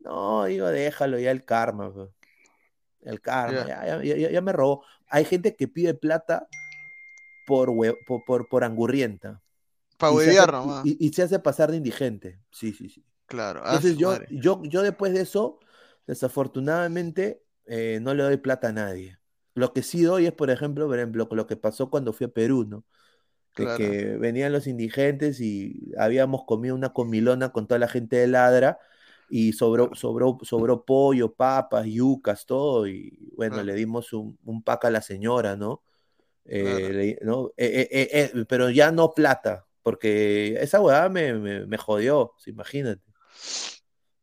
[0.00, 1.92] No, digo, déjalo, ya el karma.
[1.94, 2.08] pues.
[3.02, 3.86] El karma, Ya.
[3.86, 4.84] ya, ya- ya- ya me robó.
[5.08, 6.48] Hay gente que pide plata
[7.46, 9.40] por, hue- por, por, por angurrienta.
[9.98, 10.84] Para huevear nomás.
[10.84, 12.40] y, y se hace pasar de indigente.
[12.50, 13.04] Sí, sí, sí.
[13.26, 13.60] Claro.
[13.64, 15.60] Entonces yo, yo, yo después de eso,
[16.06, 19.18] desafortunadamente, eh, no le doy plata a nadie.
[19.54, 22.28] Lo que sí doy es, por ejemplo, por ejemplo, lo que pasó cuando fui a
[22.28, 22.84] Perú, ¿no?
[23.54, 23.78] Claro.
[23.78, 28.78] que venían los indigentes y habíamos comido una comilona con toda la gente de Ladra
[29.30, 34.86] y sobró, sobró, sobró pollo, papas, yucas, todo, y bueno, le dimos un, un pack
[34.86, 35.82] a la señora, ¿no?
[36.44, 36.94] Eh, Claro.
[36.94, 37.52] le- ¿no?
[37.56, 43.02] Eh, pero ya no plata, porque esa huevada me, me, me jodió, imagínate.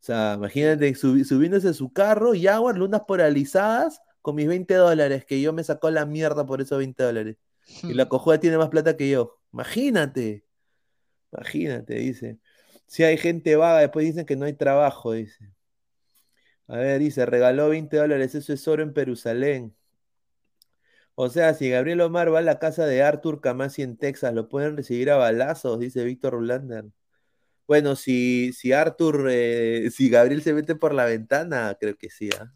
[0.10, 5.40] Sea, imagínate subi- subiéndose a su carro, Jaguar, lunas polarizadas, con mis 20 dólares, que
[5.40, 7.38] yo me sacó la mierda por esos 20 dólares.
[7.84, 9.40] Y la cojuda tiene más plata que yo.
[9.54, 10.46] Imagínate.
[11.32, 12.40] Imagínate, dice.
[12.88, 15.52] Si hay gente vaga, después dicen que no hay trabajo, dice.
[16.68, 19.76] A ver, dice, regaló 20 dólares, eso es oro en Jerusalén.
[21.14, 24.50] O sea, si Gabriel Omar va a la casa de Arthur Camasi en Texas, lo
[24.50, 26.86] pueden recibir a balazos, dice Víctor Rulander.
[27.70, 32.28] Bueno, si, si Arthur, eh, si Gabriel se mete por la ventana, creo que sí,
[32.38, 32.52] ¿ah?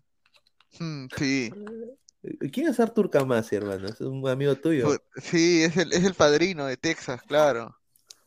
[0.80, 1.53] Mm, Sí.
[2.52, 3.90] ¿Quién es Arthur Camasi, hermano?
[3.90, 4.98] Es un amigo tuyo.
[5.18, 7.77] Sí, es el, es el padrino de Texas, claro.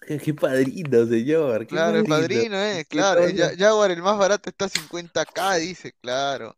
[0.23, 1.61] Qué, padrino, señor.
[1.61, 2.57] Qué Claro, el padrino.
[2.57, 3.23] eh, claro.
[3.35, 6.57] Ja- Jaguar, el más barato, está a 50k, dice, claro.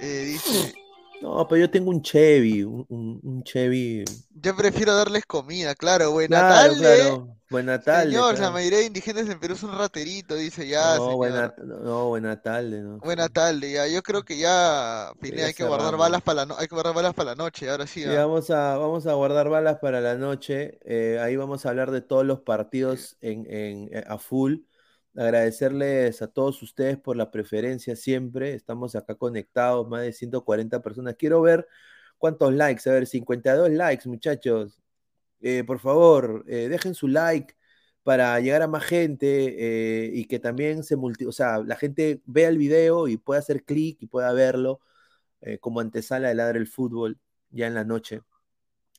[0.00, 0.74] Eh, dice,
[1.20, 4.04] No, pero yo tengo un Chevy, un, un- Chevy.
[4.34, 6.12] yo prefiero darles comida, claro.
[6.12, 7.34] Buena Claro, tarde, claro.
[7.50, 8.10] Buena tarde.
[8.10, 8.32] señor.
[8.34, 8.52] La claro.
[8.52, 12.98] mayoría de indigentes en Perú son rateritos, dice ya, No, buena, no, buena tarde, ¿no?
[12.98, 13.88] Buena tarde, ya.
[13.88, 16.94] Yo creo que ya, Pineda, hay que guardar balas para la no- hay que guardar
[16.94, 18.02] balas para la noche, ahora sí.
[18.02, 18.26] Sí, ah.
[18.26, 20.78] vamos a, vamos a guardar balas para la noche.
[20.84, 24.58] eh, ahí vamos a hablar de todos los partidos en, en- eh, a full.
[25.18, 28.54] Agradecerles a todos ustedes por la preferencia siempre.
[28.54, 31.16] Estamos acá conectados, más de 140 personas.
[31.18, 31.66] Quiero ver
[32.18, 32.88] cuántos likes.
[32.88, 34.80] A ver, 52 likes, muchachos.
[35.40, 37.56] Eh, por favor, eh, dejen su like
[38.04, 42.22] para llegar a más gente eh, y que también se multi, o sea, la gente
[42.26, 44.80] vea el video y pueda hacer clic y pueda verlo
[45.60, 47.18] como antesala de Ladre el Fútbol
[47.50, 48.22] ya en la noche.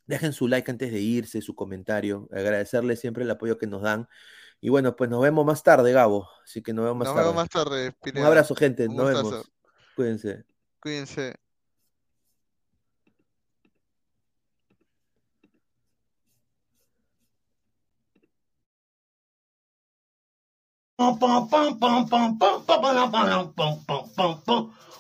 [0.07, 2.27] Dejen su like antes de irse, su comentario.
[2.31, 4.07] Agradecerles siempre el apoyo que nos dan.
[4.61, 6.27] Y bueno, pues nos vemos más tarde, Gabo.
[6.44, 7.22] Así que nos vemos más tarde.
[7.22, 8.22] Nos vemos más tarde, Pineda.
[8.22, 8.88] Un abrazo, gente.
[8.88, 9.52] Nos vemos.
[9.95, 10.44] Cuídense.
[10.81, 11.36] Cuídense.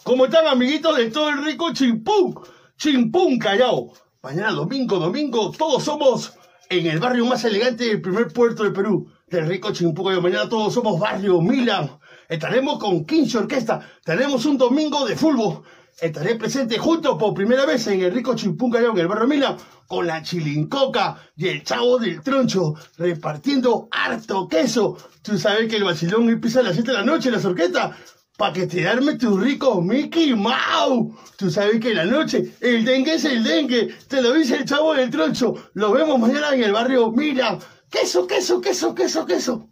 [0.03, 2.39] ¿Cómo están, amiguitos de todo el rico Chimpún?
[2.77, 3.91] Chimpún, Callao.
[4.21, 6.37] Mañana domingo, domingo, todos somos
[6.69, 10.09] en el barrio más elegante del primer puerto de Perú del rico Chimpuco.
[10.21, 11.99] mañana todos somos barrio Milan.
[12.27, 13.79] Estaremos con 15 Orquesta.
[14.03, 15.63] Tenemos un domingo de fútbol.
[15.99, 19.57] Estaré presente junto por primera vez en el rico Chimpunca en el barrio Milan
[19.87, 24.97] con la chilincoca y el chavo del troncho repartiendo harto queso.
[25.21, 27.95] Tú sabes que el vacilón empieza a las 7 de la noche en la sorqueta
[28.37, 31.13] para que te arme tu rico Mickey Mouse.
[31.37, 33.93] Tú sabes que en la noche el dengue es el dengue.
[34.07, 35.55] Te lo dice el chavo del troncho.
[35.73, 37.11] Lo vemos mañana en el barrio.
[37.11, 39.69] Mira, queso, queso, queso, queso, queso.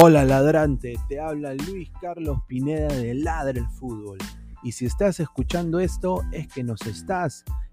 [0.00, 4.18] Hola ladrante, te habla Luis Carlos Pineda de Ladre el Fútbol.
[4.62, 7.44] Y si estás escuchando esto es que nos estás